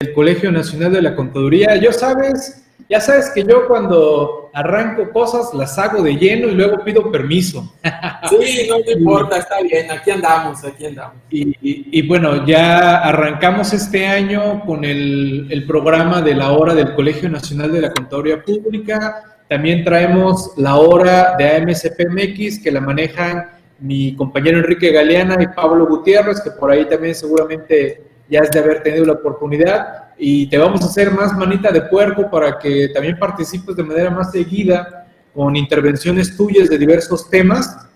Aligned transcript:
del 0.00 0.12
Colegio 0.12 0.50
Nacional 0.50 0.92
de 0.92 1.02
la 1.02 1.14
Contaduría. 1.14 1.76
Yo 1.76 1.92
sabes, 1.92 2.64
ya 2.88 3.00
sabes 3.00 3.30
que 3.32 3.44
yo 3.44 3.68
cuando 3.68 4.50
arranco 4.52 5.10
cosas 5.12 5.54
las 5.54 5.78
hago 5.78 6.02
de 6.02 6.16
lleno 6.16 6.48
y 6.48 6.54
luego 6.54 6.82
pido 6.84 7.10
permiso. 7.10 7.72
Sí, 8.28 8.66
no 8.68 8.78
me 8.78 8.92
importa, 8.92 9.36
está 9.36 9.60
bien, 9.60 9.90
aquí 9.90 10.10
andamos, 10.10 10.64
aquí 10.64 10.86
andamos. 10.86 11.16
Y, 11.30 12.06
bueno, 12.08 12.44
ya 12.46 12.98
arrancamos 12.98 13.72
este 13.74 14.06
año 14.06 14.62
con 14.64 14.82
el, 14.84 15.46
el, 15.50 15.66
programa 15.66 16.22
de 16.22 16.34
la 16.34 16.52
hora 16.52 16.74
del 16.74 16.94
Colegio 16.94 17.28
Nacional 17.28 17.70
de 17.70 17.82
la 17.82 17.92
Contaduría 17.92 18.42
Pública. 18.42 19.36
También 19.48 19.84
traemos 19.84 20.52
la 20.56 20.76
hora 20.76 21.36
de 21.36 21.48
AMSPMX 21.56 22.60
que 22.60 22.70
la 22.72 22.80
manejan 22.80 23.50
mi 23.78 24.16
compañero 24.16 24.58
Enrique 24.58 24.90
Galeana 24.90 25.40
y 25.42 25.48
Pablo 25.48 25.86
Gutiérrez, 25.86 26.40
que 26.40 26.50
por 26.52 26.70
ahí 26.70 26.86
también 26.86 27.14
seguramente 27.14 28.13
ya 28.28 28.40
es 28.40 28.50
de 28.50 28.58
haber 28.58 28.82
tenido 28.82 29.04
la 29.04 29.14
oportunidad 29.14 30.04
y 30.16 30.48
te 30.48 30.58
vamos 30.58 30.82
a 30.82 30.86
hacer 30.86 31.10
más 31.10 31.36
manita 31.36 31.70
de 31.70 31.82
puerco 31.82 32.30
para 32.30 32.58
que 32.58 32.88
también 32.88 33.18
participes 33.18 33.76
de 33.76 33.82
manera 33.82 34.10
más 34.10 34.30
seguida 34.30 35.06
con 35.34 35.56
intervenciones 35.56 36.36
tuyas 36.36 36.68
de 36.68 36.78
diversos 36.78 37.28
temas 37.28 37.88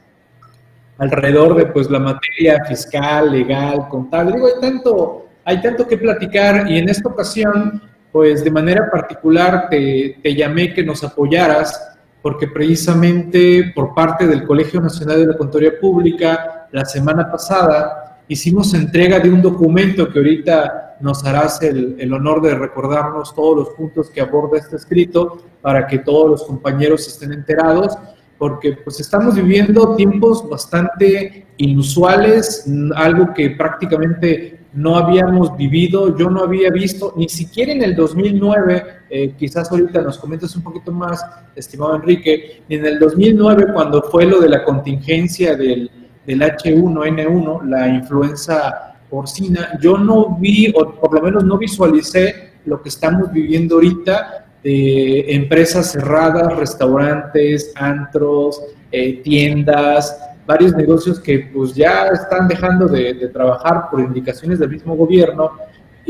alrededor 0.99 1.55
de 1.55 1.67
pues 1.67 1.89
la 1.89 2.01
materia 2.01 2.65
fiscal, 2.65 3.31
legal, 3.31 3.89
contable. 3.89 4.33
Digo, 4.33 4.47
hay 4.47 4.61
tanto, 4.61 5.29
hay 5.45 5.61
tanto 5.61 5.87
que 5.87 5.97
platicar 5.97 6.69
y 6.69 6.79
en 6.79 6.89
esta 6.89 7.09
ocasión, 7.09 7.81
pues 8.11 8.43
de 8.43 8.51
manera 8.51 8.91
particular 8.91 9.69
te, 9.71 10.19
te 10.23 10.35
llamé 10.35 10.75
que 10.75 10.83
nos 10.83 11.05
apoyaras 11.05 11.97
porque 12.21 12.49
precisamente 12.49 13.73
por 13.75 13.95
parte 13.95 14.27
del 14.27 14.45
Colegio 14.45 14.81
Nacional 14.81 15.21
de 15.21 15.27
la 15.29 15.39
Contaduría 15.39 15.79
Pública, 15.81 16.67
la 16.73 16.85
semana 16.85 17.31
pasada, 17.31 18.08
hicimos 18.29 18.75
entrega 18.75 19.19
de 19.19 19.31
un 19.31 19.43
documento 19.43 20.11
que 20.11 20.19
ahorita 20.19 20.97
nos 21.01 21.25
harás 21.25 21.63
el, 21.63 21.97
el, 21.99 22.13
honor 22.13 22.43
de 22.43 22.55
recordarnos 22.55 23.35
todos 23.35 23.57
los 23.57 23.69
puntos 23.71 24.11
que 24.11 24.21
aborda 24.21 24.59
este 24.59 24.77
escrito 24.77 25.43
para 25.63 25.87
que 25.87 25.99
todos 25.99 26.31
los 26.31 26.45
compañeros 26.45 27.07
estén 27.07 27.33
enterados, 27.33 27.97
porque 28.37 28.73
pues 28.85 29.01
estamos 29.01 29.35
viviendo 29.35 29.97
tiempos 29.97 30.49
bastante 30.49 31.47
inusuales, 31.57 32.67
algo 32.95 33.33
que 33.35 33.51
prácticamente 33.51 34.59
no 34.73 34.97
habíamos 34.97 35.57
vivido, 35.57 36.17
yo 36.17 36.31
no 36.31 36.43
había 36.43 36.71
visto, 36.71 37.15
ni 37.17 37.29
siquiera 37.29 37.73
en 37.73 37.83
el 37.83 37.97
2009, 37.97 38.85
eh, 39.11 39.35
quizás 39.37 39.71
ahorita 39.71 40.03
nos 40.03 40.19
comentas 40.19 40.55
un 40.55 40.63
poquito 40.63 40.93
más, 40.93 41.25
estimado 41.57 41.97
Enrique, 41.97 42.63
ni 42.69 42.77
en 42.77 42.87
el 42.87 42.99
2009 42.99 43.73
cuando 43.73 44.03
fue 44.03 44.27
lo 44.27 44.41
de 44.41 44.49
la 44.49 44.65
contingencia 44.65 45.57
del 45.57 45.91
del 46.29 46.43
H1N1, 46.43 47.63
la 47.65 47.89
influenza 47.89 48.95
porcina, 49.09 49.79
yo 49.81 49.97
no 49.97 50.37
vi, 50.39 50.71
o 50.77 50.93
por 51.01 51.15
lo 51.15 51.23
menos 51.23 51.43
no 51.43 51.57
visualicé 51.57 52.51
lo 52.67 52.83
que 52.83 52.91
estamos 52.91 53.33
viviendo 53.33 53.77
ahorita 53.77 54.45
de 54.63 55.25
empresas 55.35 55.93
cerradas, 55.93 56.55
restaurantes, 56.55 57.73
antros, 57.77 58.61
eh, 58.93 59.23
tiendas, 59.23 60.21
varios 60.47 60.75
negocios 60.75 61.19
que 61.19 61.51
pues 61.55 61.75
ya 61.75 62.09
están 62.09 62.47
dejando 62.47 62.87
de, 62.89 63.15
de, 63.15 63.29
trabajar 63.29 63.89
por 63.91 64.01
indicaciones 64.01 64.59
del 64.59 64.69
mismo 64.69 64.97
gobierno 64.97 65.53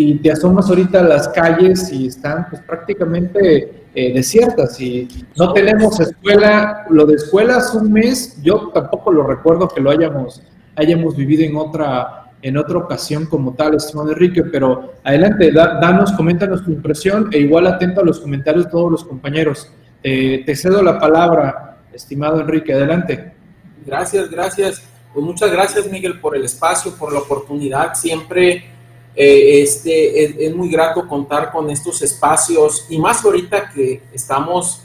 y 0.01 0.15
te 0.15 0.31
asomas 0.31 0.69
ahorita 0.69 1.01
a 1.01 1.03
las 1.03 1.27
calles 1.27 1.93
y 1.93 2.07
están 2.07 2.47
pues 2.49 2.63
prácticamente 2.63 3.89
eh, 3.93 4.13
desiertas 4.15 4.81
y 4.81 5.09
no 5.37 5.53
tenemos 5.53 5.99
escuela, 5.99 6.87
lo 6.89 7.05
de 7.05 7.17
escuelas 7.17 7.75
un 7.75 7.93
mes, 7.93 8.41
yo 8.41 8.71
tampoco 8.73 9.11
lo 9.11 9.25
recuerdo 9.25 9.67
que 9.67 9.81
lo 9.81 9.91
hayamos, 9.91 10.41
hayamos 10.77 11.17
vivido 11.17 11.43
en 11.43 11.57
otra, 11.57 12.31
en 12.43 12.57
otra 12.57 12.79
ocasión 12.79 13.27
como 13.27 13.55
tal, 13.55 13.75
estimado 13.75 14.13
Enrique, 14.13 14.45
pero 14.45 14.93
adelante, 15.03 15.51
danos, 15.51 16.13
coméntanos 16.13 16.65
tu 16.65 16.71
impresión 16.71 17.29
e 17.33 17.41
igual 17.41 17.67
atento 17.67 18.01
a 18.01 18.05
los 18.05 18.21
comentarios 18.21 18.67
de 18.67 18.71
todos 18.71 18.93
los 18.93 19.05
compañeros. 19.05 19.69
Te 20.01 20.55
cedo 20.55 20.81
la 20.81 21.01
palabra, 21.01 21.79
estimado 21.93 22.41
Enrique, 22.41 22.73
adelante. 22.73 23.33
Gracias, 23.85 24.31
gracias. 24.31 24.81
Pues 25.13 25.27
muchas 25.27 25.51
gracias, 25.51 25.91
Miguel, 25.91 26.21
por 26.21 26.37
el 26.37 26.45
espacio, 26.45 26.95
por 26.97 27.13
la 27.13 27.19
oportunidad. 27.19 27.95
Siempre 27.95 28.78
eh, 29.21 29.63
este, 29.63 30.45
es, 30.47 30.55
muy 30.55 30.71
grato 30.71 31.09
contar 31.09 31.51
con 31.51 31.69
estos 31.71 32.03
espacios 32.03 32.87
y 32.89 33.01
más 33.01 33.25
ahorita 33.25 33.69
que 33.71 34.01
estamos 34.13 34.85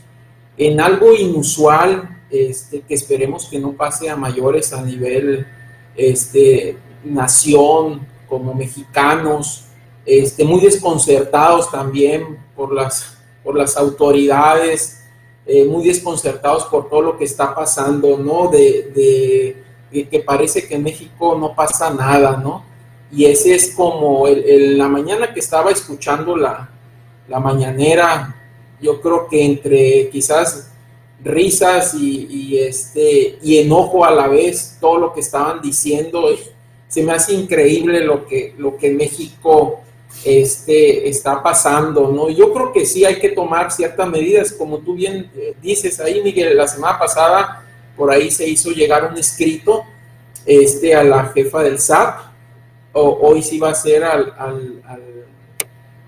en 0.57 0.81
algo 0.81 1.13
inusual, 1.13 2.19
este, 2.31 2.81
que 2.81 2.95
esperemos 2.95 3.45
que 3.45 3.59
no 3.59 3.73
pase 3.73 4.09
a 4.09 4.15
mayores 4.15 4.73
a 4.73 4.81
nivel 4.81 5.45
este, 5.95 6.75
nación, 7.03 8.07
como 8.27 8.55
mexicanos, 8.55 9.65
este, 10.03 10.43
muy 10.43 10.61
desconcertados 10.61 11.69
también 11.69 12.39
por 12.55 12.73
las, 12.73 13.15
por 13.43 13.55
las 13.55 13.77
autoridades, 13.77 15.03
eh, 15.45 15.63
muy 15.63 15.85
desconcertados 15.85 16.63
por 16.63 16.89
todo 16.89 17.03
lo 17.03 17.17
que 17.19 17.25
está 17.25 17.53
pasando, 17.53 18.17
¿no? 18.17 18.47
De, 18.47 18.91
de, 18.95 19.63
de, 19.91 20.09
que 20.09 20.19
parece 20.21 20.67
que 20.67 20.73
en 20.73 20.81
México 20.81 21.37
no 21.39 21.53
pasa 21.53 21.93
nada, 21.93 22.35
¿no? 22.37 22.72
Y 23.15 23.25
ese 23.25 23.53
es 23.53 23.75
como 23.75 24.27
el, 24.27 24.77
la 24.77 24.87
mañana 24.87 25.33
que 25.33 25.39
estaba 25.39 25.69
escuchando 25.71 26.35
la, 26.35 26.69
la, 27.27 27.39
mañanera, 27.39 28.35
yo 28.81 28.99
creo 29.01 29.27
que 29.27 29.45
entre 29.45 30.09
quizás 30.09 30.71
risas 31.23 31.93
y, 31.93 32.57
este, 32.57 33.37
y 33.43 33.59
enojo 33.59 34.03
a 34.03 34.11
la 34.11 34.27
vez, 34.27 34.77
todo 34.81 34.97
lo 34.97 35.13
que 35.13 35.19
estaban 35.19 35.61
diciendo, 35.61 36.27
se 36.87 37.03
me 37.03 37.13
hace 37.13 37.33
increíble 37.33 38.01
lo 38.01 38.25
que, 38.25 38.55
lo 38.57 38.77
que 38.77 38.89
México 38.89 39.81
este, 40.25 41.07
está 41.07 41.43
pasando, 41.43 42.09
¿no? 42.09 42.29
Yo 42.29 42.51
creo 42.51 42.73
que 42.73 42.85
sí 42.85 43.05
hay 43.05 43.19
que 43.19 43.29
tomar 43.29 43.71
ciertas 43.71 44.07
medidas, 44.07 44.51
como 44.53 44.79
tú 44.79 44.95
bien 44.95 45.29
eh, 45.35 45.53
dices 45.61 45.99
ahí, 45.99 46.21
Miguel, 46.23 46.57
la 46.57 46.67
semana 46.67 46.97
pasada 46.97 47.63
por 47.95 48.09
ahí 48.09 48.31
se 48.31 48.47
hizo 48.47 48.71
llegar 48.71 49.05
un 49.05 49.17
escrito 49.17 49.83
este, 50.45 50.95
a 50.95 51.03
la 51.03 51.25
jefa 51.25 51.61
del 51.61 51.79
Hoy 52.93 53.41
sí 53.41 53.57
va 53.57 53.71
a 53.71 53.75
ser 53.75 54.03
al, 54.03 54.33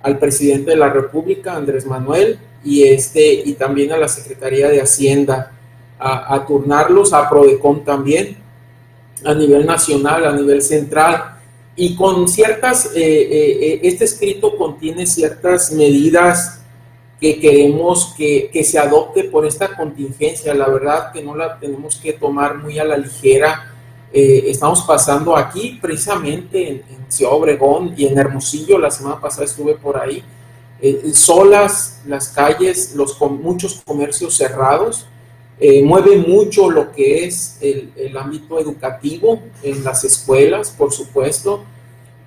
al, 0.02 0.20
presidente 0.20 0.72
de 0.72 0.78
la 0.78 0.90
República, 0.90 1.56
Andrés 1.56 1.86
Manuel, 1.88 2.40
y, 2.64 2.84
este, 2.84 3.34
y 3.34 3.54
también 3.54 3.92
a 3.92 3.98
la 3.98 4.08
Secretaría 4.08 4.70
de 4.70 4.82
Hacienda, 4.82 5.52
a, 5.98 6.46
turnarlos, 6.46 7.12
a 7.14 7.28
Prodecon 7.28 7.84
también, 7.84 8.38
a 9.24 9.34
nivel 9.34 9.66
nacional, 9.66 10.26
a 10.26 10.34
nivel 10.34 10.62
central, 10.62 11.40
y 11.76 11.96
con 11.96 12.28
ciertas, 12.28 12.92
eh, 12.96 13.00
eh, 13.00 13.58
eh, 13.62 13.80
este 13.84 14.06
escrito 14.06 14.56
contiene 14.56 15.08
ciertas 15.08 15.72
medidas 15.72 16.62
que 17.20 17.40
queremos 17.40 18.14
que, 18.16 18.50
que, 18.54 18.64
se 18.64 18.78
adopte 18.78 19.26
por 19.26 19.46
esta 19.46 19.76
contingencia. 19.76 20.54
La 20.54 20.70
verdad 20.70 21.12
que 21.12 21.24
no 21.24 21.36
la 21.36 21.60
tenemos 21.60 21.98
que 21.98 22.14
tomar 22.14 22.58
muy 22.58 22.78
a 22.80 22.86
la 22.86 22.98
ligera 22.98 23.75
eh, 24.18 24.50
estamos 24.50 24.82
pasando 24.84 25.36
aquí 25.36 25.78
precisamente 25.82 26.70
en, 26.70 26.96
Ciudad 27.10 27.34
Obregón 27.34 27.94
y 27.98 28.08
en 28.08 28.18
Hermosillo, 28.18 28.80
la 28.80 28.90
semana 28.90 29.20
pasada 29.20 29.44
estuve 29.44 29.76
por 29.76 29.98
ahí, 29.98 30.24
eh, 30.82 31.12
solas 31.14 32.02
las 32.08 32.30
calles, 32.30 32.96
los 32.96 33.14
con 33.14 33.42
muchos 33.42 33.82
comercios 33.86 34.38
cerrados, 34.38 35.06
eh, 35.60 35.84
mueve 35.84 36.16
mucho 36.16 36.72
lo 36.72 36.94
que 36.94 37.26
es 37.26 37.58
el, 37.60 38.16
ámbito 38.18 38.58
educativo 38.58 39.42
en 39.62 39.84
las 39.84 40.06
escuelas, 40.06 40.72
por 40.72 40.94
supuesto, 40.94 41.66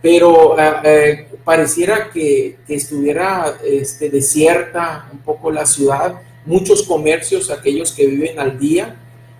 pero 0.02 0.56
pareciera 1.44 2.10
que, 2.10 2.58
que 2.66 2.74
estuviera 2.74 3.58
este, 3.64 4.10
desierta 4.10 5.08
un 5.10 5.20
poco 5.20 5.50
la 5.50 5.64
ciudad, 5.64 6.20
muchos 6.44 6.82
comercios, 6.82 7.50
aquellos 7.50 7.92
que 7.92 8.06
viven 8.06 8.38
al 8.38 8.58
día, 8.58 8.96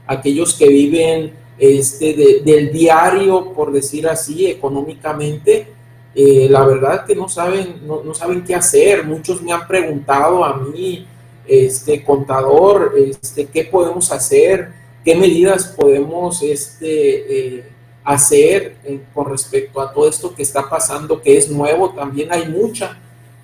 aquellos 0.06 0.54
que 0.54 0.66
viven 0.66 1.47
este, 1.58 2.40
del 2.44 2.72
diario, 2.72 3.52
por 3.52 3.72
decir 3.72 4.06
así, 4.06 4.46
económicamente, 4.46 5.66
eh, 6.14 6.48
la 6.50 6.64
verdad 6.64 7.04
que 7.04 7.14
no 7.14 7.28
saben, 7.28 7.82
no, 7.86 8.14
saben 8.14 8.44
qué 8.44 8.54
hacer. 8.54 9.04
Muchos 9.04 9.42
me 9.42 9.52
han 9.52 9.66
preguntado 9.66 10.44
a 10.44 10.56
mí, 10.56 11.06
este 11.46 12.04
contador, 12.04 12.94
este, 12.96 13.46
qué 13.46 13.64
podemos 13.64 14.12
hacer, 14.12 14.70
qué 15.04 15.14
medidas 15.14 15.74
podemos 15.76 16.42
este, 16.42 17.56
eh, 17.58 17.64
hacer 18.04 18.76
eh, 18.84 19.00
con 19.14 19.30
respecto 19.30 19.80
a 19.80 19.92
todo 19.92 20.08
esto 20.08 20.34
que 20.34 20.42
está 20.42 20.68
pasando, 20.68 21.20
que 21.20 21.36
es 21.36 21.50
nuevo. 21.50 21.90
También 21.90 22.32
hay 22.32 22.48
mucha, 22.48 22.98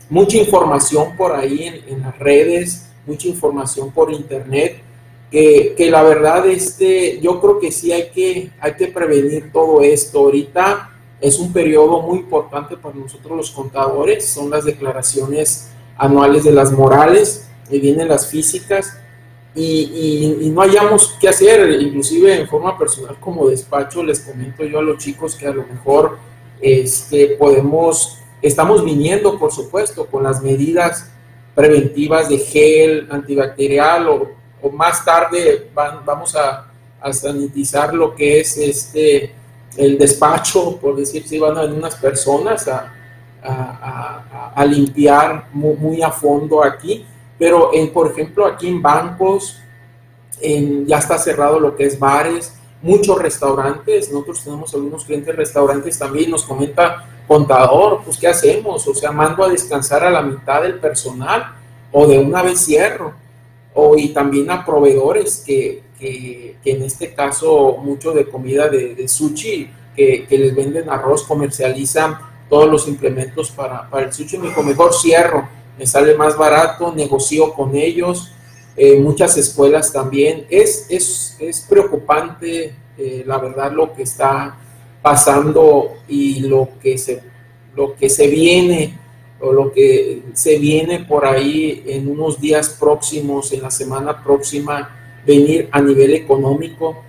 mucha 0.08 0.37
información 0.37 1.17
por 1.17 1.34
ahí 1.34 1.64
en, 1.64 1.94
en 1.94 2.02
las 2.02 2.19
redes, 2.19 2.87
mucha 3.06 3.28
información 3.28 3.90
por 3.90 4.12
internet 4.12 4.82
que, 5.34 5.90
la 5.90 6.04
verdad, 6.04 6.46
este, 6.46 7.19
yo 7.20 7.40
creo 7.40 7.58
que 7.58 7.72
sí 7.72 7.90
hay 7.90 8.10
que, 8.10 8.50
hay 8.60 8.75
que 8.75 8.86
prevenir 8.86 9.50
todo 9.52 9.82
esto. 9.82 10.20
Ahorita 10.20 10.90
es 11.20 11.40
un 11.40 11.52
periodo 11.52 12.02
muy 12.02 12.19
importante 12.20 12.76
para 12.76 12.94
nosotros 12.94 13.36
los 13.36 13.50
contadores, 13.50 14.26
son 14.26 14.48
las 14.48 14.64
declaraciones 14.64 15.70
anuales 15.96 16.44
de 16.44 16.52
las 16.52 16.70
morales, 16.70 17.48
y 17.69 17.81
vienen 17.81 18.08
las 18.08 18.28
físicas, 18.28 18.96
y, 19.56 20.36
y, 20.40 20.50
no 20.50 20.62
hayamos 20.62 21.16
qué 21.20 21.28
hacer, 21.28 21.69
inclusive 21.81 22.40
en 22.40 22.46
forma 22.46 22.78
personal 22.78 23.16
como 23.19 23.48
despacho, 23.48 24.04
les 24.04 24.20
comento 24.20 24.64
yo 24.64 24.78
a 24.78 24.82
los 24.82 24.98
chicos 24.98 25.34
que 25.34 25.46
a 25.46 25.52
lo 25.52 25.64
mejor 25.66 26.19
este, 26.60 27.36
podemos 27.38 28.19
estamos 28.42 28.84
viniendo, 28.84 29.38
por 29.38 29.52
supuesto, 29.52 30.06
con 30.06 30.25
las 30.25 30.42
medidas 30.42 31.10
preventivas 31.54 32.28
de 32.28 32.38
gel 32.38 33.06
antibacterial 33.10 34.08
o, 34.08 34.44
más 34.72 35.05
tarde 35.05 35.70
vamos 35.75 36.34
a, 36.37 36.70
sanitizar 37.12 37.93
lo 37.93 38.14
que 38.14 38.40
es 38.40 38.56
este 38.56 39.34
el 39.76 39.99
despacho, 39.99 40.78
por 40.78 40.96
decir, 40.96 41.28
si 41.28 41.38
van 41.38 41.58
a 41.58 41.64
unas 41.64 41.96
personas 41.96 42.66
a, 42.66 42.93
a, 44.55 44.64
limpiar 44.64 45.49
muy, 45.52 46.00
a 46.00 46.11
fondo 46.11 46.64
aquí, 46.64 47.05
pero 47.38 47.75
en, 47.75 47.93
por 47.93 48.11
ejemplo 48.11 48.46
aquí 48.46 48.69
en 48.69 48.81
bancos 48.81 49.61
en, 50.40 50.87
ya 50.87 50.99
está 50.99 51.19
cerrado 51.19 51.60
lo 51.60 51.76
que 51.76 51.84
es 51.84 51.99
bares, 51.99 52.55
muchos 52.82 53.19
restaurantes, 53.19 54.10
nosotros 54.12 54.44
tenemos 54.44 54.75
algunos 54.75 55.05
clientes 55.05 55.34
restaurantes 55.34 55.99
también, 55.99 56.31
nos 56.31 56.44
comenta 56.44 57.06
contador, 57.26 58.02
pues 58.05 58.19
¿qué 58.19 58.28
hacemos? 58.28 58.87
O 58.87 58.94
sea, 58.94 59.10
mando 59.10 59.44
a 59.44 59.49
descansar 59.49 60.05
a 60.05 60.10
la 60.10 60.22
mitad 60.22 60.62
del 60.62 60.78
personal 60.78 61.55
o 61.93 62.06
de 62.06 62.19
una 62.19 62.43
vez 62.43 62.64
cierro, 62.64 63.14
o 63.74 63.96
y 63.96 64.08
también 64.08 64.50
a 64.50 64.64
proveedores 64.64 65.42
que, 65.44 65.82
que, 65.98 66.56
en 66.64 66.82
este 66.82 67.12
caso 67.14 67.76
mucho 67.82 68.12
de 68.12 68.26
comida 68.26 68.68
de, 68.68 69.06
sushi, 69.08 69.70
que, 69.96 70.26
que, 70.26 70.38
les 70.38 70.54
venden 70.54 70.88
arroz, 70.88 71.24
comercializan 71.24 72.16
todos 72.48 72.70
los 72.70 72.88
implementos 72.88 73.50
para, 73.50 73.88
para 73.90 74.06
el 74.06 74.12
sushi, 74.12 74.38
mejor 74.38 74.92
cierro, 74.94 75.48
me 75.78 75.86
sale 75.86 76.14
más 76.14 76.36
barato, 76.36 76.92
negocio 76.92 77.52
con 77.52 77.74
ellos, 77.74 78.32
eh, 78.76 78.98
muchas 78.98 79.36
escuelas 79.36 79.92
también. 79.92 80.46
Es, 80.50 80.86
es, 80.88 81.36
es 81.40 81.60
preocupante, 81.62 82.74
eh, 82.96 83.24
la 83.26 83.38
verdad, 83.38 83.72
lo 83.72 83.92
que 83.92 84.02
está 84.02 84.56
pasando 85.02 85.96
y 86.08 86.40
lo 86.40 86.68
que 86.82 86.96
se, 86.96 87.22
lo 87.74 87.94
que 87.94 88.08
se 88.08 88.28
viene 88.28 88.98
o 89.44 89.52
lo 89.52 89.73
que 89.73 90.23
se 90.32 90.58
viene 90.58 91.00
por 91.00 91.26
ahí 91.26 91.82
en 91.87 92.08
unos 92.08 92.41
días 92.41 92.70
próximos, 92.81 93.52
en 93.52 93.62
la 93.62 93.70
semana 93.70 94.23
próxima, 94.23 94.91
venir 95.26 95.69
a 95.70 95.81
nivel 95.81 96.14
económico. 96.14 97.02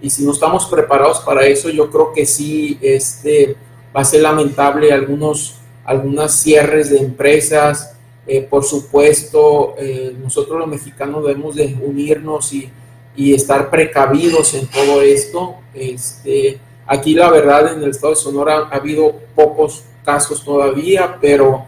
Y 0.00 0.10
si 0.10 0.24
no 0.24 0.32
estamos 0.32 0.66
preparados 0.66 1.20
para 1.20 1.46
eso, 1.46 1.70
yo 1.70 1.90
creo 1.90 2.12
que 2.12 2.26
sí, 2.26 2.78
este, 2.80 3.56
va 3.94 4.00
a 4.00 4.04
ser 4.04 4.22
lamentable 4.22 4.92
algunos, 4.92 5.56
algunas 5.84 6.32
cierres 6.40 6.90
de 6.90 6.98
empresas. 6.98 7.94
Eh, 8.26 8.40
por 8.42 8.64
supuesto, 8.64 9.74
eh, 9.78 10.14
nosotros 10.20 10.58
los 10.58 10.68
mexicanos 10.68 11.24
debemos 11.24 11.56
de 11.56 11.76
unirnos 11.82 12.52
y, 12.52 12.70
y, 13.16 13.34
estar 13.34 13.70
precavidos 13.70 14.54
en 14.54 14.66
todo 14.68 15.02
esto. 15.02 15.56
Este, 15.74 16.58
aquí 16.86 17.14
la 17.14 17.30
verdad 17.30 17.72
en 17.74 17.82
el 17.82 17.90
estado 17.90 18.14
de 18.14 18.20
Sonora 18.20 18.68
ha 18.70 18.76
habido 18.76 19.14
pocos 19.34 19.84
casos 20.04 20.44
todavía, 20.44 21.18
pero, 21.20 21.66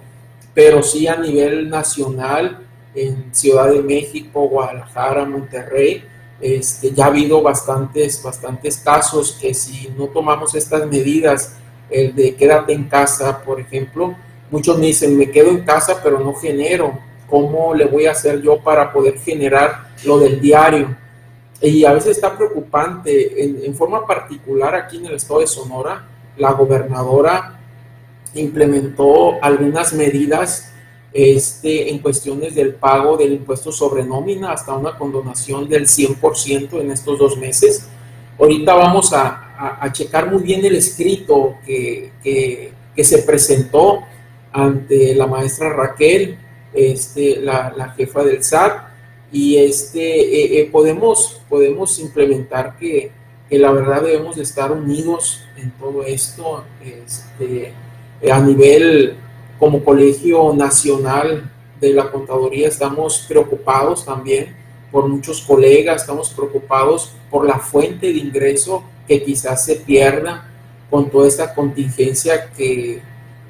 pero 0.54 0.82
sí 0.82 1.06
a 1.06 1.16
nivel 1.16 1.68
nacional, 1.68 2.60
en 2.94 3.34
Ciudad 3.34 3.72
de 3.72 3.82
México, 3.82 4.48
Guadalajara, 4.48 5.24
Monterrey, 5.24 6.04
este, 6.40 6.92
ya 6.92 7.04
ha 7.04 7.08
habido 7.08 7.42
bastantes, 7.42 8.22
bastantes 8.22 8.78
casos 8.78 9.36
que 9.40 9.52
si 9.52 9.92
no 9.96 10.06
tomamos 10.06 10.54
estas 10.54 10.86
medidas 10.86 11.56
el 11.90 12.14
de 12.14 12.34
quédate 12.34 12.72
en 12.72 12.84
casa, 12.84 13.42
por 13.42 13.60
ejemplo. 13.60 14.14
Muchos 14.50 14.78
me 14.78 14.86
dicen, 14.86 15.16
me 15.16 15.30
quedo 15.30 15.50
en 15.50 15.64
casa, 15.64 16.00
pero 16.02 16.20
no 16.20 16.34
genero. 16.34 16.98
¿Cómo 17.28 17.74
le 17.74 17.86
voy 17.86 18.06
a 18.06 18.12
hacer 18.12 18.42
yo 18.42 18.58
para 18.58 18.92
poder 18.92 19.18
generar 19.18 19.88
lo 20.04 20.18
del 20.18 20.40
diario? 20.40 20.96
Y 21.60 21.84
a 21.84 21.92
veces 21.92 22.16
está 22.16 22.36
preocupante. 22.36 23.42
En, 23.42 23.74
forma 23.74 24.06
particular, 24.06 24.74
aquí 24.74 24.98
en 24.98 25.06
el 25.06 25.14
estado 25.14 25.40
de 25.40 25.46
Sonora, 25.46 26.06
la 26.36 26.52
gobernadora 26.52 27.53
implementó 28.40 29.42
algunas 29.42 29.92
medidas 29.92 30.70
este, 31.12 31.90
en 31.90 32.00
cuestiones 32.00 32.54
del 32.54 32.74
pago 32.74 33.16
del 33.16 33.34
impuesto 33.34 33.70
sobre 33.70 34.04
nómina 34.04 34.52
hasta 34.52 34.74
una 34.74 34.98
condonación 34.98 35.68
del 35.68 35.86
100% 35.86 36.80
en 36.80 36.90
estos 36.90 37.18
dos 37.18 37.36
meses. 37.36 37.86
Ahorita 38.38 38.74
vamos 38.74 39.12
a, 39.12 39.78
a, 39.80 39.92
checar 39.92 40.30
muy 40.30 40.42
bien 40.42 40.64
el 40.64 40.74
escrito 40.74 41.56
que, 41.64 42.10
que, 42.22 42.72
se 43.04 43.18
presentó 43.18 44.00
ante 44.52 45.14
la 45.14 45.26
maestra 45.26 45.72
Raquel, 45.72 46.36
este, 46.72 47.40
la, 47.40 47.72
la 47.76 47.90
jefa 47.90 48.24
del 48.24 48.42
SAT, 48.42 48.94
y 49.30 49.56
este, 49.58 50.00
eh, 50.00 50.60
eh, 50.60 50.68
podemos, 50.70 51.40
podemos 51.48 51.98
implementar 51.98 52.76
que, 52.76 53.10
que, 53.48 53.58
la 53.58 53.72
verdad 53.72 54.02
debemos 54.02 54.36
de 54.36 54.42
estar 54.42 54.72
unidos 54.72 55.44
en 55.56 55.70
todo 55.72 56.04
esto, 56.04 56.64
este, 56.84 57.72
a 58.30 58.40
nivel 58.40 59.16
como 59.58 59.84
colegio 59.84 60.52
nacional 60.54 61.50
de 61.80 61.92
la 61.92 62.10
contaduría 62.10 62.68
estamos 62.68 63.24
preocupados 63.28 64.04
también 64.04 64.54
por 64.90 65.08
muchos 65.08 65.42
colegas, 65.42 66.02
estamos 66.02 66.30
preocupados 66.30 67.12
por 67.30 67.46
la 67.46 67.58
fuente 67.58 68.06
de 68.06 68.18
ingreso 68.18 68.84
que 69.08 69.22
quizás 69.22 69.64
se 69.64 69.76
pierda 69.76 70.48
con 70.88 71.10
toda 71.10 71.26
esta 71.26 71.54
contingencia 71.54 72.50
que 72.56 73.02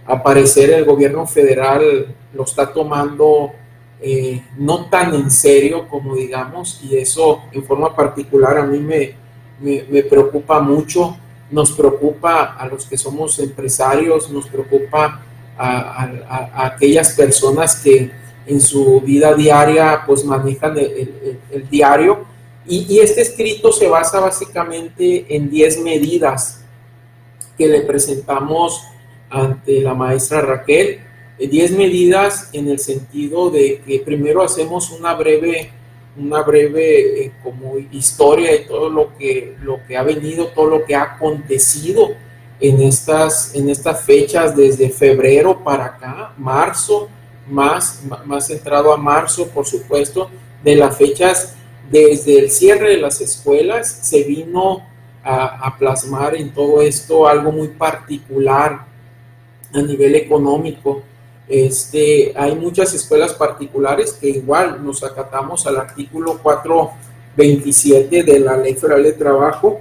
a 0.07 0.23
parecer 0.23 0.71
el 0.71 0.85
gobierno 0.85 1.27
federal 1.27 2.15
lo 2.33 2.45
está 2.45 2.73
tomando 2.73 3.53
eh, 4.01 4.43
no 4.59 4.87
tan 4.87 5.15
en 5.15 5.31
serio 5.31 5.89
como 5.89 6.15
digamos, 6.15 6.81
y 6.83 6.97
eso 6.97 7.43
en 7.53 7.65
forma 7.65 7.95
particular 7.95 8.59
a 8.59 8.67
mí 8.67 8.79
me, 8.79 9.15
me, 9.61 10.03
preocupa 10.03 10.61
mucho, 10.61 11.17
nos 11.55 11.73
preocupa 11.73 12.57
a 12.59 12.67
los 12.67 12.85
que 12.87 12.99
somos 12.99 13.39
empresarios, 13.39 14.29
nos 14.31 14.47
preocupa 14.49 15.23
a, 15.57 16.67
aquellas 16.67 17.15
personas 17.15 17.77
que 17.77 18.11
en 18.47 18.61
su 18.61 19.01
vida 19.01 19.33
diaria 19.35 20.03
pues 20.05 20.25
manejan 20.25 20.77
el 20.77 21.69
diario 21.71 22.35
y, 22.67 22.99
este 22.99 23.21
escrito 23.21 23.73
se 23.73 23.89
basa 23.89 24.21
básicamente 24.21 25.27
en 25.29 25.51
10 25.51 25.83
medidas 25.83 26.65
que 27.59 27.69
le 27.69 27.83
presentamos 27.83 28.83
ante 29.29 29.81
la 29.81 29.95
maestra 29.95 30.41
Raquel. 30.41 31.01
10 31.39 31.71
eh, 31.71 31.75
medidas 31.77 32.49
en 32.53 32.69
el 32.69 32.79
sentido 32.79 33.51
de 33.51 33.83
que 33.87 33.99
primero 33.99 34.43
hacemos 34.43 34.91
una 34.91 35.15
breve, 35.15 35.71
una 36.17 36.43
breve 36.43 37.25
eh, 37.25 37.33
como 37.43 37.79
historia 37.79 38.53
de 38.53 38.61
todo 38.61 38.89
lo 38.89 39.17
que, 39.17 39.57
lo 39.63 39.81
que 39.87 39.97
ha 39.97 40.03
venido, 40.03 40.49
todo 40.49 40.67
lo 40.67 40.85
que 40.85 40.95
ha 40.95 41.03
acontecido 41.03 42.11
en 42.61 42.81
estas, 42.83 43.55
en 43.55 43.69
estas 43.69 44.05
fechas 44.05 44.57
desde 44.57 44.91
febrero 44.91 45.63
para 45.63 45.87
acá, 45.87 46.33
marzo, 46.39 47.09
más, 47.49 48.03
más 48.25 48.47
centrado 48.47 48.93
a 48.93 48.97
marzo, 48.97 49.49
por 49.49 49.67
supuesto, 49.67 50.31
de 50.63 50.77
las 50.77 50.97
fechas 50.97 51.55
desde 51.91 52.39
el 52.39 52.51
cierre 52.51 52.91
de 52.91 52.97
las 52.99 53.21
escuelas 53.21 54.01
se 54.03 54.25
vino 54.25 54.83
a, 55.23 55.77
plasmar 55.79 56.37
en 56.37 56.53
todo 56.53 56.83
esto 56.83 57.27
algo 57.27 57.51
muy 57.51 57.69
particular 57.69 58.85
a 59.73 59.83
nivel 59.83 60.15
económico. 60.17 61.03
Este, 61.49 62.33
hay 62.37 62.55
muchas 62.55 62.95
escuelas 62.95 63.35
particulares 63.35 64.15
que 64.15 64.29
igual 64.29 64.85
nos 64.85 65.03
acatamos 65.05 65.67
al 65.67 65.77
artículo 65.77 66.39
427 66.43 68.23
de 68.23 68.41
la 68.41 68.57
Ley 68.57 68.75
Federal 68.75 69.03
de 69.03 69.13
Trabajo, 69.13 69.81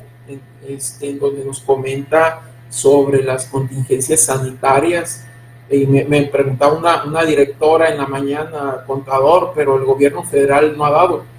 este, 0.67 1.09
en 1.09 1.19
donde 1.19 1.45
nos 1.45 1.59
comenta 1.61 2.41
sobre 2.69 3.23
las 3.23 3.45
contingencias 3.45 4.21
sanitarias. 4.21 5.25
Y 5.69 5.85
me, 5.87 6.23
preguntaba 6.23 7.03
una, 7.05 7.23
directora 7.23 7.89
en 7.89 7.97
la 7.97 8.05
mañana, 8.05 8.83
contador, 8.85 9.53
pero 9.55 9.77
el 9.77 9.85
gobierno 9.85 10.23
federal 10.23 10.77
no 10.77 10.85
ha 10.85 10.91
dado 10.91 11.33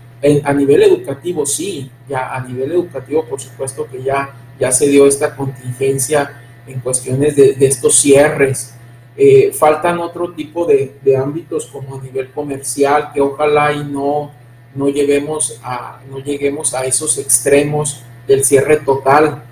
a 0.44 0.52
nivel 0.52 0.82
educativo 0.82 1.44
sí, 1.44 1.90
ya 2.08 2.34
a 2.34 2.40
nivel 2.40 2.72
educativo 2.72 3.24
por 3.24 3.40
supuesto 3.40 3.86
que 3.90 4.02
ya, 4.02 4.30
ya 4.58 4.72
se 4.72 4.88
dio 4.88 5.06
esta 5.06 5.36
contingencia 5.36 6.40
en 6.66 6.80
cuestiones 6.80 7.36
de, 7.36 7.56
estos 7.60 7.94
cierres. 7.96 8.73
Eh, 9.16 9.52
faltan 9.52 10.00
otro 10.00 10.32
tipo 10.32 10.66
de, 10.66 11.16
ámbitos 11.16 11.66
como 11.66 11.96
a 11.96 12.02
nivel 12.02 12.30
comercial 12.32 13.12
que 13.12 13.20
ojalá 13.20 13.72
y 13.72 13.84
no, 13.84 14.32
no, 14.74 14.88
lleguemos 14.88 15.60
a, 15.62 16.00
no 16.10 16.18
lleguemos 16.18 16.74
a 16.74 16.84
esos 16.84 17.16
extremos 17.18 18.02
del 18.26 18.44
cierre 18.44 18.78
total. 18.78 19.44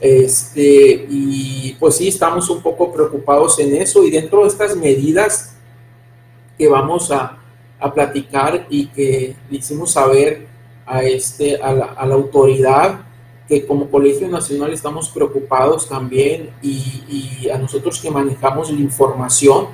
Este, 0.00 1.06
y 1.08 1.76
pues 1.78 1.96
sí, 1.96 2.08
estamos 2.08 2.50
un 2.50 2.60
poco 2.60 2.92
preocupados 2.92 3.58
en 3.60 3.76
eso 3.76 4.04
y 4.04 4.10
dentro 4.10 4.42
de 4.42 4.48
estas 4.48 4.76
medidas 4.76 5.54
que 6.58 6.68
vamos 6.68 7.10
a, 7.10 7.38
a 7.78 7.94
platicar 7.94 8.66
y 8.68 8.88
que 8.88 9.36
le 9.48 9.58
hicimos 9.58 9.92
saber 9.92 10.46
a, 10.84 11.02
este, 11.04 11.56
a 11.56 11.72
la 11.72 12.14
autoridad 12.14 13.06
que 13.48 13.66
como 13.66 13.88
Colegio 13.90 14.28
Nacional 14.28 14.72
estamos 14.72 15.08
preocupados 15.08 15.88
también 15.88 16.50
y, 16.62 17.38
y, 17.42 17.48
a 17.50 17.58
nosotros 17.58 18.00
que 18.00 18.10
manejamos 18.10 18.70
la 18.70 18.80
información, 18.80 19.68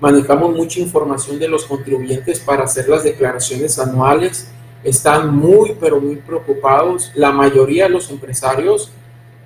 manejamos 0.00 0.56
mucha 0.56 0.80
información 0.80 1.38
de 1.38 1.48
los 1.48 1.64
contribuyentes 1.64 2.40
para 2.40 2.64
hacer 2.64 2.88
las 2.88 3.04
declaraciones 3.04 3.78
anuales, 3.78 4.50
están 4.82 5.34
muy, 5.36 5.76
pero 5.78 6.00
muy 6.00 6.16
preocupados. 6.16 7.10
La 7.14 7.32
mayoría 7.32 7.84
de 7.84 7.90
los 7.90 8.10
empresarios 8.10 8.90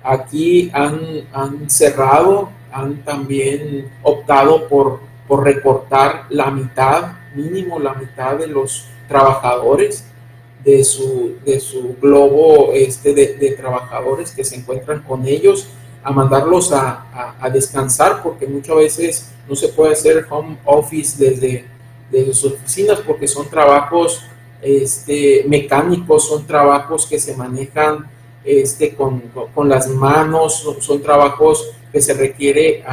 aquí 0.03 0.69
han, 0.73 1.27
han 1.33 1.69
cerrado 1.69 2.49
han 2.71 3.03
también 3.03 3.89
optado 4.03 4.67
por, 4.67 4.99
por 5.27 5.43
recortar 5.43 6.25
la 6.29 6.51
mitad, 6.51 7.13
mínimo 7.35 7.79
la 7.79 7.93
mitad 7.93 8.37
de 8.37 8.47
los 8.47 8.87
trabajadores 9.07 10.05
de 10.63 10.83
su, 10.83 11.35
de 11.45 11.59
su 11.59 11.95
globo 12.01 12.73
este 12.73 13.13
de, 13.13 13.51
trabajadores 13.57 14.31
que 14.31 14.43
se 14.43 14.55
encuentran 14.55 15.01
con 15.03 15.25
ellos, 15.25 15.67
a 16.03 16.11
mandarlos 16.11 16.71
a, 16.71 17.35
a, 17.39 17.49
descansar, 17.49 18.23
porque 18.23 18.47
muchas 18.47 18.75
veces 18.75 19.31
no 19.47 19.55
se 19.55 19.69
puede 19.69 19.93
hacer 19.93 20.25
home 20.29 20.57
office 20.65 21.23
desde, 21.23 21.65
desde 22.09 22.33
sus 22.33 22.53
oficinas, 22.53 22.99
porque 22.99 23.27
son 23.27 23.49
trabajos 23.49 24.23
este, 24.61 25.45
mecánicos, 25.47 26.27
son 26.27 26.45
trabajos 26.45 27.05
que 27.05 27.19
se 27.19 27.35
manejan 27.35 28.09
este, 28.43 28.95
con, 28.95 29.21
con, 29.53 29.69
las 29.69 29.87
manos, 29.87 30.65
son 30.79 31.01
trabajos 31.01 31.71
que 31.91 32.01
se 32.01 32.13
requiere 32.13 32.83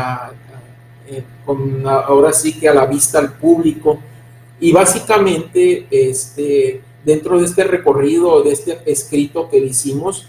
eh, 1.09 1.23
con, 1.45 1.87
ahora 1.87 2.33
sí 2.33 2.59
que 2.59 2.69
a 2.69 2.75
la 2.75 2.87
vista 2.87 3.19
al 3.19 3.35
público. 3.35 3.99
Y 4.59 4.73
básicamente, 4.73 5.87
este, 5.91 6.81
dentro 7.07 7.39
de 7.39 7.47
este 7.47 7.63
recorrido, 7.63 8.43
de 8.43 8.51
este 8.51 8.79
escrito 8.85 9.49
que 9.49 9.59
hicimos, 9.59 10.29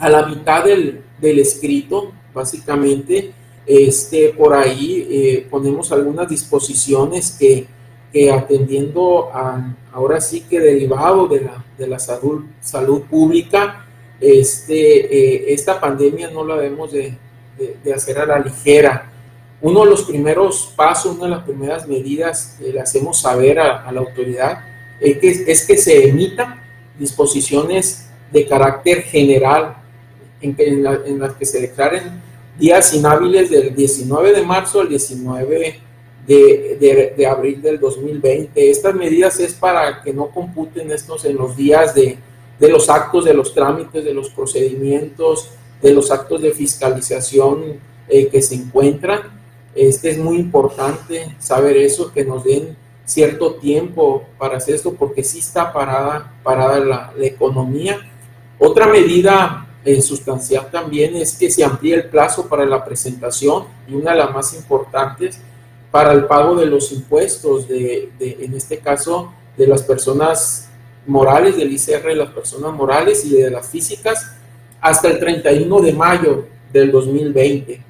a 0.00 0.10
la 0.10 0.26
mitad 0.26 0.64
del, 0.64 1.02
del 1.20 1.38
escrito, 1.38 2.10
básicamente, 2.34 3.32
este, 3.64 4.30
por 4.30 4.54
ahí 4.54 5.06
eh, 5.08 5.46
ponemos 5.48 5.92
algunas 5.92 6.28
disposiciones 6.28 7.36
que, 7.38 7.68
que 8.12 8.32
atendiendo 8.32 9.30
a, 9.32 9.76
ahora 9.92 10.20
sí 10.20 10.40
que 10.40 10.58
derivado 10.58 11.28
de 11.28 11.42
la, 11.42 11.64
de 11.78 11.86
la 11.86 12.00
salud, 12.00 12.44
salud 12.60 13.02
pública, 13.02 13.86
este, 14.20 15.14
eh, 15.14 15.54
esta 15.54 15.80
pandemia 15.80 16.28
no 16.32 16.44
la 16.44 16.56
debemos 16.56 16.90
de, 16.90 17.16
de, 17.84 17.94
hacer 17.94 18.18
a 18.18 18.26
la 18.26 18.40
ligera. 18.40 19.12
Uno 19.60 19.84
de 19.84 19.90
los 19.90 20.02
primeros 20.02 20.72
pasos, 20.74 21.14
una 21.14 21.26
de 21.26 21.30
las 21.30 21.44
primeras 21.44 21.86
medidas 21.86 22.56
que 22.58 22.72
le 22.72 22.80
hacemos 22.80 23.20
saber 23.20 23.60
a, 23.60 23.92
la 23.92 24.00
autoridad 24.00 24.71
es 25.02 25.66
que, 25.66 25.76
se 25.76 26.08
emitan 26.08 26.60
disposiciones 26.98 28.08
de 28.30 28.46
carácter 28.46 29.02
general 29.02 29.76
en, 30.40 30.54
en, 30.58 31.18
las 31.18 31.34
que 31.34 31.44
se 31.44 31.60
declaren 31.60 32.22
días 32.58 32.94
inhábiles 32.94 33.50
del 33.50 33.74
19 33.74 34.32
de 34.32 34.42
marzo 34.42 34.80
al 34.80 34.88
19 34.88 35.80
de, 36.26 36.76
de, 36.80 37.14
de, 37.16 37.26
abril 37.26 37.60
del 37.60 37.80
2020. 37.80 38.70
Estas 38.70 38.94
medidas 38.94 39.40
es 39.40 39.54
para 39.54 40.02
que 40.02 40.12
no 40.12 40.28
computen 40.28 40.90
estos 40.90 41.24
en 41.24 41.36
los 41.36 41.56
días 41.56 41.94
de, 41.94 42.18
de 42.58 42.68
los 42.68 42.88
actos, 42.88 43.24
de 43.24 43.34
los 43.34 43.52
trámites, 43.52 44.04
de 44.04 44.14
los 44.14 44.30
procedimientos, 44.30 45.50
de 45.80 45.92
los 45.92 46.10
actos 46.10 46.40
de 46.40 46.52
fiscalización 46.52 47.80
eh, 48.08 48.28
que 48.28 48.40
se 48.40 48.54
encuentran. 48.54 49.20
Este 49.74 50.10
es 50.10 50.18
muy 50.18 50.36
importante 50.36 51.34
saber 51.38 51.76
eso, 51.76 52.12
que 52.12 52.24
nos 52.24 52.44
den 52.44 52.76
cierto 53.04 53.54
tiempo 53.54 54.24
para 54.38 54.56
hacer 54.56 54.74
esto, 54.74 54.94
porque 54.94 55.24
sí 55.24 55.38
está 55.38 55.72
parada, 55.72 56.32
parada 56.42 56.78
la, 56.80 57.12
economía. 57.26 57.98
Otra 58.58 58.86
medida 58.86 59.66
eh, 59.84 60.00
sustancial 60.00 60.70
también 60.70 61.16
es 61.16 61.36
que 61.36 61.50
se 61.50 61.64
amplíe 61.64 61.94
el 61.94 62.08
plazo 62.08 62.48
para 62.48 62.64
la 62.64 62.84
presentación 62.84 63.64
y 63.88 63.94
una 63.94 64.12
de 64.12 64.18
las 64.18 64.32
más 64.32 64.54
importantes 64.54 65.40
para 65.90 66.12
el 66.12 66.24
pago 66.26 66.54
de 66.54 66.66
los 66.66 66.92
impuestos, 66.92 67.68
de, 67.68 68.10
de 68.18 68.38
en 68.40 68.54
este 68.54 68.78
caso, 68.78 69.32
de 69.56 69.66
las 69.66 69.82
personas 69.82 70.68
morales, 71.06 71.56
del 71.56 71.72
ICR 71.72 72.06
de 72.06 72.16
las 72.16 72.30
personas 72.30 72.72
morales 72.72 73.24
y 73.24 73.30
de 73.30 73.50
las 73.50 73.68
físicas, 73.68 74.36
hasta 74.80 75.08
el 75.08 75.18
31 75.18 75.80
de 75.80 75.92
mayo 75.92 76.46
del 76.72 76.90
2020. 76.90 77.82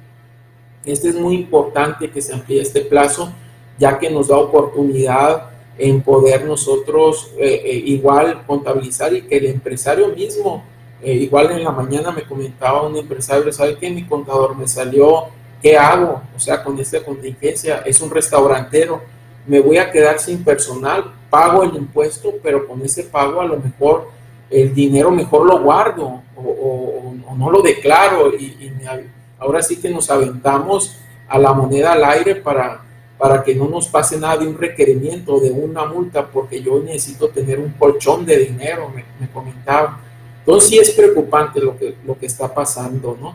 Este 0.85 1.09
es 1.09 1.15
muy 1.15 1.35
importante 1.35 2.09
que 2.09 2.21
se 2.21 2.33
amplíe 2.33 2.61
este 2.61 2.81
plazo, 2.81 3.31
ya 3.77 3.97
que 3.99 4.09
nos 4.09 4.27
da 4.27 4.37
oportunidad 4.37 5.49
en 5.77 6.01
poder 6.01 6.45
nosotros 6.45 7.31
eh, 7.37 7.61
eh, 7.65 7.83
igual 7.85 8.43
contabilizar 8.45 9.13
y 9.13 9.23
que 9.23 9.37
el 9.37 9.47
empresario 9.47 10.09
mismo, 10.09 10.63
eh, 11.01 11.13
igual 11.13 11.51
en 11.51 11.63
la 11.63 11.71
mañana 11.71 12.11
me 12.11 12.23
comentaba 12.23 12.83
un 12.83 12.95
empresario, 12.95 13.51
¿sabe 13.51 13.77
qué? 13.77 13.89
Mi 13.89 14.05
contador 14.05 14.55
me 14.55 14.67
salió, 14.67 15.25
¿qué 15.61 15.77
hago? 15.77 16.21
O 16.35 16.39
sea, 16.39 16.63
con 16.63 16.79
esta 16.79 17.03
contingencia, 17.03 17.81
es 17.85 17.99
un 18.01 18.11
restaurantero, 18.11 19.01
me 19.47 19.59
voy 19.59 19.77
a 19.77 19.91
quedar 19.91 20.19
sin 20.19 20.43
personal, 20.43 21.11
pago 21.29 21.63
el 21.63 21.75
impuesto, 21.75 22.33
pero 22.41 22.67
con 22.67 22.81
ese 22.81 23.03
pago 23.03 23.41
a 23.41 23.45
lo 23.45 23.57
mejor 23.57 24.07
el 24.49 24.73
dinero 24.73 25.09
mejor 25.09 25.45
lo 25.47 25.59
guardo 25.59 26.21
o, 26.35 27.13
no 27.35 27.49
lo 27.49 27.63
declaro 27.63 28.31
y, 28.35 28.71
ahora 29.39 29.61
sí 29.63 29.81
que 29.81 29.89
nos 29.89 30.09
aventamos 30.11 30.95
a 31.27 31.39
la 31.39 31.51
moneda 31.51 31.93
al 31.93 32.03
aire 32.05 32.35
para, 32.35 32.81
para 33.23 33.41
que 33.41 33.55
no 33.55 33.69
nos 33.69 33.87
pase 33.87 34.19
nada 34.19 34.35
de 34.35 34.47
un 34.49 34.57
requerimiento, 34.57 35.39
de 35.39 35.49
una 35.49 35.85
multa, 35.85 36.27
porque 36.29 36.61
yo 36.61 36.81
necesito 36.81 37.29
tener 37.29 37.57
un 37.57 37.69
colchón 37.69 38.25
de 38.25 38.37
dinero, 38.37 38.91
me, 38.93 39.29
comentaba. 39.29 40.01
Entonces 40.39 40.69
sí 40.69 40.77
es 40.77 40.91
preocupante 40.91 41.61
lo 41.61 41.77
que, 41.77 41.95
lo 42.05 42.19
que 42.19 42.25
está 42.25 42.53
pasando, 42.53 43.17
¿no? 43.17 43.33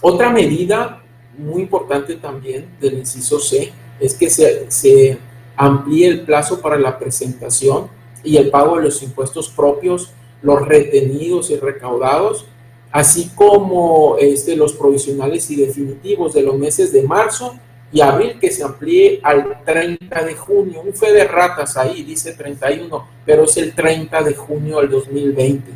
Otra 0.00 0.30
medida 0.30 1.00
muy 1.38 1.62
importante 1.62 2.16
también 2.16 2.70
del 2.80 2.94
inciso 2.94 3.38
C 3.38 3.72
es 4.00 4.16
que 4.16 4.28
se, 4.28 4.68
se 4.68 5.16
amplíe 5.54 6.08
el 6.08 6.22
plazo 6.22 6.60
para 6.60 6.76
la 6.76 6.98
presentación 6.98 7.86
y 8.24 8.36
el 8.36 8.50
pago 8.50 8.78
de 8.78 8.82
los 8.82 9.00
impuestos 9.00 9.48
propios, 9.48 10.10
los 10.42 10.66
retenidos 10.66 11.50
y 11.50 11.56
recaudados, 11.56 12.46
así 12.90 13.30
como 13.36 14.16
este, 14.18 14.56
los 14.56 14.72
provisionales 14.72 15.48
y 15.52 15.54
definitivos 15.54 16.34
de 16.34 16.42
los 16.42 16.58
meses 16.58 16.92
de 16.92 17.04
marzo 17.04 17.54
y 17.92 18.00
abril 18.00 18.38
que 18.40 18.50
se 18.50 18.62
amplíe 18.62 19.20
al 19.22 19.62
30 19.64 20.22
de 20.24 20.34
junio. 20.34 20.82
Un 20.82 20.94
fe 20.94 21.12
de 21.12 21.24
ratas 21.24 21.76
ahí, 21.76 22.02
dice 22.02 22.34
31, 22.34 23.06
pero 23.24 23.44
es 23.44 23.56
el 23.56 23.74
30 23.74 24.22
de 24.22 24.34
junio 24.34 24.80
del 24.80 24.90
2020. 24.90 25.70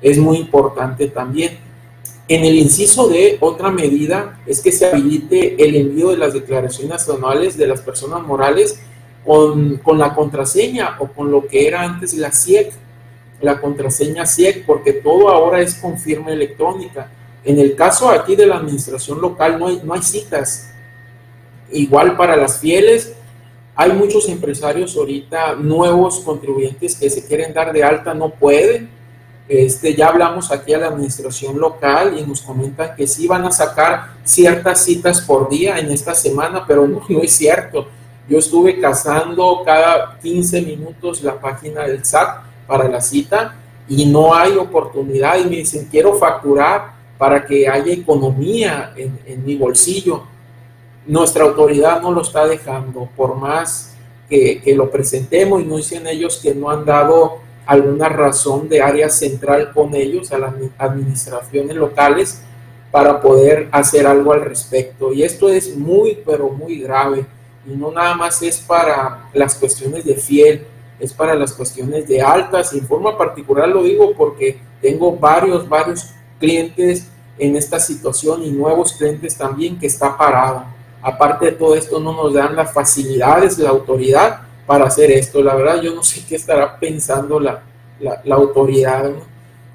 Es 0.00 0.18
muy 0.18 0.38
importante 0.38 1.08
también. 1.08 1.58
En 2.28 2.44
el 2.44 2.56
inciso 2.56 3.08
de 3.08 3.36
otra 3.40 3.70
medida 3.70 4.40
es 4.46 4.60
que 4.60 4.72
se 4.72 4.86
habilite 4.86 5.62
el 5.62 5.76
envío 5.76 6.10
de 6.10 6.16
las 6.16 6.34
declaraciones 6.34 7.08
anuales 7.08 7.56
de 7.56 7.66
las 7.68 7.80
personas 7.80 8.22
morales 8.22 8.80
con, 9.24 9.80
la 9.98 10.14
contraseña 10.14 10.96
o 11.00 11.08
con 11.08 11.30
lo 11.30 11.46
que 11.46 11.66
era 11.66 11.82
antes 11.82 12.14
la 12.14 12.32
CIEC, 12.32 12.72
la 13.40 13.60
contraseña 13.60 14.26
CIEC, 14.26 14.64
porque 14.66 14.92
todo 14.92 15.28
ahora 15.28 15.60
es 15.60 15.74
con 15.74 15.98
firma 15.98 16.30
electrónica. 16.30 17.10
En 17.44 17.58
el 17.58 17.74
caso 17.74 18.08
aquí 18.08 18.34
de 18.34 18.46
la 18.46 18.56
administración 18.56 19.20
local 19.20 19.58
no 19.58 19.68
hay, 19.68 19.80
no 19.84 19.94
hay 19.94 20.02
citas. 20.02 20.72
Igual 21.72 22.16
para 22.16 22.36
las 22.36 22.58
fieles, 22.60 23.14
hay 23.74 23.92
muchos 23.92 24.28
empresarios 24.28 24.96
ahorita 24.96 25.54
nuevos 25.54 26.20
contribuyentes 26.20 26.96
que 26.96 27.10
se 27.10 27.26
quieren 27.26 27.52
dar 27.52 27.72
de 27.72 27.84
alta, 27.84 28.14
no 28.14 28.30
pueden. 28.30 28.90
Este, 29.48 29.94
ya 29.94 30.08
hablamos 30.08 30.50
aquí 30.50 30.74
a 30.74 30.78
la 30.78 30.88
administración 30.88 31.58
local 31.58 32.16
y 32.18 32.26
nos 32.26 32.42
comentan 32.42 32.96
que 32.96 33.06
sí 33.06 33.28
van 33.28 33.44
a 33.44 33.52
sacar 33.52 34.14
ciertas 34.24 34.84
citas 34.84 35.20
por 35.20 35.48
día 35.48 35.78
en 35.78 35.90
esta 35.90 36.14
semana, 36.14 36.64
pero 36.66 36.88
no, 36.88 37.00
es 37.22 37.32
cierto 37.32 37.86
yo 38.28 38.38
estuve 38.38 38.80
cazando 38.80 39.62
cada 39.64 40.18
15 40.20 40.62
minutos 40.62 41.22
la 41.22 41.40
página 41.40 41.82
del 41.82 42.04
SAT 42.04 42.42
para 42.66 42.88
la 42.88 43.00
cita 43.00 43.54
y 43.88 44.06
no 44.06 44.34
hay 44.34 44.56
oportunidad 44.56 45.38
y 45.38 45.44
me 45.44 45.56
dicen, 45.58 45.86
quiero 45.88 46.14
facturar 46.14 46.96
para 47.18 47.46
que 47.46 47.68
haya 47.68 47.92
economía 47.92 48.92
en, 48.96 49.44
mi 49.44 49.54
bolsillo. 49.54 50.24
Nuestra 51.06 51.44
autoridad 51.44 52.02
no 52.02 52.10
lo 52.10 52.22
está 52.22 52.46
dejando, 52.46 53.08
por 53.16 53.36
más 53.36 53.94
que, 54.28 54.60
lo 54.76 54.90
presentemos 54.90 55.62
y 55.62 55.64
no 55.64 55.76
dicen 55.76 56.06
ellos 56.06 56.40
que 56.42 56.54
no 56.54 56.68
han 56.68 56.84
dado 56.84 57.38
alguna 57.64 58.08
razón 58.08 58.68
de 58.68 58.82
área 58.82 59.08
central 59.08 59.72
con 59.72 59.94
ellos, 59.94 60.32
a 60.32 60.38
las 60.38 60.54
administraciones 60.78 61.76
locales, 61.76 62.42
para 62.90 63.20
poder 63.20 63.68
hacer 63.72 64.06
algo 64.06 64.32
al 64.32 64.42
respecto. 64.42 65.12
Y 65.12 65.22
esto 65.22 65.48
es 65.48 65.76
muy, 65.76 66.18
pero 66.24 66.48
muy 66.48 66.80
grave 66.80 67.26
y 67.66 67.70
no 67.70 67.90
nada 67.90 68.14
más 68.14 68.42
es 68.42 68.58
para 68.58 69.28
las 69.32 69.54
cuestiones 69.56 70.04
de 70.04 70.14
fiel, 70.14 70.66
es 70.98 71.12
para 71.12 71.34
las 71.34 71.52
cuestiones 71.52 72.06
de 72.08 72.22
altas. 72.22 72.72
Y 72.72 72.78
en 72.78 72.86
forma 72.86 73.18
particular 73.18 73.68
lo 73.68 73.82
digo 73.82 74.12
porque 74.16 74.58
tengo 74.80 75.16
varios, 75.16 75.68
varios 75.68 76.10
clientes 76.38 77.08
en 77.38 77.56
esta 77.56 77.78
situación 77.78 78.42
y 78.42 78.50
nuevos 78.50 78.92
clientes 78.92 79.36
también 79.36 79.78
que 79.78 79.86
está 79.86 80.16
parado. 80.16 80.75
Aparte 81.06 81.46
de 81.46 81.52
todo 81.52 81.76
esto, 81.76 82.00
no 82.00 82.12
nos 82.12 82.34
dan 82.34 82.56
las 82.56 82.72
facilidades 82.72 83.56
de 83.56 83.62
la 83.62 83.70
autoridad 83.70 84.40
para 84.66 84.86
hacer 84.86 85.12
esto. 85.12 85.40
La 85.40 85.54
verdad, 85.54 85.80
yo 85.80 85.94
no 85.94 86.02
sé 86.02 86.24
qué 86.28 86.34
estará 86.34 86.80
pensando 86.80 87.38
la, 87.38 87.62
la, 88.00 88.34
autoridad. 88.34 89.12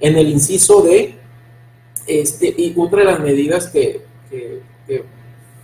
En 0.01 0.17
el 0.17 0.27
inciso 0.27 0.81
de, 0.81 1.15
este, 2.05 2.53
y 2.57 2.73
otra 2.77 2.99
de 2.99 3.05
las 3.05 3.21
medidas 3.21 3.67
que, 3.67 4.01
que 4.29 5.05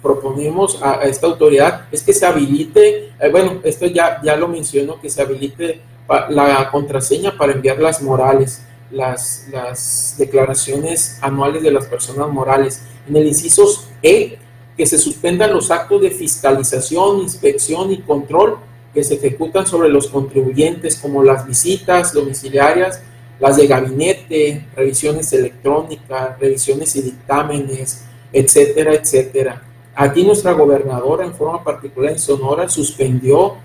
proponemos 0.01 0.81
a, 0.81 1.01
esta 1.03 1.27
autoridad 1.27 1.88
es 1.91 2.01
que 2.01 2.13
se 2.13 2.25
habilite, 2.25 3.12
eh, 3.19 3.29
bueno, 3.29 3.59
esto 3.65 3.88
ya, 3.88 4.21
ya 4.24 4.38
lo 4.38 4.47
menciono, 4.47 5.01
que 5.01 5.09
se 5.09 5.21
habilite 5.21 5.81
la 6.29 6.69
contraseña 6.71 7.38
para 7.38 7.51
enviar 7.51 7.77
las 7.79 8.01
morales, 8.01 8.63
las, 8.89 9.50
las 9.51 10.15
declaraciones 10.17 11.17
anuales 11.21 11.62
de 11.62 11.71
las 11.71 11.88
personas 11.88 12.29
morales. 12.29 12.83
En 13.05 13.17
el 13.17 13.27
inciso 13.27 13.65
E 14.01 14.39
que 14.77 14.86
se 14.86 15.00
suspendan 15.00 15.53
los 15.53 15.72
actos 15.72 16.01
de 16.01 16.12
fiscalización, 16.12 17.22
inspección 17.22 17.91
y 17.91 18.01
control 18.01 18.60
que 18.93 19.03
se 19.03 19.15
ejecutan 19.15 19.65
sobre 19.65 19.89
los 19.89 20.07
contribuyentes, 20.07 20.98
como 20.98 21.24
las 21.24 21.46
visitas 21.46 22.13
domiciliarias, 22.13 23.01
las 23.39 23.57
de 23.57 23.67
gabinete, 23.67 24.65
revisiones 24.75 25.34
electrónicas, 25.34 26.39
revisiones 26.39 26.96
y 26.96 27.01
dictámenes, 27.01 28.05
etcétera, 28.31 28.93
etcétera. 28.93 29.63
Aquí 29.96 30.24
nuestra 30.24 30.51
gobernadora, 30.53 31.25
en 31.25 31.34
forma 31.34 31.63
particular 31.63 32.12
en 32.12 32.19
Sonora, 32.19 32.69
suspendió 32.69 33.55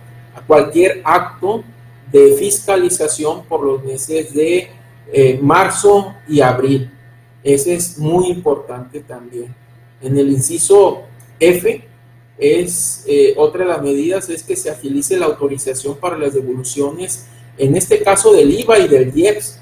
cualquier 0.46 1.02
acto 1.04 1.62
de 2.10 2.34
fiscalización 2.38 3.44
por 3.44 3.64
los 3.64 3.84
meses 3.84 4.32
de 4.32 4.68
eh, 5.12 5.38
marzo 5.42 6.14
y 6.28 6.40
abril. 6.40 6.90
Ese 7.42 7.74
es 7.74 7.98
muy 7.98 8.28
importante 8.28 9.00
también. 9.00 9.54
En 10.02 10.18
el 10.18 10.30
inciso 10.30 11.02
F, 11.38 11.84
es 12.38 13.04
eh, 13.06 13.34
otra 13.36 13.64
de 13.64 13.70
las 13.70 13.82
medidas 13.82 14.28
es 14.28 14.42
que 14.42 14.56
se 14.56 14.70
agilice 14.70 15.16
la 15.16 15.26
autorización 15.26 15.96
para 15.96 16.18
las 16.18 16.34
devoluciones, 16.34 17.26
en 17.56 17.76
este 17.76 18.02
caso 18.02 18.32
del 18.32 18.50
IVA 18.50 18.80
y 18.80 18.88
del 18.88 19.16
IEPS, 19.16 19.60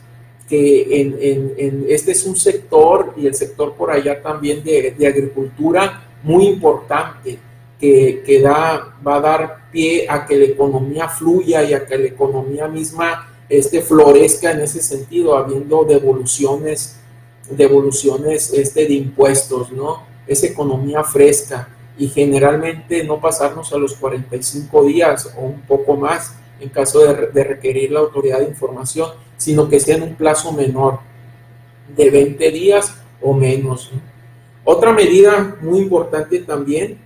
que 0.49 1.85
este 1.89 2.11
es 2.13 2.25
un 2.25 2.37
sector 2.37 3.15
y 3.17 3.27
el 3.27 3.35
sector 3.35 3.75
por 3.75 3.91
allá 3.91 4.21
también 4.21 4.65
de, 4.65 4.97
agricultura 5.07 6.09
muy 6.23 6.47
importante, 6.47 7.39
que, 7.79 8.23
que 8.27 8.41
da, 8.41 8.97
va 9.07 9.17
a 9.17 9.21
dar 9.21 9.71
pie 9.71 10.07
a 10.09 10.27
que 10.27 10.37
la 10.37 10.45
economía 10.47 11.09
fluya 11.09 11.63
y 11.63 11.73
a 11.73 11.87
que 11.87 11.97
la 11.97 12.07
economía 12.07 12.67
misma 12.67 13.29
este, 13.49 13.81
florezca 13.81 14.53
en 14.53 14.61
ese 14.61 14.83
sentido, 14.83 15.37
habiendo 15.37 15.85
devoluciones, 15.85 16.97
devoluciones 17.51 18.53
este, 18.53 18.87
de 18.87 18.95
impuestos, 18.95 19.73
¿no? 19.73 20.10
Es 20.31 20.45
economía 20.45 21.03
fresca 21.03 21.69
y 21.99 22.07
generalmente 22.07 23.03
no 23.03 23.21
pasarnos 23.21 23.73
a 23.73 23.79
los 23.79 23.95
45 23.95 24.85
días 24.85 25.35
o 25.37 25.41
un 25.41 25.61
poco 25.63 25.97
más 25.97 26.37
en 26.61 26.69
caso 26.69 27.01
de, 27.01 27.45
requerir 27.45 27.91
la 27.91 28.01
autoridad 28.01 28.39
de 28.39 28.45
información, 28.45 29.11
sino 29.37 29.69
que 29.69 29.81
sea 29.81 29.97
en 29.97 30.03
un 30.03 30.15
plazo 30.15 30.53
menor, 30.53 31.01
de 31.97 32.11
20 32.11 32.51
días 32.53 32.95
o 33.21 33.35
menos. 33.35 33.91
Otra 34.63 34.93
medida 34.93 35.57
muy 35.61 35.81
importante 35.81 36.39
también 36.39 36.99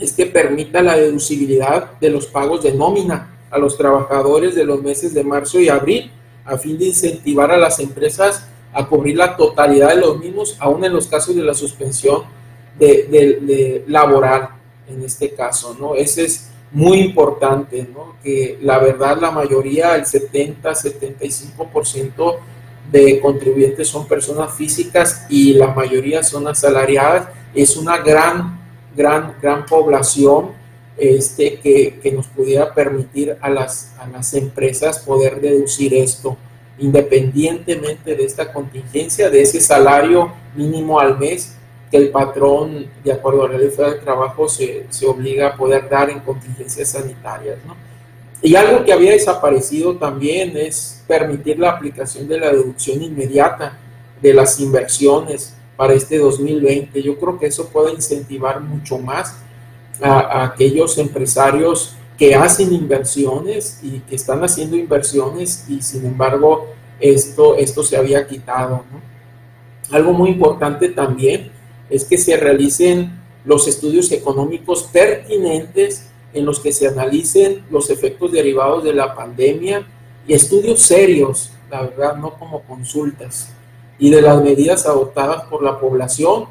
es 0.00 0.12
que 0.12 0.26
permita 0.26 0.82
la 0.82 0.96
deducibilidad 0.96 1.92
de 2.00 2.10
los 2.10 2.26
pagos 2.26 2.64
de 2.64 2.72
nómina 2.72 3.36
a 3.50 3.58
los 3.58 3.76
trabajadores 3.76 4.56
de 4.56 4.64
los 4.64 4.82
meses 4.82 5.14
de 5.14 5.22
marzo 5.22 5.60
y 5.60 5.68
abril, 5.68 6.10
a 6.44 6.58
fin 6.58 6.76
de 6.76 6.86
incentivar 6.86 7.52
a 7.52 7.56
las 7.58 7.78
empresas 7.78 8.48
a 8.72 8.86
cubrir 8.86 9.16
la 9.16 9.36
totalidad 9.36 9.90
de 9.90 10.00
los 10.00 10.18
mismos, 10.18 10.56
aún 10.58 10.84
en 10.84 10.92
los 10.92 11.06
casos 11.06 11.34
de 11.36 11.42
la 11.42 11.54
suspensión 11.54 12.22
de, 12.78 13.84
laboral, 13.86 14.48
en 14.88 15.02
este 15.04 15.30
caso, 15.32 15.76
¿no? 15.78 15.94
Ese 15.94 16.24
es 16.24 16.48
muy 16.72 17.00
importante, 17.00 17.86
¿no? 17.92 18.16
Que 18.22 18.58
la 18.62 18.78
verdad 18.78 19.18
la 19.20 19.30
mayoría, 19.30 19.94
el 19.94 20.06
70, 20.06 20.70
75% 20.70 22.36
de 22.90 23.20
contribuyentes 23.20 23.88
son 23.88 24.06
personas 24.06 24.54
físicas 24.54 25.26
y 25.28 25.54
la 25.54 25.68
mayoría 25.68 26.22
son 26.22 26.48
asalariadas. 26.48 27.28
Es 27.54 27.76
una 27.76 27.98
gran, 27.98 28.58
gran, 28.96 29.34
gran 29.40 29.66
población 29.66 30.50
este, 30.96 31.58
que, 31.58 32.12
nos 32.14 32.26
pudiera 32.28 32.74
permitir 32.74 33.36
a 33.40 33.48
las, 33.48 33.92
a 33.98 34.06
las 34.06 34.34
empresas 34.34 34.98
poder 35.00 35.40
deducir 35.40 35.94
esto, 35.94 36.36
independientemente 36.78 38.14
de 38.14 38.24
esta 38.24 38.52
contingencia, 38.52 39.30
de 39.30 39.42
ese 39.42 39.60
salario 39.60 40.32
mínimo 40.54 40.98
al 40.98 41.18
mes 41.18 41.56
que 41.90 41.98
el 41.98 42.10
patrón, 42.10 42.86
de 43.04 43.12
acuerdo 43.12 43.44
a 43.44 43.48
la 43.50 43.58
ley 43.58 43.70
federal 43.70 43.94
de 43.94 44.00
trabajo, 44.00 44.48
se, 44.48 44.86
se, 44.88 45.06
obliga 45.06 45.48
a 45.48 45.56
poder 45.56 45.88
dar 45.88 46.08
en 46.08 46.20
contingencias 46.20 46.90
sanitarias. 46.90 47.58
Y 48.40 48.56
algo 48.56 48.84
que 48.84 48.92
había 48.92 49.12
desaparecido 49.12 49.96
también 49.96 50.56
es 50.56 51.02
permitir 51.06 51.58
la 51.58 51.70
aplicación 51.70 52.26
de 52.26 52.40
la 52.40 52.50
deducción 52.50 53.02
inmediata 53.02 53.78
de 54.20 54.32
las 54.32 54.58
inversiones 54.58 55.54
para 55.76 55.92
este 55.92 56.18
2020. 56.18 57.02
Yo 57.02 57.18
creo 57.18 57.38
que 57.38 57.46
eso 57.46 57.68
puede 57.68 57.92
incentivar 57.92 58.60
mucho 58.60 58.98
más 58.98 59.36
a, 60.00 60.44
aquellos 60.44 60.96
empresarios 60.98 61.94
que 62.22 62.36
hacen 62.36 62.72
inversiones 62.72 63.80
y 63.82 63.98
que 63.98 64.14
están 64.14 64.44
haciendo 64.44 64.76
inversiones 64.76 65.64
y 65.68 65.82
sin 65.82 66.06
embargo 66.06 66.68
esto, 67.00 67.56
esto 67.56 67.82
se 67.82 67.96
había 67.96 68.28
quitado. 68.28 68.84
Algo 69.90 70.12
muy 70.12 70.30
importante 70.30 70.90
también 70.90 71.50
es 71.90 72.04
que 72.04 72.16
se 72.16 72.36
realicen 72.36 73.10
los 73.44 73.66
estudios 73.66 74.12
económicos 74.12 74.84
pertinentes 74.84 76.10
en 76.32 76.46
los 76.46 76.60
que 76.60 76.72
se 76.72 76.86
analicen 76.86 77.64
los 77.72 77.90
efectos 77.90 78.30
derivados 78.30 78.84
de 78.84 78.94
la 78.94 79.16
pandemia 79.16 79.84
y 80.24 80.34
estudios 80.34 80.80
serios, 80.80 81.50
la 81.72 81.82
verdad, 81.82 82.14
no 82.14 82.38
como 82.38 82.62
consultas, 82.62 83.48
y 83.98 84.10
de 84.10 84.22
las 84.22 84.40
medidas 84.44 84.86
adoptadas 84.86 85.42
por 85.46 85.64
la 85.64 85.80
población 85.80 86.46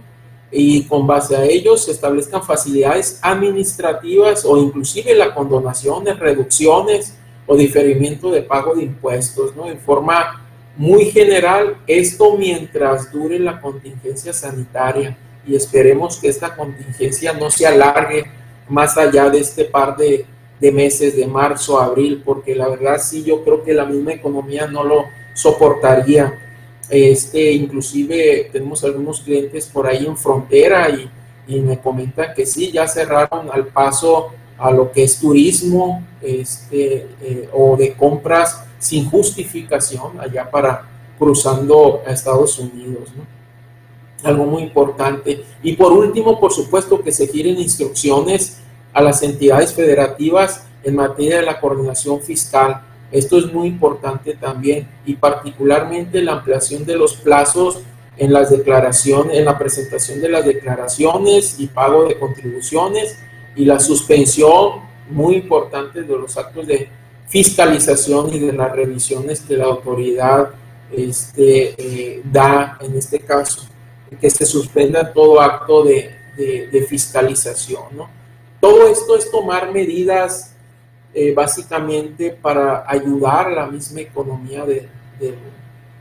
y 0.51 0.83
con 0.83 1.07
base 1.07 1.35
a 1.35 1.45
ellos 1.45 1.85
se 1.85 1.91
establezcan 1.91 2.43
facilidades 2.43 3.19
administrativas 3.21 4.43
o 4.45 4.57
inclusive 4.57 5.15
la 5.15 5.33
condonación 5.33 6.03
de 6.03 6.13
reducciones 6.13 7.15
o 7.47 7.55
diferimiento 7.55 8.29
de 8.31 8.41
pago 8.41 8.75
de 8.75 8.83
impuestos, 8.83 9.55
¿no? 9.55 9.67
En 9.67 9.79
forma 9.79 10.45
muy 10.75 11.05
general, 11.05 11.77
esto 11.87 12.37
mientras 12.37 13.11
dure 13.11 13.39
la 13.39 13.59
contingencia 13.61 14.33
sanitaria 14.33 15.17
y 15.47 15.55
esperemos 15.55 16.17
que 16.17 16.29
esta 16.29 16.55
contingencia 16.55 17.33
no 17.33 17.49
se 17.49 17.65
alargue 17.65 18.25
más 18.69 18.97
allá 18.97 19.29
de 19.29 19.39
este 19.39 19.65
par 19.65 19.97
de, 19.97 20.25
de 20.59 20.71
meses 20.71 21.15
de 21.15 21.27
marzo, 21.27 21.79
abril, 21.79 22.21
porque 22.23 22.55
la 22.55 22.69
verdad 22.69 23.01
sí, 23.01 23.23
yo 23.23 23.43
creo 23.43 23.63
que 23.63 23.73
la 23.73 23.85
misma 23.85 24.13
economía 24.13 24.67
no 24.67 24.83
lo 24.83 25.05
soportaría 25.33 26.50
este, 26.91 27.53
inclusive 27.53 28.49
tenemos 28.51 28.83
algunos 28.83 29.21
clientes 29.21 29.65
por 29.65 29.87
ahí 29.87 30.05
en 30.05 30.17
frontera 30.17 30.89
y, 30.89 31.09
me 31.47 31.79
comentan 31.79 32.33
que 32.33 32.45
sí, 32.45 32.71
ya 32.71 32.87
cerraron 32.87 33.49
al 33.51 33.67
paso 33.67 34.29
a 34.57 34.71
lo 34.71 34.89
que 34.89 35.03
es 35.03 35.19
turismo 35.19 36.01
este, 36.21 37.07
eh, 37.21 37.49
o 37.51 37.75
de 37.75 37.93
compras 37.93 38.63
sin 38.79 39.09
justificación 39.09 40.17
allá 40.17 40.49
para 40.49 40.87
cruzando 41.19 42.03
a 42.07 42.11
Estados 42.11 42.57
Unidos. 42.57 43.09
Algo 44.23 44.45
muy 44.45 44.63
importante. 44.63 45.43
Y 45.61 45.73
por 45.73 45.91
último, 45.91 46.39
por 46.39 46.53
supuesto, 46.53 47.01
que 47.01 47.11
se 47.11 47.27
giren 47.27 47.59
instrucciones 47.59 48.59
a 48.93 49.01
las 49.01 49.21
entidades 49.21 49.73
federativas 49.73 50.67
en 50.83 50.95
materia 50.95 51.37
de 51.37 51.45
la 51.45 51.59
coordinación 51.59 52.21
fiscal 52.21 52.81
esto 53.11 53.37
es 53.37 53.51
muy 53.51 53.67
importante 53.67 54.35
también 54.35 54.87
y 55.05 55.15
particularmente 55.15 56.21
la 56.21 56.33
ampliación 56.33 56.85
de 56.85 56.95
los 56.95 57.15
plazos 57.15 57.81
en 58.17 58.31
las 58.31 58.49
declaraciones, 58.49 59.37
en 59.37 59.45
la 59.45 59.57
presentación 59.57 60.21
de 60.21 60.29
las 60.29 60.45
declaraciones 60.45 61.59
y 61.59 61.67
pago 61.67 62.05
de 62.05 62.17
contribuciones 62.17 63.17
y 63.55 63.65
la 63.65 63.79
suspensión 63.79 64.81
muy 65.09 65.35
importante 65.35 66.03
de 66.03 66.17
los 66.17 66.37
actos 66.37 66.67
de 66.67 66.87
fiscalización 67.27 68.33
y 68.33 68.39
de 68.39 68.53
las 68.53 68.71
revisiones 68.71 69.41
que 69.41 69.57
la 69.57 69.65
autoridad 69.65 70.49
este, 70.91 71.75
eh, 71.77 72.21
da 72.23 72.77
en 72.81 72.97
este 72.97 73.19
caso, 73.19 73.65
que 74.19 74.29
se 74.29 74.45
suspenda 74.45 75.11
todo 75.11 75.39
acto 75.41 75.83
de, 75.83 76.11
de 76.37 76.85
fiscalización. 76.87 77.83
¿no? 77.93 78.09
Todo 78.59 78.87
esto 78.87 79.17
es 79.17 79.31
tomar 79.31 79.71
medidas 79.71 80.50
eh, 81.13 81.33
básicamente 81.33 82.29
para 82.29 82.85
ayudar 82.87 83.47
a 83.47 83.51
la 83.51 83.67
misma 83.67 83.99
economía 83.99 84.65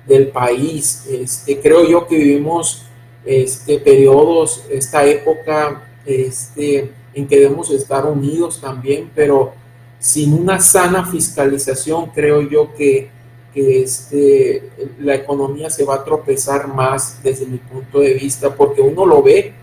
del 0.07 0.29
país. 0.29 1.05
Este, 1.11 1.59
creo 1.59 1.85
yo 1.89 2.07
que 2.07 2.17
vivimos 2.17 2.85
este, 3.25 3.79
periodos, 3.79 4.65
esta 4.71 5.05
época 5.05 5.83
este, 6.07 6.93
en 7.13 7.27
que 7.27 7.41
debemos 7.41 7.71
estar 7.71 8.07
unidos 8.07 8.61
también, 8.61 9.11
pero 9.15 9.53
sin 9.99 10.33
una 10.33 10.61
sana 10.61 11.05
fiscalización 11.05 12.11
creo 12.15 12.43
yo 12.43 12.73
que, 12.75 13.11
que 13.53 13.83
este, 13.83 14.71
la 15.01 15.17
economía 15.17 15.71
se 15.71 15.85
va 15.85 15.97
a 15.97 16.05
tropezar 16.05 16.69
más 16.69 17.21
desde 17.23 17.47
mi 17.47 17.59
punto 17.59 17.99
de 17.99 18.15
vista, 18.15 18.55
porque 18.55 18.81
uno 18.81 19.05
lo 19.05 19.23
ve, 19.23 19.55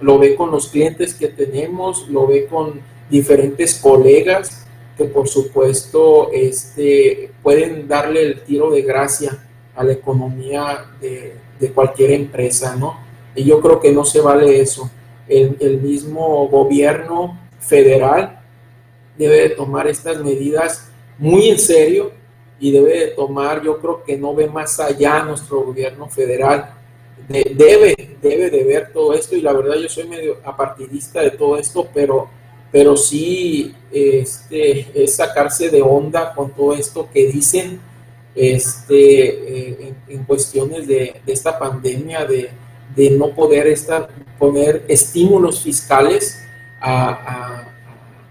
lo 0.00 0.18
ve 0.18 0.34
con 0.34 0.50
los 0.50 0.68
clientes 0.68 1.12
que 1.12 1.28
tenemos, 1.28 2.08
lo 2.08 2.26
ve 2.26 2.46
con 2.46 2.80
diferentes 3.10 3.74
colegas 3.74 4.64
que 4.96 5.04
por 5.04 5.28
supuesto 5.28 6.30
este, 6.32 7.30
pueden 7.42 7.88
darle 7.88 8.22
el 8.22 8.40
tiro 8.42 8.70
de 8.70 8.82
gracia 8.82 9.46
a 9.74 9.84
la 9.84 9.92
economía 9.92 10.86
de, 11.00 11.36
cualquier 11.74 12.10
empresa, 12.10 12.76
¿no? 12.76 12.98
Y 13.34 13.44
yo 13.44 13.58
creo 13.62 13.80
que 13.80 13.90
no 13.90 14.04
se 14.04 14.20
vale 14.20 14.60
eso. 14.60 14.90
El, 15.26 15.56
el, 15.60 15.80
mismo 15.80 16.46
gobierno 16.48 17.40
federal 17.58 18.40
debe 19.16 19.48
de 19.48 19.48
tomar 19.50 19.86
estas 19.86 20.20
medidas 20.20 20.90
muy 21.16 21.48
en 21.48 21.58
serio 21.58 22.12
y 22.60 22.70
debe 22.70 22.98
de 22.98 23.06
tomar, 23.12 23.62
yo 23.62 23.78
creo 23.78 24.04
que 24.04 24.18
no 24.18 24.34
ve 24.34 24.46
más 24.46 24.78
allá 24.78 25.24
nuestro 25.24 25.62
gobierno 25.62 26.06
federal 26.10 26.74
debe, 27.28 28.16
debe 28.20 28.50
de 28.50 28.64
ver 28.64 28.92
todo 28.92 29.14
esto 29.14 29.36
y 29.36 29.40
la 29.40 29.52
verdad 29.52 29.76
yo 29.76 29.88
soy 29.88 30.08
medio 30.08 30.38
apartidista 30.44 31.20
de 31.20 31.30
todo 31.32 31.56
esto, 31.56 31.88
pero, 31.92 32.28
pero 32.74 32.96
sí 32.96 33.72
este, 33.92 35.04
es 35.04 35.14
sacarse 35.14 35.70
de 35.70 35.80
onda 35.80 36.34
con 36.34 36.50
todo 36.50 36.74
esto 36.74 37.08
que 37.14 37.28
dicen 37.28 37.78
este, 38.34 39.68
eh, 39.68 39.94
en, 40.08 40.24
cuestiones 40.24 40.88
de, 40.88 41.20
esta 41.24 41.56
pandemia, 41.56 42.26
de, 42.26 42.50
no 43.10 43.28
poder 43.28 43.68
estar, 43.68 44.08
poner 44.40 44.84
estímulos 44.88 45.60
fiscales 45.60 46.42
a, 46.80 47.70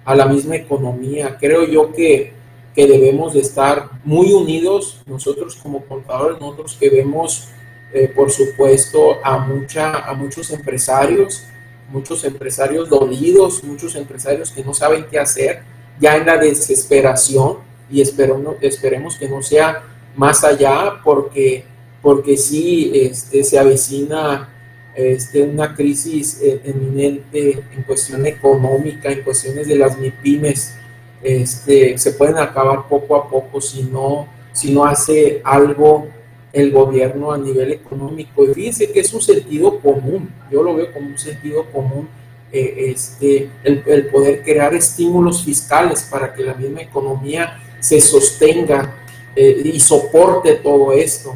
la 0.05 0.25
misma 0.25 0.57
economía. 0.57 1.37
Creo 1.39 1.63
yo 1.65 1.93
que, 1.93 2.33
que 2.75 2.85
debemos 2.85 3.35
de 3.35 3.39
estar 3.39 3.91
muy 4.03 4.33
unidos 4.33 5.01
nosotros 5.05 5.55
como 5.55 5.85
contadores, 5.85 6.41
nosotros 6.41 6.75
que 6.77 6.89
vemos 6.89 7.47
eh, 7.93 8.11
por 8.13 8.29
supuesto, 8.29 9.23
a, 9.23 9.37
mucha, 9.37 9.99
a 9.99 10.13
muchos 10.15 10.49
empresarios, 10.49 11.45
muchos 11.89 12.23
empresarios 12.23 12.89
dolidos, 12.89 13.63
muchos 13.63 13.95
empresarios 13.95 14.51
que 14.51 14.63
no 14.63 14.73
saben 14.73 15.05
qué 15.09 15.19
hacer, 15.19 15.63
ya 15.99 16.17
en 16.17 16.25
la 16.25 16.37
desesperación, 16.37 17.57
y 17.89 18.01
esperemos, 18.01 18.55
esperemos 18.61 19.17
que 19.17 19.29
no 19.29 19.41
sea 19.41 19.83
más 20.15 20.43
allá, 20.43 21.01
porque, 21.03 21.65
porque 22.01 22.37
sí 22.37 22.91
este, 22.93 23.43
se 23.43 23.59
avecina 23.59 24.49
este, 24.95 25.43
una 25.43 25.75
crisis 25.75 26.39
eh, 26.41 26.61
eminente 26.63 27.63
en 27.75 27.83
cuestión 27.83 28.25
económica, 28.25 29.11
en 29.11 29.23
cuestiones 29.23 29.67
de 29.67 29.75
las 29.75 29.97
MIPIMES, 29.97 30.75
este, 31.23 31.97
se 31.97 32.11
pueden 32.11 32.37
acabar 32.37 32.87
poco 32.87 33.15
a 33.15 33.29
poco 33.29 33.61
si 33.61 33.83
no, 33.83 34.27
si 34.51 34.71
no 34.71 34.85
hace 34.85 35.41
algo 35.43 36.07
el 36.53 36.71
gobierno 36.71 37.31
a 37.31 37.37
nivel 37.37 37.73
económico. 37.73 38.45
Y 38.45 38.53
fíjense 38.53 38.91
que 38.91 38.99
es 38.99 39.11
un 39.11 39.21
sentido 39.21 39.79
común, 39.79 40.29
yo 40.51 40.61
lo 40.61 40.75
veo 40.75 40.93
como 40.93 41.07
un 41.07 41.17
sentido 41.17 41.65
común, 41.71 42.07
eh, 42.51 42.91
este, 42.91 43.49
el, 43.63 44.07
poder 44.09 44.43
crear 44.43 44.75
estímulos 44.75 45.43
fiscales 45.43 46.03
para 46.03 46.31
que 46.31 46.43
la 46.43 46.53
misma 46.53 46.83
economía 46.83 47.59
se 47.79 47.99
sostenga 47.99 48.95
eh, 49.35 49.63
y 49.65 49.79
soporte 49.79 50.53
todo 50.53 50.93
esto. 50.93 51.35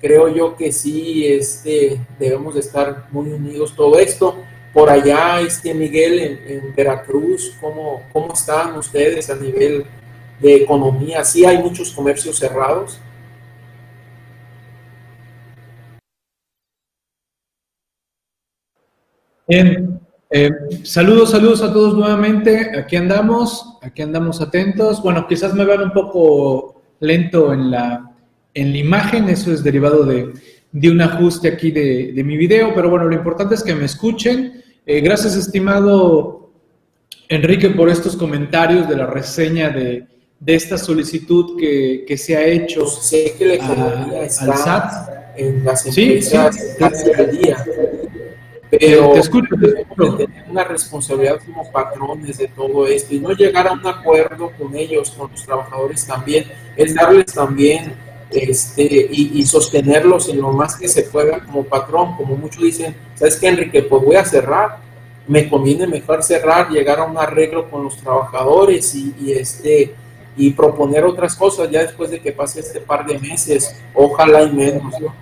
Creo 0.00 0.28
yo 0.28 0.56
que 0.56 0.70
sí 0.70 1.26
este, 1.26 2.00
debemos 2.18 2.54
de 2.54 2.60
estar 2.60 3.08
muy 3.10 3.32
unidos 3.32 3.74
todo 3.74 3.98
esto. 3.98 4.36
Por 4.72 4.88
allá, 4.88 5.40
este 5.40 5.74
Miguel, 5.74 6.20
en, 6.20 6.40
en 6.46 6.74
Veracruz, 6.76 7.56
¿cómo, 7.60 8.04
¿cómo 8.12 8.32
están 8.32 8.78
ustedes 8.78 9.28
a 9.28 9.34
nivel 9.34 9.84
de 10.38 10.54
economía? 10.54 11.24
Sí 11.24 11.44
hay 11.44 11.58
muchos 11.58 11.90
comercios 11.90 12.38
cerrados. 12.38 13.00
Bien, 19.48 20.00
eh, 20.30 20.50
saludos, 20.84 21.32
saludos 21.32 21.62
a 21.62 21.72
todos 21.72 21.94
nuevamente. 21.94 22.78
Aquí 22.78 22.96
andamos, 22.96 23.78
aquí 23.82 24.02
andamos 24.02 24.40
atentos. 24.40 25.02
Bueno, 25.02 25.26
quizás 25.26 25.54
me 25.54 25.64
vean 25.64 25.82
un 25.82 25.92
poco 25.92 26.82
lento 27.00 27.52
en 27.52 27.70
la, 27.70 28.10
en 28.54 28.72
la 28.72 28.78
imagen, 28.78 29.28
eso 29.28 29.52
es 29.52 29.64
derivado 29.64 30.04
de, 30.04 30.32
un 30.88 31.00
ajuste 31.00 31.48
aquí 31.48 31.72
de, 31.72 32.22
mi 32.24 32.36
video, 32.36 32.72
pero 32.74 32.90
bueno, 32.90 33.06
lo 33.06 33.14
importante 33.14 33.56
es 33.56 33.64
que 33.64 33.74
me 33.74 33.86
escuchen. 33.86 34.62
Eh, 34.86 35.00
gracias, 35.00 35.34
estimado 35.34 36.50
Enrique, 37.28 37.70
por 37.70 37.88
estos 37.88 38.16
comentarios 38.16 38.88
de 38.88 38.96
la 38.96 39.06
reseña 39.06 39.70
de, 39.70 40.06
esta 40.46 40.78
solicitud 40.78 41.58
que, 41.58 42.16
se 42.16 42.36
ha 42.36 42.46
hecho. 42.46 42.86
Sé 42.86 43.34
que 43.36 43.56
la 43.56 43.64
al 44.20 44.30
SAT. 44.30 45.36
en 45.36 45.64
las 45.64 45.86
empresas 45.86 46.56
sí, 46.56 46.62
sí. 46.78 47.38
día 47.38 47.64
pero 48.70 49.12
te 49.12 49.18
escucho, 49.18 49.56
tener 50.16 50.44
una 50.48 50.64
responsabilidad 50.64 51.40
como 51.44 51.68
patrones 51.70 52.38
de 52.38 52.48
todo 52.48 52.86
esto 52.86 53.14
y 53.14 53.18
no 53.18 53.32
llegar 53.32 53.66
a 53.66 53.72
un 53.72 53.84
acuerdo 53.84 54.52
con 54.56 54.76
ellos, 54.76 55.10
con 55.10 55.30
los 55.30 55.44
trabajadores 55.44 56.06
también, 56.06 56.44
es 56.76 56.94
darles 56.94 57.26
también 57.26 57.94
este, 58.30 59.08
y, 59.10 59.44
sostenerlos 59.44 60.28
en 60.28 60.40
lo 60.40 60.52
más 60.52 60.76
que 60.76 60.86
se 60.86 61.02
pueda 61.02 61.40
como 61.40 61.64
patrón, 61.64 62.16
como 62.16 62.36
muchos 62.36 62.62
dicen, 62.62 62.94
¿sabes 63.16 63.36
qué, 63.36 63.48
Enrique? 63.48 63.82
Pues 63.82 64.04
voy 64.04 64.14
a 64.14 64.24
cerrar, 64.24 64.78
me 65.26 65.48
conviene 65.48 65.88
mejor 65.88 66.22
cerrar, 66.22 66.70
llegar 66.70 67.00
a 67.00 67.04
un 67.04 67.18
arreglo 67.18 67.68
con 67.68 67.82
los 67.82 67.96
trabajadores 67.96 68.94
y, 68.94 69.32
este 69.32 69.94
y 70.36 70.52
proponer 70.52 71.04
otras 71.04 71.34
cosas 71.34 71.68
ya 71.70 71.82
después 71.82 72.08
de 72.08 72.20
que 72.20 72.30
pase 72.30 72.60
este 72.60 72.80
par 72.80 73.04
de 73.04 73.18
meses, 73.18 73.74
ojalá 73.94 74.44
y 74.44 74.52
menos, 74.52 74.98
¿no? 75.00 75.12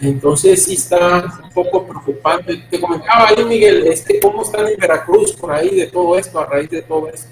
Entonces 0.00 0.64
sí 0.64 0.74
está 0.74 1.24
un 1.42 1.50
poco 1.50 1.86
preocupante. 1.86 2.64
Te 2.70 2.80
comentaba 2.80 3.28
ahí, 3.28 3.44
Miguel, 3.44 3.86
este, 3.86 4.20
¿cómo 4.20 4.42
están 4.42 4.66
en 4.66 4.78
Veracruz 4.78 5.32
por 5.32 5.52
ahí 5.52 5.74
de 5.74 5.86
todo 5.86 6.18
esto, 6.18 6.38
a 6.38 6.46
raíz 6.46 6.70
de 6.70 6.82
todo 6.82 7.08
esto? 7.08 7.28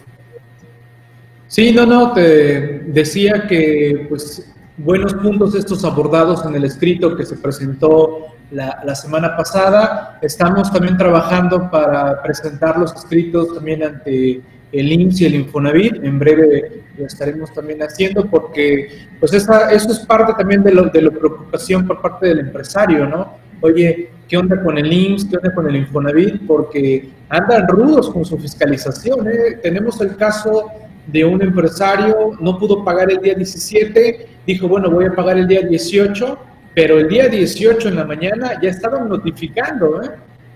Sí, 1.47 1.73
no, 1.73 1.87
no, 1.87 2.13
te 2.13 2.81
decía 2.87 3.47
que 3.49 4.07
pues 4.09 4.51
buenos 4.77 5.15
puntos 5.15 5.55
estos 5.55 5.85
abordados 5.85 6.45
en 6.47 6.57
el 6.57 6.65
escrito 6.65 7.17
que 7.17 7.25
se 7.25 7.37
presentó 7.37 8.35
la, 8.51 8.83
la, 8.85 8.95
semana 8.95 9.37
pasada. 9.37 10.19
Estamos 10.23 10.73
también 10.73 10.97
trabajando 10.97 11.71
para 11.71 12.23
presentar 12.23 12.79
los 12.79 12.93
escritos 12.95 13.55
también 13.55 13.85
ante 13.85 14.43
el 14.75 14.93
IMSS 14.93 15.21
y 15.23 15.27
el 15.27 15.35
Infonavit. 15.37 16.03
En 16.03 16.19
breve 16.19 16.83
lo 16.99 17.07
estaremos 17.07 17.53
también 17.53 17.83
haciendo 17.83 18.27
porque 18.27 19.07
pues 19.21 19.33
esa, 19.33 19.71
eso 19.71 19.93
es 19.93 20.01
parte 20.01 20.33
también 20.37 20.63
de, 20.63 20.73
lo, 20.73 20.85
de 20.87 21.03
la 21.03 21.11
preocupación 21.11 21.87
por 21.87 22.01
parte 22.01 22.27
del 22.29 22.41
empresario, 22.41 23.07
¿no? 23.07 23.37
Oye, 23.61 24.11
¿qué 24.29 24.37
onda 24.37 24.63
con 24.63 24.77
el 24.77 24.93
IMSS? 24.93 25.27
¿Qué 25.27 25.37
onda 25.37 25.55
con 25.55 25.69
el 25.69 25.77
Infonavit? 25.77 26.47
Porque 26.47 27.09
andan 27.29 27.67
rudos 27.69 28.11
con 28.11 28.25
su 28.25 28.37
fiscalización. 28.39 29.27
¿eh? 29.29 29.59
Tenemos 29.63 30.01
el 30.01 30.17
caso 30.17 30.71
de 31.07 31.25
un 31.25 31.41
empresario, 31.43 32.33
no 32.41 32.59
pudo 32.59 32.85
pagar 32.85 33.11
el 33.11 33.19
día 33.19 33.35
17, 33.35 34.27
dijo, 34.47 34.69
bueno, 34.69 34.91
voy 34.91 35.07
a 35.07 35.15
pagar 35.15 35.39
el 35.39 35.47
día 35.47 35.63
18, 35.63 36.39
pero 36.75 36.99
el 36.99 37.09
día 37.09 37.29
18 37.29 37.89
en 37.89 37.97
la 37.97 38.05
mañana 38.05 38.61
ya 38.61 38.71
estaban 38.71 39.09
notificando, 39.09 40.03
¿eh? 40.03 40.11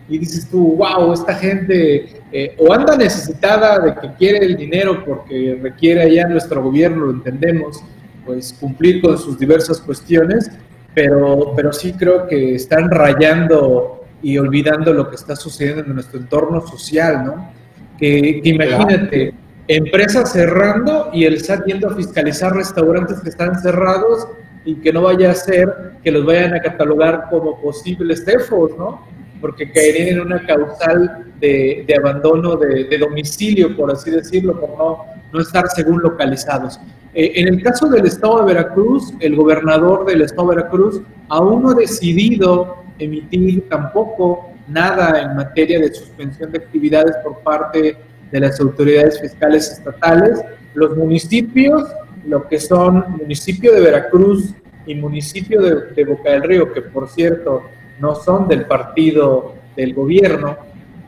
Y 0.08 0.18
dices 0.18 0.48
tú, 0.48 0.76
wow, 0.76 1.12
esta 1.12 1.34
gente 1.34 2.22
eh, 2.32 2.56
o 2.58 2.72
anda 2.72 2.96
necesitada 2.96 3.78
de 3.78 3.94
que 3.94 4.14
quiere 4.18 4.44
el 4.44 4.56
dinero 4.56 5.04
porque 5.04 5.58
requiere 5.62 6.02
allá 6.02 6.26
nuestro 6.26 6.62
gobierno, 6.62 7.06
lo 7.06 7.10
entendemos, 7.12 7.82
pues 8.24 8.54
cumplir 8.58 9.02
con 9.02 9.18
sus 9.18 9.38
diversas 9.38 9.80
cuestiones, 9.80 10.50
pero, 10.94 11.52
pero 11.54 11.72
sí 11.72 11.92
creo 11.92 12.26
que 12.26 12.54
están 12.54 12.90
rayando 12.90 14.04
y 14.22 14.38
olvidando 14.38 14.92
lo 14.92 15.08
que 15.10 15.16
está 15.16 15.36
sucediendo 15.36 15.82
en 15.84 15.94
nuestro 15.94 16.18
entorno 16.18 16.66
social, 16.66 17.24
¿no? 17.24 17.52
Que, 17.98 18.40
que 18.42 18.48
imagínate, 18.48 19.34
empresas 19.68 20.32
cerrando 20.32 21.10
y 21.12 21.24
el 21.24 21.40
SAT 21.40 21.66
yendo 21.66 21.88
a 21.88 21.94
fiscalizar 21.94 22.54
restaurantes 22.54 23.20
que 23.20 23.28
están 23.28 23.60
cerrados 23.60 24.26
y 24.64 24.76
que 24.76 24.92
no 24.92 25.02
vaya 25.02 25.30
a 25.30 25.34
ser 25.34 25.92
que 26.02 26.10
los 26.10 26.24
vayan 26.24 26.54
a 26.54 26.60
catalogar 26.60 27.26
como 27.30 27.60
posibles 27.60 28.24
tefos, 28.24 28.76
¿no? 28.76 29.06
Porque 29.40 29.70
caerían 29.70 30.08
en 30.08 30.20
una 30.20 30.44
causal 30.46 31.32
de, 31.40 31.84
de 31.86 31.94
abandono 31.96 32.56
de, 32.56 32.84
de, 32.84 32.98
domicilio, 32.98 33.76
por 33.76 33.90
así 33.90 34.10
decirlo, 34.10 34.58
por 34.58 34.70
no, 34.70 35.04
no 35.32 35.40
estar 35.40 35.68
según 35.68 36.00
localizados. 36.02 36.80
Eh, 37.14 37.32
en 37.36 37.48
el 37.48 37.62
caso 37.62 37.88
del 37.88 38.06
Estado 38.06 38.40
de 38.40 38.54
Veracruz, 38.54 39.12
el 39.20 39.36
gobernador 39.36 40.04
del 40.06 40.22
Estado 40.22 40.50
de 40.50 40.56
Veracruz 40.56 41.00
aún 41.28 41.62
no 41.62 41.70
ha 41.70 41.74
decidido 41.74 42.76
emitir 42.98 43.68
tampoco 43.68 44.50
nada 44.66 45.22
en 45.22 45.36
materia 45.36 45.78
de 45.78 45.94
suspensión 45.94 46.52
de 46.52 46.58
actividades 46.58 47.16
por 47.22 47.38
parte 47.40 47.96
de 48.30 48.40
las 48.40 48.60
autoridades 48.60 49.20
fiscales 49.20 49.72
estatales. 49.72 50.40
Los 50.74 50.96
municipios, 50.96 51.88
lo 52.26 52.46
que 52.46 52.60
son 52.60 53.04
municipio 53.18 53.72
de 53.72 53.80
Veracruz 53.80 54.54
y 54.86 54.94
municipio 54.94 55.62
de, 55.62 55.94
de 55.94 56.04
Boca 56.04 56.30
del 56.30 56.42
Río, 56.42 56.72
que 56.72 56.82
por 56.82 57.08
cierto 57.08 57.62
no 58.00 58.14
son 58.14 58.48
del 58.48 58.66
partido 58.66 59.54
del 59.76 59.94
gobierno. 59.94 60.56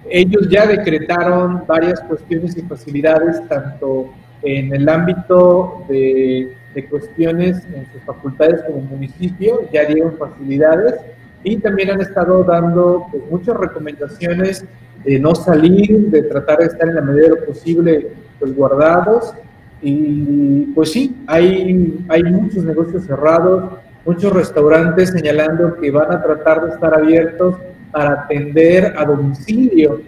Ellos 0.09 0.49
ya 0.49 0.67
decretaron 0.67 1.65
varias 1.67 2.01
cuestiones 2.01 2.57
y 2.57 2.63
facilidades, 2.63 3.47
tanto 3.49 4.11
en 4.43 4.75
el 4.75 4.89
ámbito 4.89 5.85
de, 5.89 6.57
cuestiones 6.89 7.63
en 7.75 7.87
sus 7.93 8.01
facultades 8.07 8.63
como 8.63 8.81
municipio, 8.81 9.69
ya 9.71 9.85
dieron 9.85 10.17
facilidades 10.17 10.95
y 11.43 11.57
también 11.57 11.91
han 11.91 12.01
estado 12.01 12.43
dando 12.45 13.07
pues, 13.11 13.23
muchas 13.31 13.57
recomendaciones 13.57 14.65
de 15.05 15.19
no 15.19 15.35
salir, 15.35 16.11
de 16.11 16.23
tratar 16.23 16.59
de 16.59 16.67
estar 16.67 16.89
en 16.89 16.95
la 16.95 17.01
medida 17.03 17.25
de 17.25 17.41
lo 17.41 17.45
posible 17.47 18.13
pues, 18.39 18.55
guardados. 18.55 19.35
Y 19.83 20.67
pues 20.75 20.93
sí, 20.93 21.17
hay, 21.27 22.05
hay 22.09 22.23
muchos 22.25 22.65
negocios 22.65 23.05
cerrados, 23.05 23.73
muchos 24.05 24.33
restaurantes 24.33 25.11
señalando 25.11 25.77
que 25.77 25.91
van 25.91 26.13
a 26.13 26.23
tratar 26.23 26.65
de 26.65 26.73
estar 26.73 26.95
abiertos 26.95 27.57
para 27.91 28.23
atender 28.23 28.95
a 28.97 29.05
domicilio 29.05 30.01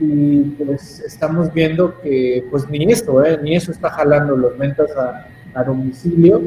y 0.00 0.40
pues 0.64 1.00
estamos 1.00 1.52
viendo 1.52 2.00
que 2.00 2.44
pues 2.50 2.68
ni 2.68 2.90
esto, 2.90 3.24
¿eh? 3.24 3.38
ni 3.42 3.56
eso 3.56 3.72
está 3.72 3.90
jalando 3.90 4.36
los 4.36 4.56
ventas 4.58 4.90
a, 4.96 5.26
domicilio 5.64 6.42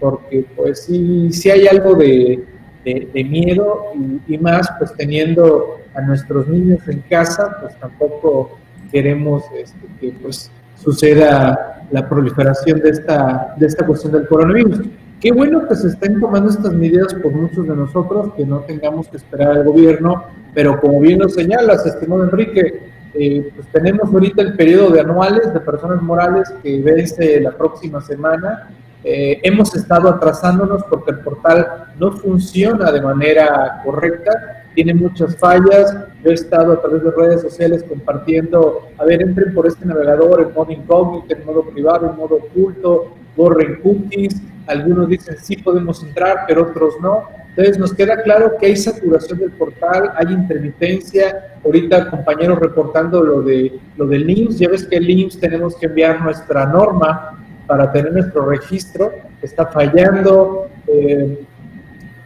porque 0.00 0.46
pues 0.56 0.84
sí, 0.84 1.30
sí 1.30 1.50
hay 1.50 1.66
algo 1.66 1.94
de, 1.96 2.42
de, 2.82 3.24
miedo 3.24 3.92
y, 4.26 4.38
más, 4.38 4.66
pues 4.78 4.94
teniendo 4.96 5.80
a 5.94 6.00
nuestros 6.00 6.48
niños 6.48 6.80
en 6.88 7.00
casa, 7.02 7.58
pues 7.60 7.78
tampoco 7.78 8.58
queremos 8.90 9.44
este, 9.54 9.86
que 10.00 10.14
pues 10.22 10.50
suceda 10.82 11.86
la 11.90 12.08
proliferación 12.08 12.80
de 12.80 12.88
esta, 12.88 13.54
de 13.58 13.66
esta 13.66 13.84
cuestión 13.84 14.12
del 14.12 14.26
coronavirus. 14.28 14.80
Qué 15.24 15.32
bueno 15.32 15.66
que 15.66 15.74
se 15.74 15.88
estén 15.88 16.20
tomando 16.20 16.50
estas 16.50 16.74
medidas 16.74 17.14
por 17.14 17.32
muchos 17.32 17.66
de 17.66 17.74
nosotros, 17.74 18.34
que 18.36 18.44
no 18.44 18.60
tengamos 18.60 19.08
que 19.08 19.16
esperar 19.16 19.52
al 19.52 19.64
gobierno, 19.64 20.24
pero 20.52 20.78
como 20.78 21.00
bien 21.00 21.18
lo 21.20 21.30
señalas, 21.30 21.86
estimado 21.86 22.24
Enrique, 22.24 22.90
eh, 23.14 23.50
pues 23.56 23.66
tenemos 23.68 24.12
ahorita 24.12 24.42
el 24.42 24.54
periodo 24.54 24.90
de 24.90 25.00
anuales 25.00 25.54
de 25.54 25.60
personas 25.60 26.02
morales 26.02 26.52
que 26.62 26.78
vence 26.82 27.40
la 27.40 27.52
próxima 27.52 28.02
semana 28.02 28.68
eh, 29.06 29.38
hemos 29.42 29.74
estado 29.76 30.08
atrasándonos 30.08 30.82
porque 30.84 31.10
el 31.10 31.20
portal 31.20 31.88
no 31.98 32.12
funciona 32.12 32.90
de 32.90 33.02
manera 33.02 33.82
correcta, 33.84 34.64
tiene 34.74 34.94
muchas 34.94 35.36
fallas. 35.36 35.94
Yo 36.24 36.30
he 36.30 36.34
estado 36.34 36.72
a 36.72 36.80
través 36.80 37.04
de 37.04 37.10
redes 37.10 37.42
sociales 37.42 37.84
compartiendo, 37.86 38.88
a 38.96 39.04
ver, 39.04 39.20
entren 39.20 39.54
por 39.54 39.66
este 39.66 39.84
navegador 39.84 40.40
en 40.40 40.54
modo 40.54 40.72
incógnito, 40.72 41.34
en 41.34 41.44
modo 41.44 41.64
privado, 41.64 42.10
en 42.10 42.16
modo 42.16 42.36
oculto, 42.36 43.14
borren 43.36 43.80
cookies. 43.82 44.40
Algunos 44.66 45.08
dicen 45.08 45.36
sí 45.40 45.56
podemos 45.56 46.02
entrar, 46.02 46.44
pero 46.46 46.62
otros 46.62 46.94
no. 47.00 47.28
Entonces 47.50 47.78
nos 47.78 47.94
queda 47.94 48.22
claro 48.22 48.54
que 48.58 48.66
hay 48.66 48.76
saturación 48.76 49.38
del 49.38 49.52
portal, 49.52 50.12
hay 50.16 50.32
intermitencia. 50.32 51.56
Ahorita 51.64 52.10
compañeros 52.10 52.58
reportando 52.58 53.22
lo 53.22 53.42
de 53.42 53.78
lo 53.96 54.06
del 54.06 54.28
IMSS, 54.28 54.58
ya 54.58 54.68
ves 54.68 54.86
que 54.86 54.96
el 54.96 55.08
IMSS 55.08 55.40
tenemos 55.40 55.76
que 55.76 55.86
enviar 55.86 56.20
nuestra 56.22 56.66
norma 56.66 57.38
para 57.66 57.90
tener 57.92 58.12
nuestro 58.12 58.46
registro, 58.46 59.12
está 59.40 59.66
fallando. 59.66 60.68
Eh, 60.86 61.44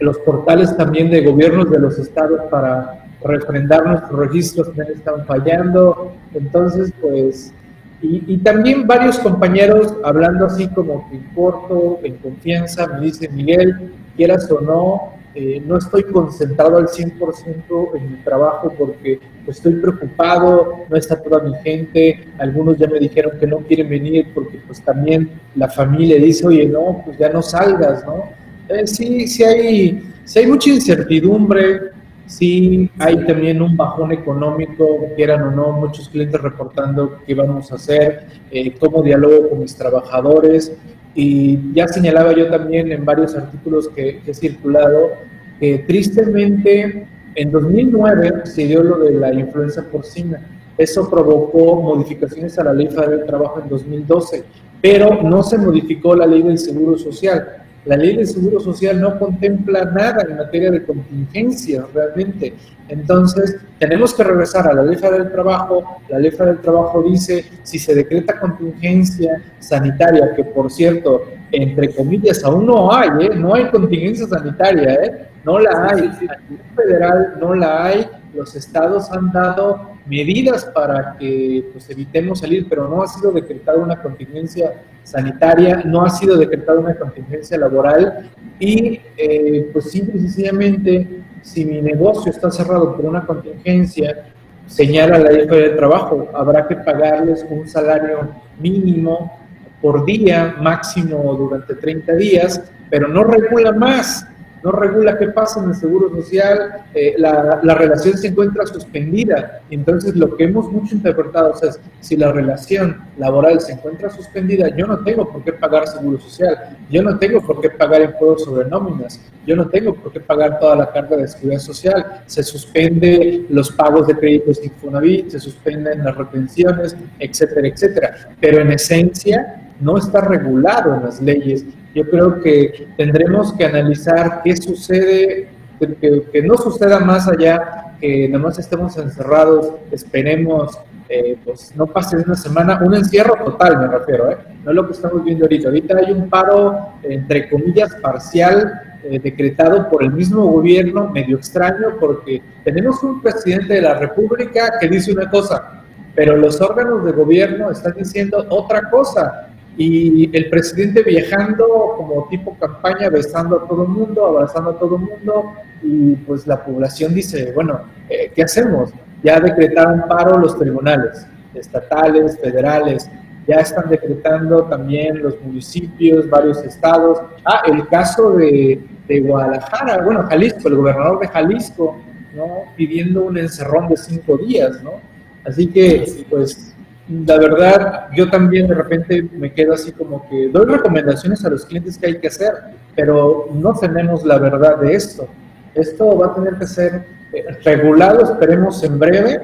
los 0.00 0.18
portales 0.18 0.76
también 0.76 1.10
de 1.10 1.24
gobiernos 1.24 1.70
de 1.70 1.78
los 1.78 1.98
estados 1.98 2.42
para 2.50 3.04
refrendar 3.22 3.84
nuestros 3.84 4.18
registros 4.18 4.68
también 4.68 4.98
están 4.98 5.26
fallando. 5.26 6.12
Entonces, 6.34 6.92
pues, 7.00 7.52
y, 8.00 8.34
y, 8.34 8.38
también 8.38 8.86
varios 8.86 9.18
compañeros 9.18 9.94
hablando 10.04 10.46
así 10.46 10.68
como 10.68 11.08
en 11.12 11.22
corto, 11.34 11.98
en 12.04 12.16
confianza, 12.18 12.86
me 12.86 13.06
dice 13.06 13.28
Miguel, 13.28 13.92
quieras 14.16 14.48
o 14.50 14.60
no, 14.60 15.18
eh, 15.40 15.62
no 15.64 15.76
estoy 15.76 16.02
concentrado 16.04 16.78
al 16.78 16.88
100% 16.88 17.96
en 17.96 18.10
mi 18.10 18.18
trabajo 18.24 18.74
porque 18.76 19.20
estoy 19.46 19.74
preocupado, 19.74 20.84
no 20.88 20.96
está 20.96 21.22
toda 21.22 21.40
mi 21.42 21.54
gente, 21.62 22.26
algunos 22.38 22.76
ya 22.76 22.88
me 22.88 22.98
dijeron 22.98 23.38
que 23.38 23.46
no 23.46 23.58
quieren 23.58 23.88
venir 23.88 24.28
porque 24.34 24.58
pues 24.66 24.82
también 24.82 25.30
la 25.54 25.68
familia 25.68 26.16
dice, 26.16 26.46
oye, 26.46 26.66
no, 26.66 27.02
pues 27.04 27.18
ya 27.18 27.28
no 27.28 27.40
salgas, 27.40 28.04
¿no? 28.04 28.30
Eh, 28.68 28.86
sí, 28.86 29.28
sí 29.28 29.44
hay, 29.44 30.12
sí 30.24 30.38
hay 30.40 30.46
mucha 30.46 30.70
incertidumbre, 30.70 31.92
sí 32.28 32.90
hay 32.98 33.26
también 33.26 33.60
un 33.60 33.76
bajón 33.76 34.12
económico, 34.12 35.08
quieran 35.16 35.42
o 35.42 35.50
no, 35.50 35.72
muchos 35.72 36.08
clientes 36.08 36.40
reportando 36.40 37.18
qué 37.26 37.34
vamos 37.34 37.72
a 37.72 37.74
hacer, 37.74 38.26
eh, 38.50 38.74
cómo 38.78 39.02
dialogo 39.02 39.48
con 39.48 39.60
mis 39.60 39.74
trabajadores, 39.74 40.72
y 41.14 41.72
ya 41.72 41.88
señalaba 41.88 42.32
yo 42.32 42.48
también 42.48 42.92
en 42.92 43.04
varios 43.04 43.34
artículos 43.34 43.88
que, 43.88 44.20
he 44.24 44.34
circulado 44.34 45.10
que 45.58 45.78
tristemente 45.78 47.08
en 47.34 47.50
2009 47.50 48.42
se 48.44 48.66
dio 48.66 48.82
lo 48.82 48.98
de 48.98 49.12
la 49.12 49.32
influenza 49.32 49.82
porcina. 49.90 50.40
Eso 50.76 51.10
provocó 51.10 51.82
modificaciones 51.82 52.56
a 52.58 52.64
la 52.64 52.72
ley 52.72 52.86
federal 52.86 53.18
del 53.18 53.26
trabajo 53.26 53.60
en 53.60 53.68
2012, 53.68 54.44
pero 54.80 55.22
no 55.22 55.42
se 55.42 55.58
modificó 55.58 56.14
la 56.14 56.26
ley 56.26 56.42
del 56.42 56.58
seguro 56.58 56.96
social. 56.96 57.64
La 57.88 57.96
ley 57.96 58.16
del 58.16 58.26
Seguro 58.26 58.60
Social 58.60 59.00
no 59.00 59.18
contempla 59.18 59.86
nada 59.86 60.22
en 60.28 60.36
materia 60.36 60.70
de 60.70 60.84
contingencia 60.84 61.86
realmente. 61.94 62.52
Entonces, 62.86 63.56
tenemos 63.78 64.12
que 64.12 64.24
regresar 64.24 64.68
a 64.68 64.74
la 64.74 64.82
ley 64.82 64.96
federal 64.96 65.22
del 65.22 65.32
trabajo. 65.32 66.02
La 66.10 66.18
ley 66.18 66.30
federal 66.30 66.56
del 66.56 66.62
trabajo 66.62 67.02
dice, 67.02 67.46
si 67.62 67.78
se 67.78 67.94
decreta 67.94 68.38
contingencia 68.38 69.42
sanitaria, 69.58 70.34
que 70.36 70.44
por 70.44 70.70
cierto, 70.70 71.24
entre 71.50 71.94
comillas, 71.94 72.44
aún 72.44 72.66
no 72.66 72.92
hay, 72.92 73.08
¿eh? 73.22 73.30
no 73.34 73.54
hay 73.54 73.70
contingencia 73.70 74.26
sanitaria, 74.26 74.92
¿eh? 74.92 75.28
no 75.42 75.58
la 75.58 75.88
hay. 75.90 76.00
A 76.00 76.40
nivel 76.42 76.66
federal 76.76 77.36
no 77.40 77.54
la 77.54 77.86
hay. 77.86 78.06
Los 78.34 78.54
estados 78.54 79.10
han 79.12 79.32
dado 79.32 79.97
medidas 80.08 80.64
para 80.66 81.16
que 81.18 81.68
pues, 81.72 81.88
evitemos 81.90 82.40
salir, 82.40 82.66
pero 82.68 82.88
no 82.88 83.02
ha 83.02 83.08
sido 83.08 83.30
decretada 83.30 83.78
una 83.78 84.00
contingencia 84.00 84.82
sanitaria, 85.02 85.82
no 85.84 86.04
ha 86.04 86.10
sido 86.10 86.36
decretada 86.36 86.80
una 86.80 86.94
contingencia 86.94 87.58
laboral 87.58 88.30
y 88.58 89.00
eh, 89.16 89.70
pues 89.72 89.90
simple 89.90 90.16
y 90.16 90.20
sencillamente 90.20 91.22
si 91.42 91.64
mi 91.64 91.80
negocio 91.80 92.30
está 92.30 92.50
cerrado 92.50 92.96
por 92.96 93.04
una 93.04 93.24
contingencia, 93.24 94.26
señala 94.66 95.18
la 95.18 95.30
ley 95.30 95.46
de 95.46 95.70
trabajo, 95.70 96.28
habrá 96.34 96.66
que 96.66 96.76
pagarles 96.76 97.44
un 97.48 97.66
salario 97.68 98.28
mínimo 98.58 99.38
por 99.80 100.04
día, 100.04 100.56
máximo 100.60 101.34
durante 101.34 101.74
30 101.74 102.14
días, 102.14 102.62
pero 102.90 103.08
no 103.08 103.24
regula 103.24 103.72
más 103.72 104.26
no 104.68 104.72
regula 104.72 105.16
qué 105.16 105.28
pasa 105.28 105.62
en 105.62 105.70
el 105.70 105.74
Seguro 105.74 106.10
Social, 106.10 106.84
eh, 106.94 107.14
la, 107.16 107.60
la, 107.62 107.74
relación 107.74 108.18
se 108.18 108.28
encuentra 108.28 108.66
suspendida. 108.66 109.62
Entonces, 109.70 110.14
lo 110.14 110.36
que 110.36 110.44
hemos 110.44 110.70
mucho 110.70 110.94
interpretado 110.94 111.54
es, 111.62 111.80
si 112.00 112.16
la 112.18 112.32
relación 112.32 113.00
laboral 113.16 113.60
se 113.62 113.72
encuentra 113.72 114.10
suspendida, 114.10 114.68
yo 114.76 114.86
no 114.86 114.98
tengo 114.98 115.26
por 115.26 115.42
qué 115.42 115.54
pagar 115.54 115.86
Seguro 115.86 116.20
Social, 116.20 116.76
yo 116.90 117.02
no 117.02 117.18
tengo 117.18 117.40
por 117.40 117.62
qué 117.62 117.70
pagar 117.70 118.02
impuestos 118.02 118.44
sobre 118.44 118.68
nóminas, 118.68 119.18
yo 119.46 119.56
no 119.56 119.68
tengo 119.68 119.94
por 119.94 120.12
qué 120.12 120.20
pagar 120.20 120.58
toda 120.58 120.76
la 120.76 120.92
carga 120.92 121.16
de 121.16 121.28
seguridad 121.28 121.60
social, 121.60 122.22
se 122.26 122.42
suspende 122.42 123.46
los 123.48 123.72
pagos 123.72 124.06
de 124.06 124.18
créditos 124.18 124.62
Infonavit, 124.62 125.30
se 125.30 125.40
suspenden 125.40 126.04
las 126.04 126.14
retenciones, 126.14 126.94
etcétera, 127.18 127.68
etcétera. 127.68 128.16
Pero 128.38 128.60
en 128.60 128.72
esencia, 128.72 129.64
no 129.80 129.96
está 129.96 130.20
regulado 130.20 130.94
en 130.94 131.04
las 131.04 131.20
leyes 131.22 131.64
yo 131.94 132.08
creo 132.08 132.40
que 132.40 132.88
tendremos 132.96 133.52
que 133.54 133.64
analizar 133.64 134.42
qué 134.44 134.56
sucede, 134.56 135.48
que, 135.78 136.42
no 136.42 136.56
suceda 136.56 137.00
más 137.00 137.28
allá, 137.28 137.94
que 138.00 138.28
nada 138.28 138.44
más 138.44 138.58
estemos 138.58 138.96
encerrados, 138.96 139.72
esperemos, 139.90 140.78
eh, 141.08 141.36
pues 141.44 141.74
no 141.74 141.86
pase 141.86 142.16
una 142.16 142.34
semana, 142.34 142.80
un 142.84 142.94
encierro 142.94 143.34
total 143.42 143.78
me 143.78 143.86
refiero, 143.88 144.30
¿eh? 144.30 144.36
no 144.64 144.70
es 144.70 144.76
lo 144.76 144.86
que 144.86 144.92
estamos 144.92 145.24
viendo 145.24 145.44
ahorita. 145.46 145.68
Ahorita 145.68 145.96
hay 145.96 146.12
un 146.12 146.28
paro, 146.28 146.90
entre 147.02 147.48
comillas, 147.48 147.94
parcial, 148.02 148.98
eh, 149.04 149.18
decretado 149.18 149.88
por 149.88 150.02
el 150.02 150.12
mismo 150.12 150.44
gobierno, 150.46 151.08
medio 151.08 151.36
extraño, 151.36 151.96
porque 151.98 152.42
tenemos 152.64 153.02
un 153.02 153.22
presidente 153.22 153.74
de 153.74 153.82
la 153.82 153.94
República 153.94 154.72
que 154.80 154.88
dice 154.88 155.12
una 155.12 155.30
cosa, 155.30 155.84
pero 156.14 156.36
los 156.36 156.60
órganos 156.60 157.04
de 157.04 157.12
gobierno 157.12 157.70
están 157.70 157.94
diciendo 157.94 158.44
otra 158.50 158.90
cosa 158.90 159.47
y 159.78 160.36
el 160.36 160.50
presidente 160.50 161.02
viajando 161.02 161.94
como 161.96 162.26
tipo 162.28 162.56
campaña, 162.58 163.08
besando 163.08 163.60
a 163.60 163.68
todo 163.68 163.84
el 163.84 163.88
mundo, 163.88 164.26
abrazando 164.26 164.70
a 164.70 164.78
todo 164.78 164.96
el 164.96 165.02
mundo, 165.02 165.52
y 165.82 166.16
pues 166.16 166.46
la 166.46 166.64
población 166.64 167.14
dice, 167.14 167.52
bueno, 167.54 167.82
eh, 168.10 168.32
¿qué 168.34 168.42
hacemos? 168.42 168.90
Ya 169.22 169.38
decretaron 169.38 170.02
paro 170.08 170.38
los 170.38 170.58
tribunales 170.58 171.26
estatales, 171.54 172.38
federales, 172.40 173.08
ya 173.46 173.56
están 173.56 173.88
decretando 173.88 174.64
también 174.64 175.22
los 175.22 175.40
municipios, 175.40 176.28
varios 176.28 176.62
estados. 176.64 177.18
Ah, 177.44 177.62
el 177.66 177.86
caso 177.88 178.32
de, 178.32 178.80
de 179.06 179.20
Guadalajara, 179.20 180.02
bueno, 180.02 180.24
Jalisco, 180.28 180.68
el 180.68 180.76
gobernador 180.76 181.20
de 181.20 181.28
Jalisco, 181.28 181.96
¿no? 182.34 182.64
Pidiendo 182.76 183.24
un 183.24 183.38
encerrón 183.38 183.88
de 183.88 183.96
cinco 183.96 184.36
días, 184.36 184.82
¿no? 184.82 185.00
Así 185.44 185.66
que, 185.66 186.26
pues, 186.28 186.74
la 187.08 187.38
verdad, 187.38 188.08
yo 188.14 188.28
también 188.30 188.68
de 188.68 188.74
repente 188.74 189.22
me 189.32 189.52
quedo 189.52 189.72
así 189.72 189.92
como 189.92 190.28
que 190.28 190.48
doy 190.48 190.66
recomendaciones 190.66 191.44
a 191.44 191.50
los 191.50 191.64
clientes 191.64 191.96
que 191.96 192.06
hay 192.06 192.18
que 192.18 192.28
hacer, 192.28 192.52
pero 192.94 193.48
no 193.54 193.74
tenemos 193.74 194.24
la 194.24 194.38
verdad 194.38 194.78
de 194.78 194.94
esto. 194.94 195.26
Esto 195.74 196.18
va 196.18 196.26
a 196.26 196.34
tener 196.34 196.54
que 196.56 196.66
ser 196.66 197.04
eh, 197.32 197.44
regulado, 197.64 198.22
esperemos 198.24 198.82
en 198.84 198.98
breve, 198.98 199.40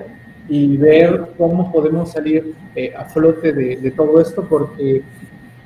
y 0.49 0.77
ver 0.77 1.33
cómo 1.39 1.73
podemos 1.73 2.13
salir 2.13 2.55
eh, 2.75 2.93
a 2.97 3.05
flote 3.07 3.53
de, 3.53 3.91
todo 3.93 4.21
esto, 4.21 4.45
porque 4.49 5.03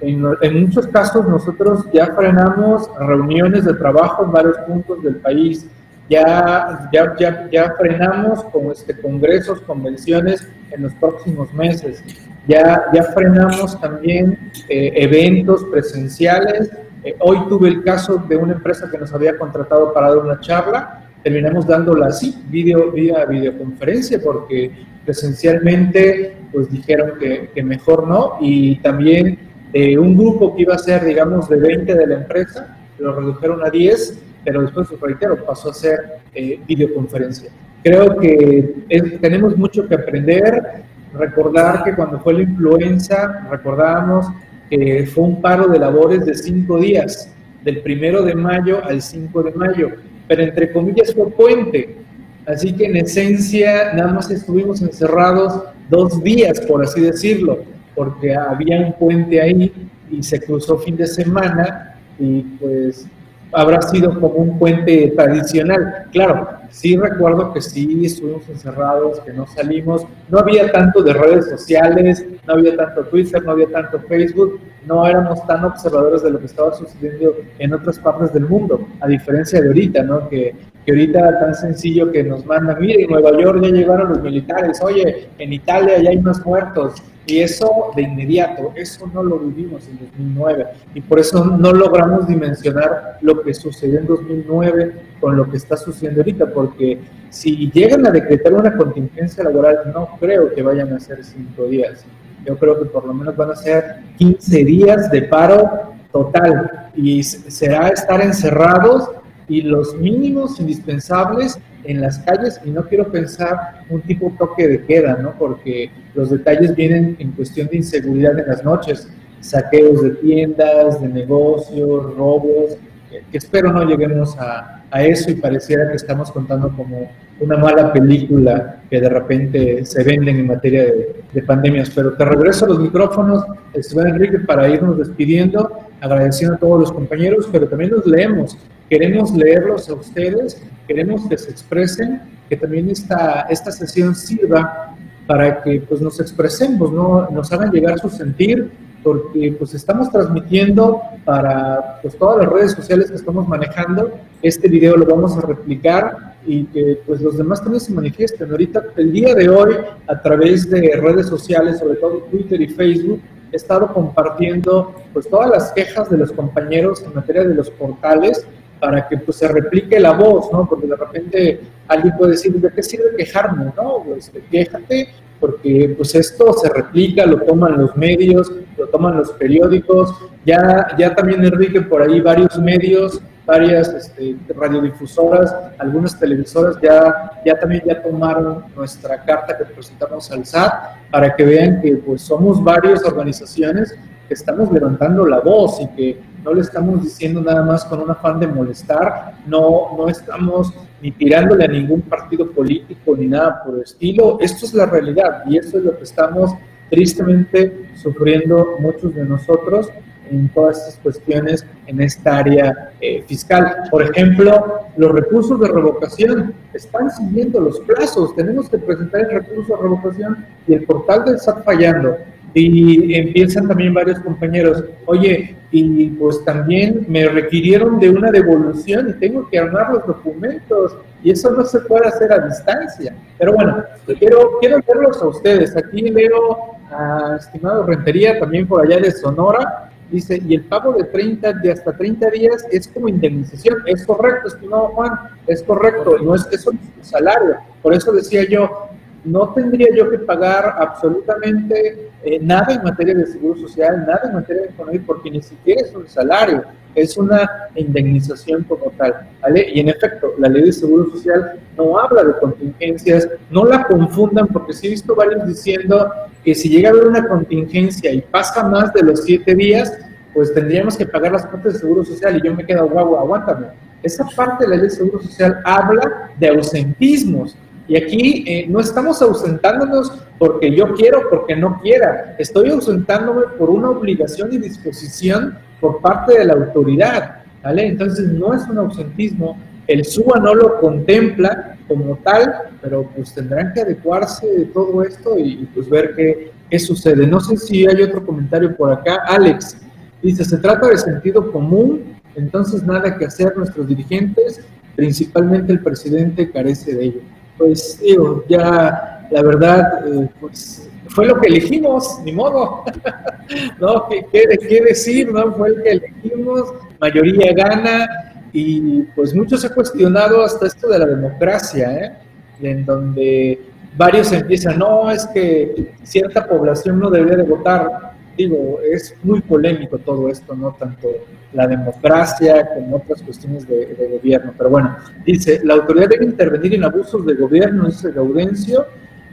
en, 0.01 0.23
muchos 0.61 0.87
casos 0.87 1.27
nosotros 1.27 1.85
ya 1.93 2.07
frenamos 2.15 2.89
reuniones 3.01 3.65
de 3.65 3.75
trabajo 3.75 4.25
en 4.25 4.33
varios 4.33 4.57
puntos 4.59 5.03
del 5.03 5.17
país, 5.17 5.67
ya, 6.09 6.89
ya, 6.93 7.15
ya, 7.19 7.49
ya 7.51 7.75
frenamos 7.77 8.45
con 8.45 8.71
este, 8.71 8.97
congresos, 8.99 9.61
convenciones 9.63 10.47
en 10.71 10.83
los 10.83 10.93
próximos 10.95 11.53
meses. 11.53 12.03
Ya, 12.47 12.85
ya 12.93 13.03
frenamos 13.15 13.81
también 13.81 14.51
eh, 14.69 14.93
eventos 14.95 15.65
presenciales. 15.65 16.71
Eh, 17.05 17.15
hoy 17.21 17.39
tuve 17.49 17.69
el 17.69 17.85
caso 17.85 18.19
de 18.29 18.37
una 18.37 18.55
empresa 18.55 18.91
que 18.91 18.99
nos 18.99 19.13
había 19.13 19.37
contratado 19.39 19.93
para 19.93 20.09
dar 20.09 20.19
una 20.19 20.41
charla. 20.41 21.05
Terminamos 21.23 21.67
dándola 21.67 22.07
así, 22.07 22.43
video, 22.49 22.91
vía 22.93 23.25
videoconferencia, 23.25 24.21
porque 24.23 24.71
presencialmente 25.05 26.37
pues 26.53 26.71
dijeron 26.71 27.13
que, 27.19 27.63
mejor 27.63 28.07
no. 28.07 28.37
Y 28.41 28.77
también 28.77 29.39
eh, 29.73 29.99
un 29.99 30.17
grupo 30.17 30.55
que 30.55 30.63
iba 30.63 30.75
a 30.75 30.79
ser, 30.79 31.05
digamos, 31.05 31.49
de 31.49 31.57
20 31.57 31.95
de 31.95 32.07
la 32.07 32.15
empresa, 32.15 32.77
lo 32.99 33.15
redujeron 33.15 33.65
a 33.65 33.71
10 33.71 34.25
pero 34.49 34.63
después, 34.63 34.89
reitero, 35.01 35.45
pasó 35.45 35.71
a 35.71 35.75
ser 35.75 36.21
eh, 36.35 36.59
videoconferencia. 36.67 37.51
Creo 37.89 38.19
que 38.19 38.75
tenemos 39.23 39.57
mucho 39.57 39.89
que 39.89 39.95
aprender, 39.95 40.83
recordar 41.15 41.85
que 41.85 41.95
cuando 41.95 42.21
fue 42.21 42.35
la 42.35 42.43
influenza, 42.43 43.49
recordábamos 43.51 44.27
que 44.69 45.07
fue 45.07 45.25
un 45.25 45.41
paro 45.41 45.69
de 45.69 45.79
labores 45.79 46.27
de 46.27 46.35
cinco 46.35 46.79
días, 46.79 47.33
del 47.65 47.81
primero 47.81 48.21
de 48.21 48.35
mayo 48.35 48.85
al 48.85 49.01
5 49.01 49.43
de 49.43 49.53
mayo, 49.53 49.89
pero 50.27 50.43
entre 50.43 50.71
comillas 50.71 51.15
fue 51.15 51.31
puente, 51.31 51.97
así 52.45 52.75
que 52.75 52.85
en 52.85 52.99
esencia 52.99 53.95
nada 53.95 54.13
más 54.13 54.31
estuvimos 54.31 54.83
encerrados 54.83 55.63
dos 55.89 56.23
días, 56.23 56.61
por 56.61 56.85
así 56.85 57.01
decirlo, 57.01 57.61
porque 57.95 58.35
había 58.35 58.81
un 58.81 58.93
puente 58.99 59.41
ahí 59.41 59.73
y 60.11 60.23
se 60.23 60.39
cruzó 60.43 60.77
fin 60.77 60.95
de 60.95 61.07
semana 61.07 61.95
y 62.19 62.43
pues 62.61 63.07
habrá 63.51 63.81
sido 63.81 64.21
como 64.21 64.35
un 64.35 64.59
puente 64.59 65.15
tradicional. 65.17 66.05
Claro, 66.13 66.58
sí 66.71 66.97
recuerdo 66.97 67.53
que 67.53 67.61
sí 67.61 68.05
estuvimos 68.05 68.49
encerrados, 68.49 69.21
que 69.21 69.33
no 69.33 69.47
salimos, 69.47 70.07
no 70.29 70.39
había 70.39 70.71
tanto 70.71 71.03
de 71.03 71.13
redes 71.13 71.49
sociales, 71.49 72.25
no 72.47 72.55
había 72.55 72.77
tanto 72.77 73.05
Twitter, 73.05 73.43
no 73.45 73.53
había 73.53 73.69
tanto 73.69 74.01
Facebook, 74.01 74.61
no 74.87 75.07
éramos 75.07 75.47
tan 75.47 75.65
observadores 75.65 76.23
de 76.23 76.31
lo 76.31 76.39
que 76.39 76.47
estaba 76.47 76.75
sucediendo 76.75 77.37
en 77.59 77.75
otras 77.75 77.99
partes 77.99 78.33
del 78.33 78.47
mundo, 78.47 78.87
a 79.01 79.09
diferencia 79.09 79.61
de 79.61 79.69
ahorita, 79.69 80.03
¿no? 80.03 80.29
Que, 80.29 80.55
que 80.85 80.93
ahorita 80.93 81.39
tan 81.41 81.55
sencillo 81.55 82.11
que 82.11 82.23
nos 82.23 82.47
mandan, 82.47 82.81
mire, 82.81 83.03
en 83.03 83.11
Nueva 83.11 83.39
York 83.39 83.61
ya 83.63 83.69
llegaron 83.69 84.09
los 84.09 84.23
militares, 84.23 84.81
oye, 84.83 85.29
en 85.39 85.53
Italia 85.53 86.01
ya 86.03 86.11
hay 86.11 86.19
más 86.19 86.45
muertos, 86.47 87.03
y 87.29 87.41
eso 87.41 87.91
de 87.95 88.03
inmediato, 88.03 88.73
eso 88.75 89.07
no 89.13 89.23
lo 89.23 89.39
vivimos 89.39 89.87
en 89.87 89.99
2009 89.99 90.67
y 90.95 91.03
por 91.03 91.21
eso 91.21 91.45
no 91.45 91.75
logramos 91.75 92.27
dimensionar 92.27 93.19
lo 93.21 93.43
que 93.43 93.53
sucedió 93.53 93.99
en 93.99 94.07
2009 94.07 94.95
con 95.21 95.37
lo 95.37 95.51
que 95.51 95.59
está 95.59 95.77
sucediendo 95.77 96.23
ahorita, 96.23 96.47
porque 96.47 96.99
si 97.29 97.71
llegan 97.71 98.07
a 98.07 98.11
decretar 98.11 98.55
una 98.55 98.75
contingencia 98.75 99.45
laboral, 99.45 99.93
no 99.93 100.17
creo 100.19 100.55
que 100.55 100.63
vayan 100.63 100.91
a 100.95 101.01
ser 101.01 101.23
cinco 101.23 101.65
días. 101.67 102.07
Yo 102.49 102.57
creo 102.57 102.79
que 102.79 102.87
por 102.87 103.05
lo 103.05 103.13
menos 103.13 103.37
van 103.37 103.51
a 103.51 103.57
ser 103.57 103.97
15 104.17 104.65
días 104.65 105.11
de 105.11 105.21
paro 105.21 105.93
total 106.11 106.89
y 106.97 107.23
será 107.23 107.89
estar 107.89 108.23
encerrados 108.23 109.11
y 109.49 109.61
los 109.61 109.95
mínimos 109.95 110.59
indispensables 110.59 111.59
en 111.85 112.01
las 112.01 112.19
calles 112.21 112.59
y 112.65 112.71
no 112.71 112.87
quiero 112.87 113.13
pensar 113.13 113.85
un 113.91 114.01
tipo 114.01 114.33
toque 114.39 114.67
de 114.67 114.87
queda, 114.87 115.17
¿no? 115.17 115.35
Porque 115.39 115.91
los 116.15 116.31
detalles 116.31 116.75
vienen 116.75 117.17
en 117.19 117.33
cuestión 117.33 117.69
de 117.69 117.77
inseguridad 117.77 118.39
en 118.39 118.49
las 118.49 118.65
noches, 118.65 119.11
saqueos 119.41 120.03
de 120.03 120.11
tiendas, 120.13 121.03
de 121.03 121.09
negocios, 121.09 122.17
robos, 122.17 122.79
que 123.09 123.39
espero 123.39 123.73
no 123.73 123.85
lleguemos 123.85 124.37
a, 124.39 124.83
a, 124.91 125.03
eso 125.05 125.31
y 125.31 125.35
pareciera 125.35 125.89
que 125.89 125.97
estamos 125.97 126.31
contando 126.31 126.71
como 126.71 127.11
una 127.41 127.57
mala 127.57 127.93
película 127.93 128.81
que 128.91 129.01
de 129.01 129.09
repente 129.09 129.85
se 129.85 130.03
venden 130.03 130.41
en 130.41 130.47
materia 130.47 130.85
de, 130.85 131.23
de 131.33 131.43
pandemias. 131.43 131.91
Pero 131.95 132.15
te 132.15 132.25
regreso 132.25 132.65
a 132.65 132.69
los 132.69 132.81
micrófonos, 132.81 133.45
Esteban 133.75 134.09
Enrique, 134.09 134.41
para 134.41 134.69
irnos 134.69 134.99
despidiendo, 134.99 135.71
agradeciendo 136.01 136.57
a 136.57 136.59
todos 136.59 136.81
los 136.81 136.93
compañeros, 136.93 137.49
pero 137.51 137.69
también 137.69 137.91
los 137.91 138.07
leemos. 138.07 138.57
Queremos 138.89 139.33
leerlos 139.33 139.89
a 139.89 139.95
ustedes, 139.95 140.63
queremos 140.87 141.29
que 141.29 141.39
se 141.39 141.51
expresen, 141.51 142.23
que 142.49 142.57
también 142.57 142.89
esta, 142.91 143.47
esta 143.51 143.71
sesión 143.71 144.15
sirva 144.15 144.97
para 145.27 145.63
que 145.63 145.83
pues, 145.87 146.01
nos 146.01 146.19
expresemos, 146.21 146.91
¿no? 146.91 147.29
nos 147.31 147.53
hagan 147.53 147.71
llegar 147.71 147.99
su 147.99 148.09
sentir, 148.09 148.71
porque 149.09 149.55
pues 149.59 149.73
estamos 149.73 150.11
transmitiendo 150.11 151.01
para 151.25 151.99
pues, 152.03 152.15
todas 152.19 152.45
las 152.45 152.53
redes 152.53 152.73
sociales 152.73 153.11
que 153.11 153.17
estamos 153.17 153.49
manejando. 153.49 154.13
Este 154.43 154.69
video 154.69 154.99
lo 154.99 155.07
vamos 155.07 155.35
a 155.39 155.41
replicar 155.41 156.35
y 156.47 156.65
que 156.65 157.01
pues 157.07 157.23
los 157.23 157.39
demás 157.39 157.63
también 157.63 157.81
se 157.81 157.93
manifiesten. 157.93 158.51
Ahorita, 158.51 158.85
el 158.97 159.11
día 159.11 159.35
de 159.35 159.49
hoy, 159.49 159.77
a 160.07 160.21
través 160.21 160.69
de 160.69 161.01
redes 161.01 161.27
sociales, 161.27 161.79
sobre 161.79 161.97
todo 161.97 162.19
Twitter 162.31 162.61
y 162.61 162.69
Facebook, 162.69 163.23
he 163.51 163.57
estado 163.57 163.93
compartiendo 163.95 164.95
pues 165.15 165.27
todas 165.31 165.49
las 165.49 165.73
quejas 165.73 166.11
de 166.11 166.19
los 166.19 166.31
compañeros 166.33 167.03
en 167.03 167.15
materia 167.15 167.45
de 167.45 167.55
los 167.55 167.71
portales 167.71 168.47
para 168.79 169.09
que 169.09 169.17
pues 169.17 169.39
se 169.39 169.49
replique 169.49 169.99
la 169.99 170.13
voz, 170.13 170.53
¿no? 170.53 170.69
Porque 170.69 170.87
de 170.87 170.97
repente 170.97 171.61
alguien 171.89 172.15
puede 172.19 172.33
decir, 172.33 172.53
¿de 172.53 172.71
qué 172.71 172.83
sirve 172.83 173.17
quejarme? 173.17 173.73
No, 173.75 174.03
pues 174.05 174.31
quéjate, 174.51 175.09
porque 175.41 175.95
pues 175.97 176.15
esto 176.15 176.53
se 176.55 176.69
replica, 176.69 177.27
lo 177.27 177.41
toman 177.41 177.79
los 177.79 177.97
medios, 177.97 178.53
lo 178.77 178.87
toman 178.89 179.19
los 179.19 179.33
periódicos, 179.33 180.15
ya, 180.45 180.89
ya 180.99 181.15
también 181.15 181.45
Enrique 181.45 181.81
por 181.83 182.03
ahí 182.03 182.21
varios 182.21 182.59
medios, 182.59 183.21
varias 183.47 183.89
este, 183.89 184.37
radiodifusoras, 184.55 185.55
algunas 185.79 186.19
televisoras 186.19 186.79
ya, 186.83 187.33
ya 187.47 187.59
también 187.59 187.83
ya 187.87 188.03
tomaron 188.03 188.65
nuestra 188.77 189.25
carta 189.25 189.57
que 189.57 189.65
presentamos 189.65 190.31
al 190.31 190.45
SAT 190.45 190.73
para 191.11 191.35
que 191.35 191.45
vean 191.45 191.81
que 191.81 191.97
pues 191.97 192.21
somos 192.21 192.63
varias 192.63 193.03
organizaciones 193.05 193.97
que 194.29 194.35
estamos 194.35 194.71
levantando 194.71 195.25
la 195.25 195.41
voz 195.41 195.81
y 195.81 195.89
que 195.97 196.21
no 196.45 196.55
le 196.55 196.61
estamos 196.61 197.03
diciendo 197.03 197.41
nada 197.41 197.63
más 197.63 197.85
con 197.85 198.01
un 198.01 198.11
afán 198.11 198.41
de 198.41 198.47
molestar, 198.47 199.35
no, 199.47 199.97
no 199.97 200.09
estamos 200.09 200.73
ni 201.01 201.13
tirándole 201.13 201.65
a 201.65 201.69
ningún 201.69 202.03
partido 202.03 202.51
político 202.51 203.17
ni 203.17 203.27
nada 203.27 203.63
por 203.65 203.77
el 203.77 203.83
estilo. 203.83 204.39
Esto 204.41 204.67
es 204.67 204.75
la 204.75 204.87
realidad 204.87 205.45
y 205.47 205.59
esto 205.59 205.79
es 205.79 205.85
lo 205.85 205.97
que 205.97 206.05
estamos 206.05 206.53
tristemente 206.91 207.91
sufriendo 207.95 208.77
muchos 208.81 209.15
de 209.15 209.25
nosotros 209.25 209.91
en 210.31 210.49
todas 210.51 210.79
estas 210.79 211.01
cuestiones 211.01 211.67
en 211.87 212.01
esta 212.01 212.39
área 212.39 212.93
eh, 213.01 213.23
fiscal. 213.27 213.85
Por 213.91 214.03
ejemplo, 214.03 214.81
los 214.97 215.13
recursos 215.13 215.59
de 215.61 215.69
revocación 215.69 216.55
están 216.73 217.11
siguiendo 217.11 217.61
los 217.61 217.81
plazos. 217.81 218.35
Tenemos 218.35 218.69
que 218.69 218.79
presentar 218.79 219.23
el 219.23 219.31
recurso 219.31 219.77
de 219.77 219.83
revocación 219.83 220.47
y 220.67 220.75
el 220.75 220.85
portal 220.85 221.25
del 221.25 221.39
SAT 221.39 221.65
fallando. 221.65 222.19
Y 222.55 223.15
empiezan 223.15 223.69
también 223.69 223.95
varios 223.95 224.19
compañeros, 224.21 224.85
oye, 225.07 225.55
y 225.71 226.09
pues 226.11 226.45
también 226.45 227.05
me 227.09 227.29
requirieron 227.29 228.01
de 228.01 228.11
una 228.11 228.31
devolución 228.31 229.11
y 229.11 229.13
tengo 229.15 229.49
que 229.49 229.59
armar 229.59 229.93
los 229.93 230.07
documentos 230.07 230.97
y 231.23 231.31
eso 231.31 231.51
no 231.51 231.65
se 231.65 231.81
puede 231.81 232.09
hacer 232.09 232.33
a 232.33 232.47
distancia. 232.47 233.15
Pero 233.39 233.53
bueno, 233.53 233.85
quiero, 234.19 234.59
quiero 234.61 234.79
verlos 234.87 235.21
a 235.21 235.27
ustedes. 235.27 235.77
Aquí 235.77 236.03
leo 236.03 236.77
a 236.91 237.37
estimado 237.39 237.85
Rentería, 237.85 238.39
también 238.39 238.67
por 238.67 238.83
allá 238.83 238.99
de 238.99 239.11
Sonora, 239.11 239.91
dice, 240.11 240.41
y 240.43 240.55
el 240.55 240.63
pago 240.63 240.93
de 240.95 241.05
30, 241.05 241.53
de 241.55 241.73
hasta 241.73 241.93
30 241.93 242.31
días 242.31 242.67
es 242.71 242.89
como 242.89 243.09
indemnización. 243.09 243.79
Es 243.87 244.07
correcto, 244.07 244.49
estimado 244.49 244.89
Juan, 244.89 245.13
es 245.47 245.63
correcto, 245.63 246.17
no 246.19 246.35
es, 246.35 246.47
eso 246.51 246.55
es 246.55 246.67
un 246.67 247.05
salario. 247.05 247.57
Por 247.83 247.93
eso 247.93 248.13
decía 248.13 248.49
yo, 248.49 248.89
no 249.25 249.53
tendría 249.53 249.89
yo 249.95 250.11
que 250.11 250.19
pagar 250.19 250.77
absolutamente 250.79 252.11
eh, 252.25 252.39
nada 252.41 252.75
en 252.75 252.83
materia 252.83 253.15
de 253.15 253.27
seguro 253.27 253.61
social, 253.61 254.05
nada 254.07 254.23
en 254.25 254.35
materia 254.35 254.63
de 254.63 254.69
economía, 254.69 255.03
porque 255.07 255.31
ni 255.31 255.43
siquiera 255.43 255.83
es 255.83 255.95
un 255.95 256.09
salario, 256.09 256.65
es 256.95 257.17
una 257.17 257.49
indemnización 257.75 258.65
como 258.65 258.91
tal. 258.97 259.15
¿vale? 259.41 259.69
Y 259.73 259.81
en 259.81 259.89
efecto, 259.89 260.35
la 260.39 260.49
ley 260.49 260.65
de 260.65 260.73
seguro 260.73 261.11
social 261.11 261.61
no 261.77 261.99
habla 261.99 262.25
de 262.25 262.39
contingencias, 262.39 263.29
no 263.51 263.65
la 263.65 263.85
confundan, 263.85 264.47
porque 264.49 264.73
sí 264.73 264.87
he 264.87 264.91
visto 264.91 265.15
varios 265.15 265.47
diciendo 265.47 266.11
que 266.45 266.55
si 266.55 266.69
llega 266.69 266.89
a 266.89 266.93
haber 266.93 267.07
una 267.07 267.27
contingencia 267.27 268.13
y 268.13 268.21
pasa 268.21 268.69
más 268.69 268.93
de 268.93 269.03
los 269.03 269.25
siete 269.25 269.55
días, 269.55 269.97
pues 270.33 270.55
tendríamos 270.55 270.97
que 270.97 271.07
pagar 271.07 271.33
las 271.33 271.47
partes 271.47 271.75
de 271.75 271.79
seguro 271.81 272.05
social 272.05 272.37
y 272.37 272.47
yo 272.47 272.55
me 272.55 272.65
quedo, 272.65 272.89
guau, 272.89 273.17
aguántame. 273.17 273.67
Esa 274.03 274.25
parte 274.37 274.65
de 274.65 274.71
la 274.71 274.77
ley 274.77 274.85
de 274.85 274.91
seguro 274.91 275.21
social 275.21 275.61
habla 275.65 276.31
de 276.39 276.49
ausentismos 276.49 277.57
y 277.89 277.97
aquí 277.97 278.45
eh, 278.47 278.67
no 278.69 278.81
estamos 278.81 279.21
ausentándonos 279.23 280.13
porque 280.39 280.71
yo 280.77 280.93
quiero, 280.95 281.23
porque 281.31 281.57
no 281.57 281.81
quiera. 281.81 282.37
Estoy 282.39 282.69
ausentándome 282.69 283.47
por 283.59 283.71
una 283.71 283.89
obligación 283.89 284.53
y 284.53 284.59
disposición 284.59 285.59
por 285.81 286.03
parte 286.03 286.39
de 286.39 286.45
la 286.45 286.53
autoridad. 286.53 287.37
¿vale? 287.63 287.87
Entonces 287.87 288.29
no 288.29 288.53
es 288.53 288.63
un 288.69 288.77
ausentismo. 288.77 289.59
El 289.87 290.05
SUA 290.05 290.39
no 290.39 290.55
lo 290.55 290.79
contempla 290.81 291.79
como 291.89 292.17
tal, 292.17 292.55
pero 292.83 293.09
pues 293.17 293.33
tendrán 293.33 293.73
que 293.73 293.81
adecuarse 293.81 294.47
de 294.47 294.65
todo 294.67 295.03
esto 295.03 295.39
y, 295.39 295.67
pues 295.75 295.89
ver 295.89 296.15
qué, 296.15 296.53
qué 296.69 296.79
sucede. 296.79 297.27
No 297.27 297.41
sé 297.41 297.57
si 297.57 297.87
hay 297.87 298.03
otro 298.03 298.25
comentario 298.25 298.77
por 298.77 298.93
acá. 298.93 299.23
Alex 299.27 299.79
dice, 300.23 300.45
se 300.45 300.59
trata 300.59 300.89
de 300.89 300.99
sentido 300.99 301.51
común, 301.51 302.19
entonces 302.37 302.83
nada 302.83 303.17
que 303.17 303.25
hacer 303.25 303.57
nuestros 303.57 303.89
dirigentes, 303.89 304.61
principalmente 304.95 305.73
el 305.73 305.81
presidente 305.81 306.51
carece 306.51 306.95
de 306.95 307.05
ello 307.07 307.38
pues 307.59 308.01
digo, 308.01 308.45
ya 308.49 309.27
la 309.31 309.43
verdad, 309.43 310.07
eh, 310.07 310.29
pues 310.41 310.89
fue 311.09 311.27
lo 311.27 311.41
que 311.41 311.49
elegimos, 311.49 312.21
ni 312.25 312.33
modo, 312.33 312.85
¿no? 313.81 314.09
¿Qué, 314.09 314.25
¿Qué, 314.33 314.81
decir, 314.83 315.33
no? 315.33 315.53
Fue 315.53 315.69
el 315.69 315.83
que 315.83 315.91
elegimos, 315.91 316.73
mayoría 317.01 317.53
gana, 317.53 318.09
y 318.53 319.03
pues 319.15 319.35
mucho 319.35 319.57
se 319.57 319.71
cuestionado 319.71 320.43
hasta 320.43 320.67
esto 320.67 320.89
de 320.89 320.99
la 320.99 321.07
democracia, 321.07 321.93
¿eh? 321.93 322.13
En 322.61 322.85
donde 322.85 323.61
varios 323.97 324.33
empiezan, 324.33 324.79
no, 324.79 325.11
es 325.11 325.27
que 325.27 325.93
cierta 326.03 326.47
población 326.47 326.99
no 326.99 327.11
debería 327.11 327.37
de 327.37 327.43
votar. 327.43 328.18
Digo, 328.39 328.79
es 328.81 329.15
muy 329.25 329.41
polémico 329.41 329.99
todo 329.99 330.29
esto, 330.29 330.55
¿no? 330.55 330.75
Tanto 330.79 331.09
la 331.53 331.67
democracia 331.67 332.69
como 332.75 332.97
otras 332.97 333.21
cuestiones 333.23 333.67
de, 333.67 334.09
gobierno. 334.13 334.55
Pero 334.57 334.71
bueno, 334.71 334.97
dice, 335.27 335.61
la 335.65 335.75
autoridad 335.75 336.09
debe 336.09 336.25
intervenir 336.25 336.75
en 336.75 336.85
abusos 336.85 337.27
de 337.27 337.35
gobierno, 337.35 337.87
dice 337.87 338.13
Gaudencio. 338.13 338.87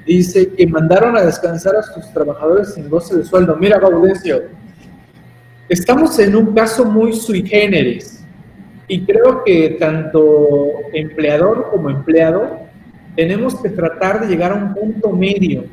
Dice 0.06 0.50
que 0.50 0.68
mandaron 0.68 1.18
a 1.18 1.22
descansar 1.22 1.76
a 1.76 1.82
sus 1.82 2.12
trabajadores 2.14 2.74
sin 2.74 2.90
goce 2.90 3.16
de 3.16 3.24
sueldo. 3.24 3.56
Mira, 3.56 3.80
Gaudencio, 3.80 4.44
estamos 5.70 6.20
en 6.20 6.36
un 6.36 6.54
caso 6.54 6.86
muy 6.86 7.14
sui 7.14 7.42
generis 7.46 8.24
y 8.88 9.04
creo 9.04 9.44
que 9.44 9.78
tanto 9.80 10.70
empleador 10.94 11.70
como 11.72 11.90
empleado 11.90 12.60
tenemos 13.16 13.60
que 13.62 13.70
tratar 13.70 14.22
de 14.22 14.28
llegar 14.28 14.52
a 14.52 14.56
un 14.56 14.74
punto 14.76 15.12
medio 15.12 15.66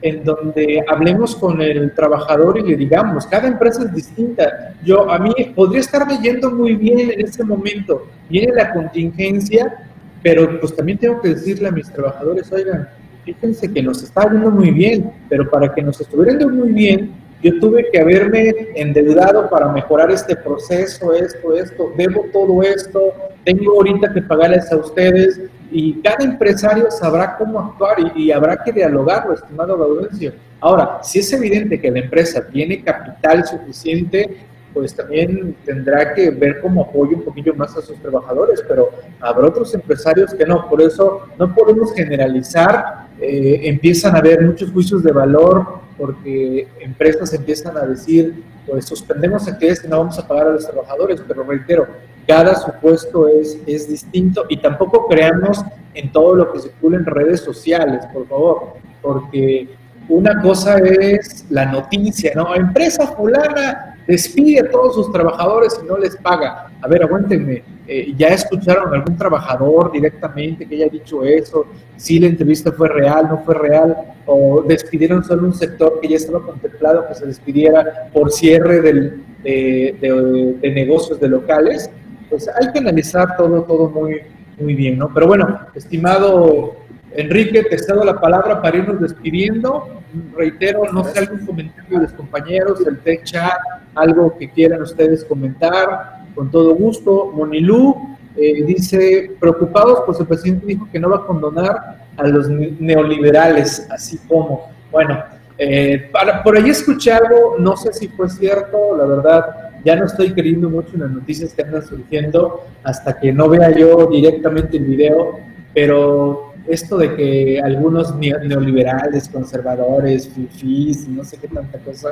en 0.00 0.24
donde 0.24 0.84
hablemos 0.88 1.34
con 1.34 1.60
el 1.60 1.92
trabajador 1.94 2.58
y 2.58 2.62
le 2.62 2.76
digamos, 2.76 3.26
cada 3.26 3.48
empresa 3.48 3.82
es 3.84 3.94
distinta. 3.94 4.74
Yo, 4.84 5.10
a 5.10 5.18
mí 5.18 5.32
podría 5.54 5.80
estarme 5.80 6.18
yendo 6.22 6.50
muy 6.50 6.76
bien 6.76 7.10
en 7.10 7.20
este 7.20 7.42
momento, 7.44 8.06
viene 8.28 8.52
la 8.52 8.72
contingencia, 8.72 9.86
pero 10.22 10.60
pues 10.60 10.74
también 10.74 10.98
tengo 10.98 11.20
que 11.20 11.30
decirle 11.30 11.68
a 11.68 11.72
mis 11.72 11.90
trabajadores, 11.90 12.50
oigan, 12.52 12.88
fíjense 13.24 13.72
que 13.72 13.82
nos 13.82 14.02
está 14.02 14.30
yendo 14.30 14.50
muy 14.50 14.70
bien, 14.70 15.10
pero 15.28 15.50
para 15.50 15.74
que 15.74 15.82
nos 15.82 16.00
estuviera 16.00 16.32
yendo 16.32 16.48
muy 16.48 16.72
bien, 16.72 17.12
yo 17.42 17.58
tuve 17.60 17.88
que 17.90 18.00
haberme 18.00 18.52
endeudado 18.74 19.48
para 19.48 19.68
mejorar 19.68 20.10
este 20.10 20.34
proceso, 20.36 21.14
esto, 21.14 21.56
esto, 21.56 21.92
debo 21.96 22.24
todo 22.32 22.62
esto, 22.62 23.12
tengo 23.44 23.72
ahorita 23.72 24.12
que 24.12 24.22
pagarles 24.22 24.70
a 24.72 24.76
ustedes, 24.76 25.40
y 25.70 26.00
cada 26.00 26.24
empresario 26.24 26.90
sabrá 26.90 27.36
cómo 27.36 27.60
actuar 27.60 27.98
y, 28.16 28.32
habrá 28.32 28.56
que 28.64 28.72
dialogarlo, 28.72 29.34
estimado 29.34 29.76
Gaudencio. 29.76 30.32
Ahora, 30.60 30.98
si 31.02 31.20
es 31.20 31.32
evidente 31.32 31.80
que 31.80 31.90
la 31.90 32.00
empresa 32.00 32.46
tiene 32.48 32.82
capital 32.82 33.46
suficiente, 33.46 34.47
pues 34.72 34.94
también 34.94 35.56
tendrá 35.64 36.14
que 36.14 36.30
ver 36.30 36.60
cómo 36.60 36.82
apoya 36.82 37.16
un 37.16 37.22
poquillo 37.22 37.54
más 37.54 37.76
a 37.76 37.82
sus 37.82 37.96
trabajadores, 38.00 38.62
pero 38.66 38.90
habrá 39.20 39.48
otros 39.48 39.74
empresarios 39.74 40.34
que 40.34 40.46
no, 40.46 40.68
por 40.68 40.82
eso 40.82 41.22
no 41.38 41.54
podemos 41.54 41.92
generalizar, 41.94 43.08
eh, 43.20 43.60
empiezan 43.64 44.14
a 44.14 44.18
haber 44.18 44.42
muchos 44.44 44.70
juicios 44.70 45.02
de 45.02 45.12
valor 45.12 45.66
porque 45.96 46.68
empresas 46.80 47.32
empiezan 47.34 47.76
a 47.76 47.80
decir, 47.80 48.42
pues 48.66 48.84
suspendemos 48.84 49.48
actividades 49.48 49.84
y 49.84 49.88
no 49.88 49.98
vamos 49.98 50.18
a 50.18 50.28
pagar 50.28 50.48
a 50.48 50.50
los 50.52 50.66
trabajadores, 50.66 51.20
pero 51.26 51.42
reitero, 51.42 51.86
cada 52.26 52.54
supuesto 52.54 53.26
es, 53.26 53.58
es 53.66 53.88
distinto 53.88 54.44
y 54.48 54.58
tampoco 54.58 55.08
creamos 55.08 55.64
en 55.94 56.12
todo 56.12 56.34
lo 56.36 56.52
que 56.52 56.60
circula 56.60 56.98
en 56.98 57.06
redes 57.06 57.40
sociales, 57.40 58.04
por 58.12 58.28
favor, 58.28 58.74
porque 59.02 59.68
una 60.08 60.40
cosa 60.40 60.78
es 60.78 61.46
la 61.50 61.66
noticia, 61.66 62.32
¿no? 62.34 62.54
Empresa 62.54 63.06
fulana 63.08 63.97
despide 64.08 64.60
a 64.60 64.70
todos 64.70 64.96
sus 64.96 65.12
trabajadores 65.12 65.78
y 65.80 65.86
no 65.86 65.96
les 65.96 66.16
paga. 66.16 66.72
A 66.80 66.88
ver, 66.88 67.04
aguántenme, 67.04 67.62
eh, 67.86 68.12
¿ya 68.16 68.28
escucharon 68.28 68.92
a 68.92 68.96
algún 68.96 69.16
trabajador 69.16 69.92
directamente 69.92 70.66
que 70.66 70.74
haya 70.74 70.88
dicho 70.88 71.22
eso? 71.22 71.66
Si 71.96 72.18
la 72.18 72.26
entrevista 72.26 72.72
fue 72.72 72.88
real, 72.88 73.28
no 73.28 73.38
fue 73.44 73.54
real, 73.54 73.96
o 74.26 74.62
despidieron 74.66 75.22
solo 75.22 75.46
un 75.46 75.54
sector 75.54 76.00
que 76.00 76.08
ya 76.08 76.16
estaba 76.16 76.42
contemplado 76.42 77.06
que 77.06 77.14
se 77.14 77.26
despidiera 77.26 78.10
por 78.12 78.32
cierre 78.32 78.80
de, 78.80 79.12
de 79.44 80.72
negocios 80.74 81.20
de 81.20 81.28
locales 81.28 81.88
pues 82.28 82.48
hay 82.48 82.72
que 82.72 82.78
analizar 82.78 83.36
todo, 83.36 83.62
todo 83.62 83.88
muy, 83.88 84.20
muy 84.58 84.74
bien, 84.74 84.98
¿no? 84.98 85.12
Pero 85.12 85.26
bueno, 85.26 85.60
estimado 85.74 86.76
Enrique, 87.18 87.64
te 87.64 87.76
cedo 87.78 88.04
la 88.04 88.20
palabra 88.20 88.62
para 88.62 88.76
irnos 88.76 89.00
despidiendo. 89.00 89.88
Reitero, 90.36 90.84
no 90.92 91.02
sé, 91.02 91.18
algún 91.18 91.44
comentario 91.44 91.98
de 91.98 92.04
los 92.04 92.12
compañeros 92.12 92.84
del 92.84 93.00
tech 93.00 93.24
chat, 93.24 93.58
algo 93.96 94.38
que 94.38 94.48
quieran 94.48 94.82
ustedes 94.82 95.24
comentar, 95.24 96.26
con 96.36 96.48
todo 96.48 96.76
gusto. 96.76 97.32
Monilú 97.34 98.16
eh, 98.36 98.62
dice, 98.62 99.32
preocupados, 99.40 100.04
pues 100.06 100.20
el 100.20 100.28
presidente 100.28 100.66
dijo 100.66 100.88
que 100.92 101.00
no 101.00 101.10
va 101.10 101.16
a 101.16 101.26
condonar 101.26 102.06
a 102.16 102.28
los 102.28 102.48
neoliberales, 102.48 103.88
así 103.90 104.18
como, 104.28 104.70
bueno, 104.92 105.20
eh, 105.58 106.08
para, 106.12 106.40
por 106.44 106.56
ahí 106.56 106.70
escuché 106.70 107.10
algo, 107.10 107.56
no 107.58 107.76
sé 107.76 107.92
si 107.94 108.06
fue 108.06 108.30
cierto, 108.30 108.96
la 108.96 109.04
verdad, 109.06 109.72
ya 109.84 109.96
no 109.96 110.06
estoy 110.06 110.32
creyendo 110.32 110.70
mucho 110.70 110.90
en 110.94 111.00
las 111.00 111.10
noticias 111.10 111.52
que 111.52 111.62
andan 111.62 111.84
surgiendo 111.84 112.64
hasta 112.84 113.18
que 113.18 113.32
no 113.32 113.48
vea 113.48 113.72
yo 113.72 114.06
directamente 114.06 114.76
el 114.76 114.84
video, 114.84 115.40
pero 115.74 116.47
esto 116.68 116.98
de 116.98 117.16
que 117.16 117.60
algunos 117.60 118.14
neoliberales, 118.16 119.28
conservadores, 119.28 120.28
fifís, 120.28 121.08
no 121.08 121.24
sé 121.24 121.38
qué 121.38 121.48
tanta 121.48 121.78
cosa, 121.78 122.10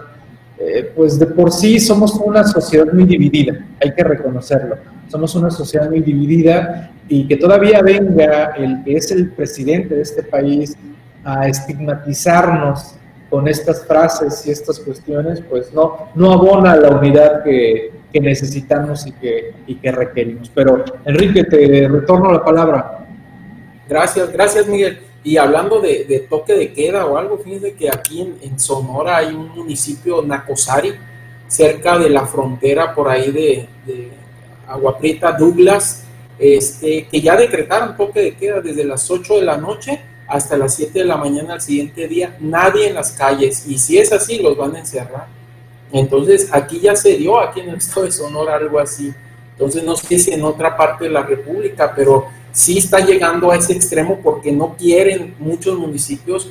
eh, 0.59 0.91
pues 0.97 1.19
de 1.19 1.27
por 1.27 1.53
sí 1.53 1.79
somos 1.79 2.15
una 2.15 2.43
sociedad 2.45 2.87
muy 2.93 3.05
dividida, 3.05 3.65
hay 3.83 3.93
que 3.93 4.03
reconocerlo. 4.03 4.77
Somos 5.09 5.35
una 5.35 5.51
sociedad 5.51 5.89
muy 5.91 6.01
dividida 6.01 6.91
y 7.09 7.29
que 7.29 7.37
todavía 7.37 7.83
venga 7.83 8.55
el 8.57 8.83
que 8.83 8.97
es 8.97 9.11
el 9.11 9.31
presidente 9.31 9.95
de 9.95 10.03
este 10.03 10.23
país 10.23 10.77
a 11.23 11.47
estigmatizarnos 11.47 12.95
con 13.29 13.49
estas 13.49 13.85
frases 13.85 14.47
y 14.47 14.51
estas 14.51 14.81
cuestiones, 14.81 15.43
pues 15.49 15.73
no, 15.75 16.09
no 16.15 16.33
abona 16.33 16.77
la 16.77 16.91
unidad 16.91 17.45
que, 17.45 17.95
necesitamos 18.19 19.07
y 19.07 19.13
y 19.67 19.75
que 19.75 19.93
requerimos. 19.93 20.51
Pero 20.55 20.83
Enrique, 21.05 21.45
te 21.45 21.87
retorno 21.87 22.33
la 22.33 22.43
palabra. 22.43 23.06
Gracias, 23.89 24.33
gracias 24.33 24.67
Miguel. 24.67 25.01
Y 25.23 25.39
hablando 25.39 25.81
de, 25.81 26.27
toque 26.31 26.55
de 26.55 26.73
queda 26.73 27.05
o 27.07 27.17
algo, 27.17 27.39
fíjense 27.39 27.75
que 27.75 27.89
aquí 27.89 28.21
en, 28.41 28.61
Sonora 28.61 29.17
hay 29.17 29.35
un 29.35 29.49
municipio, 29.49 30.23
Nacosari, 30.23 30.95
cerca 31.49 31.99
de 31.99 32.11
la 32.11 32.27
frontera 32.27 32.95
por 32.95 33.09
ahí 33.09 33.33
de, 33.33 33.69
de 33.85 34.11
Agua 34.69 34.99
Douglas, 35.37 36.05
este, 36.39 37.09
que 37.09 37.21
ya 37.21 37.37
decretaron 37.37 37.97
toque 37.97 38.21
de 38.21 38.37
queda 38.37 38.61
desde 38.61 38.85
las 38.85 39.11
8 39.11 39.37
de 39.37 39.43
la 39.43 39.57
noche 39.57 40.01
hasta 40.29 40.57
las 40.57 40.75
7 40.75 40.99
de 41.01 41.05
la 41.05 41.17
mañana 41.17 41.55
al 41.55 41.61
siguiente 41.61 42.07
día, 42.09 42.37
nadie 42.41 42.89
en 42.89 42.95
las 42.95 43.13
calles, 43.13 43.67
y 43.67 43.79
si 43.79 43.99
es 43.99 44.13
así, 44.13 44.39
los 44.39 44.57
van 44.57 44.77
a 44.77 44.81
encerrar. 44.81 45.27
Entonces, 45.93 46.49
aquí 46.53 46.81
ya 46.81 46.97
se 46.97 47.17
dio, 47.17 47.41
aquí 47.41 47.61
en 47.61 47.71
el 47.71 47.77
estado 47.77 48.07
de 48.07 48.13
Sonora, 48.13 48.57
algo 48.57 48.79
así. 48.79 49.15
Entonces, 49.53 49.85
no 49.85 49.97
sé 49.97 50.19
si 50.19 50.33
en 50.33 50.45
otra 50.45 50.77
parte 50.77 51.05
de 51.05 51.11
la 51.11 51.23
República, 51.23 51.93
pero 51.95 52.27
sí 52.57 52.79
está 52.79 53.01
llegando 53.01 53.51
a 53.51 53.57
ese 53.57 53.75
extremo 53.75 54.19
porque 54.23 54.51
no 54.51 54.77
quieren 54.77 55.35
muchos 55.39 55.79
municipios 55.79 56.51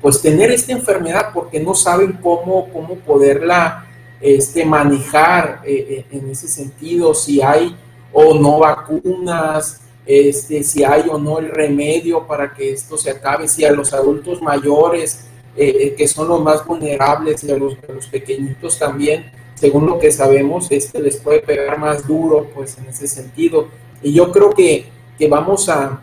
pues 0.00 0.22
tener 0.22 0.50
esta 0.50 0.72
enfermedad 0.72 1.28
porque 1.34 1.60
no 1.60 1.74
saben 1.74 2.18
cómo, 2.22 2.70
cómo 2.72 2.94
poderla 2.96 3.86
este, 4.18 4.64
manejar 4.64 5.60
eh, 5.66 6.06
eh, 6.10 6.16
en 6.16 6.30
ese 6.30 6.48
sentido, 6.48 7.12
si 7.12 7.42
hay 7.42 7.76
o 8.14 8.32
no 8.38 8.60
vacunas, 8.60 9.82
este, 10.06 10.64
si 10.64 10.84
hay 10.84 11.04
o 11.10 11.18
no 11.18 11.38
el 11.38 11.50
remedio 11.50 12.26
para 12.26 12.54
que 12.54 12.72
esto 12.72 12.96
se 12.96 13.10
acabe, 13.10 13.46
si 13.46 13.66
a 13.66 13.72
los 13.72 13.92
adultos 13.92 14.40
mayores, 14.40 15.26
eh, 15.54 15.94
que 15.98 16.08
son 16.08 16.28
los 16.28 16.42
más 16.42 16.64
vulnerables, 16.64 17.44
y 17.44 17.50
a 17.50 17.58
los, 17.58 17.76
pequeñitos 18.10 18.78
también, 18.78 19.30
según 19.54 19.84
lo 19.84 19.98
que 19.98 20.10
sabemos, 20.10 20.68
este 20.70 20.98
les 20.98 21.18
puede 21.18 21.40
pegar 21.40 21.78
más 21.78 22.06
duro, 22.06 22.48
pues 22.54 22.78
en 22.78 22.86
ese 22.86 23.06
sentido. 23.06 23.68
Y 24.02 24.14
yo 24.14 24.32
creo 24.32 24.54
que, 24.54 24.86
que 25.18 25.28
vamos 25.28 25.68
a, 25.68 26.02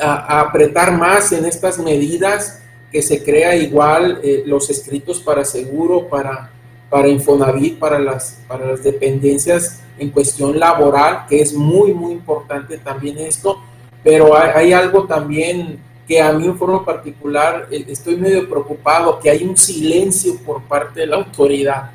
a, 0.00 0.40
apretar 0.40 0.96
más 0.96 1.32
en 1.32 1.44
estas 1.44 1.78
medidas, 1.78 2.62
que 2.90 3.02
se 3.02 3.22
crea 3.22 3.54
igual 3.54 4.20
eh, 4.22 4.42
los 4.46 4.70
escritos 4.70 5.20
para 5.20 5.44
seguro, 5.44 6.08
para, 6.08 6.50
para 6.88 7.08
Infonavit, 7.08 7.78
para 7.78 7.98
las, 7.98 8.40
para 8.48 8.66
las 8.66 8.82
dependencias 8.82 9.80
en 9.98 10.10
cuestión 10.10 10.58
laboral, 10.58 11.26
que 11.28 11.40
es 11.40 11.52
muy, 11.52 11.92
muy 11.92 12.12
importante 12.12 12.78
también 12.78 13.18
esto, 13.18 13.60
pero 14.02 14.36
hay, 14.36 14.72
algo 14.72 15.04
también 15.04 15.80
que 16.06 16.20
a 16.20 16.32
mí 16.32 16.46
en 16.46 16.56
forma 16.56 16.84
particular 16.84 17.66
eh, 17.70 17.84
estoy 17.88 18.16
medio 18.16 18.48
preocupado, 18.48 19.18
que 19.18 19.28
hay 19.28 19.44
un 19.44 19.56
silencio 19.56 20.36
por 20.38 20.62
parte 20.62 21.00
de 21.00 21.06
la 21.06 21.16
autoridad. 21.16 21.90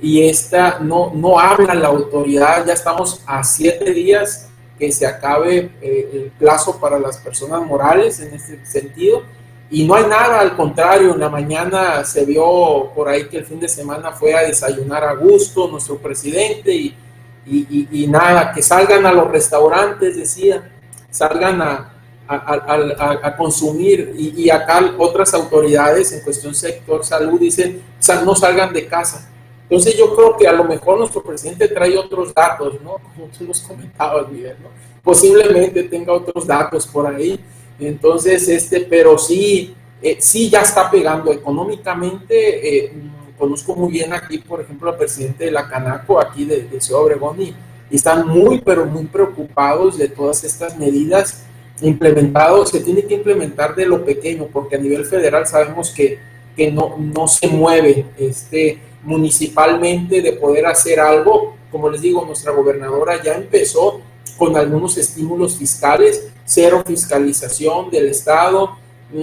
Y 0.00 0.22
esta 0.22 0.78
no, 0.78 1.10
no 1.12 1.40
habla 1.40 1.74
la 1.74 1.88
autoridad, 1.88 2.64
ya 2.64 2.74
estamos 2.74 3.20
a 3.26 3.42
siete 3.42 3.92
días 3.92 4.47
que 4.78 4.92
se 4.92 5.06
acabe 5.06 5.70
eh, 5.80 6.10
el 6.12 6.32
plazo 6.38 6.78
para 6.78 6.98
las 6.98 7.18
personas 7.18 7.62
morales 7.62 8.20
en 8.20 8.34
este 8.34 8.64
sentido 8.64 9.22
y 9.70 9.84
no 9.84 9.94
hay 9.94 10.06
nada, 10.06 10.40
al 10.40 10.56
contrario, 10.56 11.12
en 11.12 11.20
la 11.20 11.28
mañana 11.28 12.02
se 12.04 12.24
vio 12.24 12.90
por 12.94 13.08
ahí 13.08 13.28
que 13.28 13.38
el 13.38 13.44
fin 13.44 13.60
de 13.60 13.68
semana 13.68 14.12
fue 14.12 14.34
a 14.34 14.40
desayunar 14.40 15.04
a 15.04 15.12
gusto 15.14 15.68
nuestro 15.68 15.98
presidente 15.98 16.74
y 16.74 16.96
y, 17.50 18.06
nada, 18.08 18.52
que 18.52 18.62
salgan 18.62 19.06
a 19.06 19.12
los 19.12 19.30
restaurantes, 19.30 20.16
decía, 20.16 20.70
salgan 21.10 21.62
a, 21.62 21.92
a, 22.28 23.36
consumir 23.36 24.14
y, 24.18 24.50
acá 24.50 24.92
otras 24.98 25.32
autoridades 25.34 26.12
en 26.12 26.20
cuestión 26.20 26.54
sector 26.54 27.04
salud 27.04 27.40
dicen, 27.40 27.82
no 28.24 28.34
salgan 28.34 28.72
de 28.72 28.86
casa. 28.86 29.30
Entonces 29.70 29.96
yo 29.98 30.14
creo 30.16 30.36
que 30.36 30.48
a 30.48 30.52
lo 30.52 30.64
mejor 30.64 30.98
nuestro 30.98 31.22
presidente 31.22 31.68
trae 31.68 31.96
otros 31.98 32.32
datos, 32.32 32.80
¿no? 32.82 32.96
Como 32.98 33.26
tú 33.36 33.44
nos 33.44 33.60
comentabas, 33.60 34.30
Miguel, 34.30 34.56
¿no? 34.62 34.68
Posiblemente 35.02 35.82
tenga 35.84 36.14
otros 36.14 36.46
datos 36.46 36.86
por 36.86 37.06
ahí. 37.06 37.38
Entonces, 37.78 38.48
este, 38.48 38.80
pero 38.80 39.18
sí, 39.18 39.74
eh, 40.00 40.16
sí 40.20 40.48
ya 40.48 40.62
está 40.62 40.90
pegando 40.90 41.30
económicamente. 41.32 42.86
Eh, 42.86 42.92
conozco 43.36 43.76
muy 43.76 43.92
bien 43.92 44.12
aquí, 44.14 44.38
por 44.38 44.62
ejemplo, 44.62 44.90
al 44.90 44.96
presidente 44.96 45.44
de 45.44 45.50
la 45.50 45.68
Canaco, 45.68 46.18
aquí 46.18 46.46
de, 46.46 46.62
de 46.62 46.80
Ciudad 46.80 47.02
Obregón, 47.02 47.40
y, 47.40 47.54
están 47.90 48.28
muy, 48.28 48.60
pero 48.60 48.84
muy 48.84 49.06
preocupados 49.06 49.96
de 49.96 50.08
todas 50.08 50.44
estas 50.44 50.78
medidas 50.78 51.44
implementadas. 51.80 52.68
Se 52.68 52.80
tiene 52.80 53.02
que 53.04 53.14
implementar 53.14 53.74
de 53.74 53.86
lo 53.86 54.04
pequeño, 54.04 54.46
porque 54.52 54.76
a 54.76 54.78
nivel 54.78 55.06
federal 55.06 55.46
sabemos 55.46 55.90
que, 55.90 56.18
que 56.54 56.70
no, 56.70 56.96
no 56.98 57.26
se 57.28 57.48
mueve 57.48 58.04
este, 58.18 58.78
municipalmente 59.02 60.22
de 60.22 60.32
poder 60.32 60.66
hacer 60.66 61.00
algo. 61.00 61.56
Como 61.70 61.90
les 61.90 62.00
digo, 62.00 62.24
nuestra 62.24 62.52
gobernadora 62.52 63.22
ya 63.22 63.34
empezó 63.34 64.00
con 64.36 64.56
algunos 64.56 64.96
estímulos 64.96 65.56
fiscales, 65.56 66.28
cero 66.44 66.82
fiscalización 66.86 67.90
del 67.90 68.08
Estado, 68.08 68.76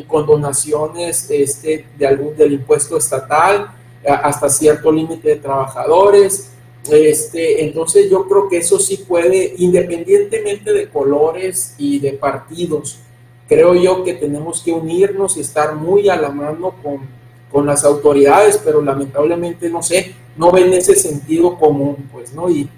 con 0.08 0.26
donaciones 0.26 1.30
este, 1.30 1.86
de 1.98 2.08
algún, 2.08 2.36
del 2.36 2.54
impuesto 2.54 2.98
estatal 2.98 3.72
hasta 4.06 4.50
cierto 4.50 4.92
límite 4.92 5.30
de 5.30 5.36
trabajadores. 5.38 6.52
Este, 6.92 7.64
entonces 7.64 8.10
yo 8.10 8.28
creo 8.28 8.48
que 8.48 8.58
eso 8.58 8.80
sí 8.80 8.98
puede, 9.08 9.56
independientemente 9.58 10.72
de 10.72 10.90
colores 10.90 11.74
y 11.78 12.00
de 12.00 12.14
partidos, 12.14 13.00
creo 13.48 13.74
yo 13.74 14.04
que 14.04 14.14
tenemos 14.14 14.62
que 14.62 14.72
unirnos 14.72 15.38
y 15.38 15.42
estar 15.42 15.76
muy 15.76 16.10
a 16.10 16.16
la 16.16 16.30
mano 16.30 16.76
con, 16.84 17.08
con 17.56 17.66
las 17.66 17.86
autoridades, 17.86 18.60
pero 18.62 18.82
lamentablemente 18.82 19.70
no 19.70 19.82
sé, 19.82 20.14
no 20.36 20.52
ven 20.52 20.74
ese 20.74 20.94
sentido 20.94 21.58
común, 21.58 22.10
pues, 22.12 22.34
¿no? 22.34 22.50
Y, 22.50 22.70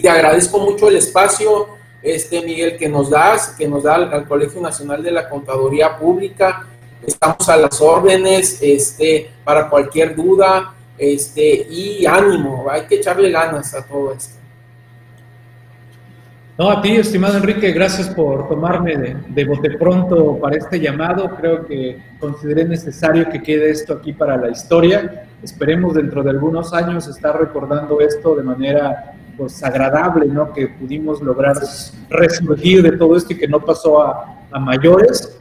te 0.00 0.08
agradezco 0.08 0.58
mucho 0.58 0.88
el 0.88 0.96
espacio, 0.96 1.68
este 2.02 2.40
Miguel, 2.40 2.78
que 2.78 2.88
nos 2.88 3.10
das, 3.10 3.48
que 3.48 3.68
nos 3.68 3.82
da 3.82 3.96
al, 3.96 4.26
Colegio 4.26 4.62
Nacional 4.62 5.02
de 5.02 5.10
la 5.10 5.28
Contaduría 5.28 5.98
Pública. 5.98 6.66
Estamos 7.06 7.46
a 7.50 7.58
las 7.58 7.78
órdenes, 7.82 8.62
este, 8.62 9.30
para 9.44 9.68
cualquier 9.68 10.16
duda, 10.16 10.74
este, 10.96 11.66
y 11.68 12.06
ánimo, 12.06 12.64
hay 12.70 12.86
que 12.86 12.94
echarle 12.94 13.30
ganas 13.30 13.74
a 13.74 13.84
todo 13.84 14.14
esto. 14.14 14.37
No, 16.58 16.70
a 16.72 16.82
ti, 16.82 16.96
estimado 16.96 17.36
Enrique, 17.36 17.70
gracias 17.70 18.08
por 18.08 18.48
tomarme 18.48 18.96
de, 18.96 19.16
de, 19.28 19.44
bote 19.44 19.78
pronto 19.78 20.40
para 20.40 20.56
este 20.56 20.80
llamado. 20.80 21.30
Creo 21.36 21.64
que 21.64 22.02
consideré 22.18 22.64
necesario 22.64 23.28
que 23.30 23.40
quede 23.40 23.70
esto 23.70 23.92
aquí 23.92 24.12
para 24.12 24.36
la 24.36 24.48
historia. 24.50 25.28
Esperemos 25.40 25.94
dentro 25.94 26.24
de 26.24 26.30
algunos 26.30 26.74
años 26.74 27.06
estar 27.06 27.38
recordando 27.38 28.00
esto 28.00 28.34
de 28.34 28.42
manera 28.42 29.14
pues 29.36 29.62
agradable, 29.62 30.26
¿no? 30.26 30.52
Que 30.52 30.66
pudimos 30.66 31.22
lograr 31.22 31.56
resurgir 32.10 32.82
de 32.82 32.96
todo 32.96 33.16
esto 33.16 33.34
y 33.34 33.36
que 33.36 33.46
no 33.46 33.60
pasó 33.60 34.02
a, 34.02 34.58
mayores. 34.58 35.38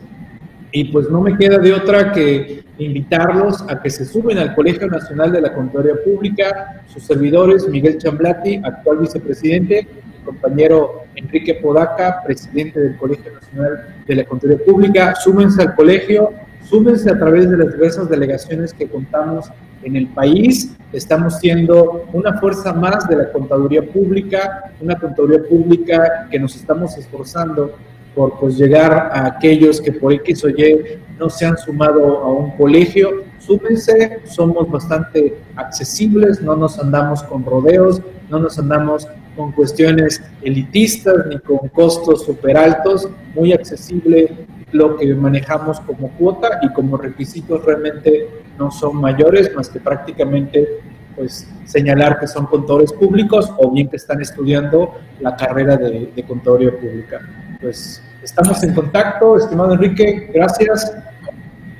Y 0.71 0.83
pues 0.91 1.09
no 1.09 1.21
me 1.21 1.35
queda 1.35 1.57
de 1.57 1.73
otra 1.73 2.11
que 2.11 2.63
invitarlos 2.77 3.63
a 3.67 3.81
que 3.81 3.89
se 3.89 4.05
suben 4.05 4.37
al 4.37 4.53
Colegio 4.53 4.85
Nacional 4.85 5.31
de 5.31 5.41
la 5.41 5.51
Contaduría 5.51 5.95
Pública, 6.05 6.83
sus 6.85 7.01
servidores, 7.01 7.67
Miguel 7.67 7.97
Chamblati, 7.97 8.61
actual 8.63 8.99
vicepresidente, 8.99 9.87
compañero 10.27 11.05
Enrique 11.15 11.55
Podaca, 11.55 12.21
presidente 12.25 12.79
del 12.81 12.97
Colegio 12.97 13.31
Nacional 13.33 13.95
de 14.05 14.15
la 14.15 14.25
Contaduría 14.25 14.63
Pública. 14.63 15.15
Súmense 15.15 15.61
al 15.61 15.73
colegio, 15.73 16.33
súmense 16.69 17.09
a 17.09 17.17
través 17.17 17.49
de 17.49 17.57
las 17.57 17.71
diversas 17.71 18.09
delegaciones 18.09 18.73
que 18.73 18.87
contamos 18.87 19.49
en 19.83 19.95
el 19.95 20.07
país. 20.07 20.75
Estamos 20.91 21.39
siendo 21.39 22.05
una 22.11 22.39
fuerza 22.39 22.73
más 22.73 23.07
de 23.07 23.15
la 23.15 23.31
contaduría 23.31 23.81
pública, 23.81 24.71
una 24.81 24.99
contaduría 24.99 25.41
pública 25.47 26.27
que 26.29 26.39
nos 26.39 26.55
estamos 26.55 26.97
esforzando 26.97 27.73
por 28.13 28.37
pues, 28.39 28.57
llegar 28.57 28.91
a 29.13 29.27
aquellos 29.27 29.79
que 29.79 29.93
por 29.93 30.11
X 30.11 30.43
o 30.43 30.49
Y 30.49 30.99
no 31.17 31.29
se 31.29 31.45
han 31.45 31.57
sumado 31.57 32.17
a 32.17 32.31
un 32.31 32.51
colegio. 32.57 33.23
Súmense, 33.39 34.19
somos 34.25 34.69
bastante 34.69 35.37
accesibles, 35.55 36.41
no 36.41 36.55
nos 36.55 36.77
andamos 36.79 37.23
con 37.23 37.45
rodeos, 37.45 38.01
no 38.29 38.39
nos 38.39 38.59
andamos 38.59 39.07
con 39.37 39.51
cuestiones 39.53 40.21
elitistas 40.41 41.27
ni 41.29 41.39
con 41.39 41.69
costos 41.69 42.25
súper 42.25 42.57
altos, 42.57 43.07
muy 43.35 43.53
accesible 43.53 44.35
lo 44.71 44.97
que 44.97 45.13
manejamos 45.15 45.79
como 45.81 46.09
cuota 46.17 46.59
y 46.61 46.73
como 46.73 46.97
requisitos 46.97 47.63
realmente 47.63 48.27
no 48.57 48.69
son 48.71 48.97
mayores, 48.97 49.55
más 49.55 49.69
que 49.69 49.79
prácticamente 49.79 50.67
pues 51.15 51.47
señalar 51.65 52.19
que 52.19 52.27
son 52.27 52.45
contadores 52.45 52.91
públicos 52.93 53.51
o 53.57 53.71
bien 53.71 53.87
que 53.87 53.95
están 53.95 54.21
estudiando 54.21 54.99
la 55.19 55.35
carrera 55.35 55.77
de, 55.77 56.11
de 56.15 56.23
contaduría 56.23 56.71
pública. 56.71 57.21
Pues 57.61 58.03
estamos 58.21 58.61
en 58.63 58.73
contacto, 58.73 59.37
estimado 59.37 59.73
Enrique, 59.73 60.29
gracias. 60.33 60.95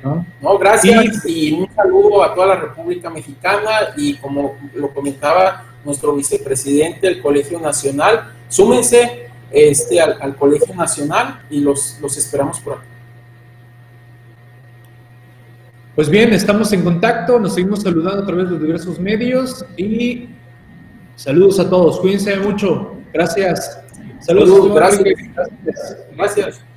¿no? 0.02 0.58
gracias 0.58 1.26
y, 1.26 1.48
y 1.48 1.52
un 1.52 1.68
saludo 1.74 2.22
a 2.22 2.34
toda 2.34 2.48
la 2.48 2.56
República 2.56 3.10
Mexicana 3.10 3.70
y 3.96 4.16
como 4.16 4.56
lo 4.74 4.90
comentaba 4.90 5.64
nuestro 5.84 6.14
vicepresidente 6.14 7.06
del 7.06 7.20
Colegio 7.20 7.60
Nacional, 7.60 8.32
súmense 8.48 9.28
este, 9.50 10.00
al, 10.00 10.36
Colegio 10.36 10.74
Nacional 10.74 11.42
y 11.50 11.60
los, 11.60 11.98
los 12.00 12.16
esperamos 12.16 12.60
por 12.60 12.74
aquí. 12.74 12.86
Pues 15.94 16.08
bien, 16.08 16.32
estamos 16.32 16.72
en 16.72 16.82
contacto, 16.82 17.40
nos 17.40 17.54
seguimos 17.54 17.82
saludando 17.82 18.22
a 18.22 18.26
través 18.26 18.50
de 18.50 18.58
diversos 18.58 19.00
medios 19.00 19.64
y 19.76 20.28
saludos 21.16 21.58
a 21.58 21.68
todos, 21.68 21.98
cuídense 21.98 22.36
mucho, 22.36 22.94
gracias. 23.12 23.80
Saludos, 24.20 24.74
gracias. 24.74 25.14
gracias. 26.16 26.67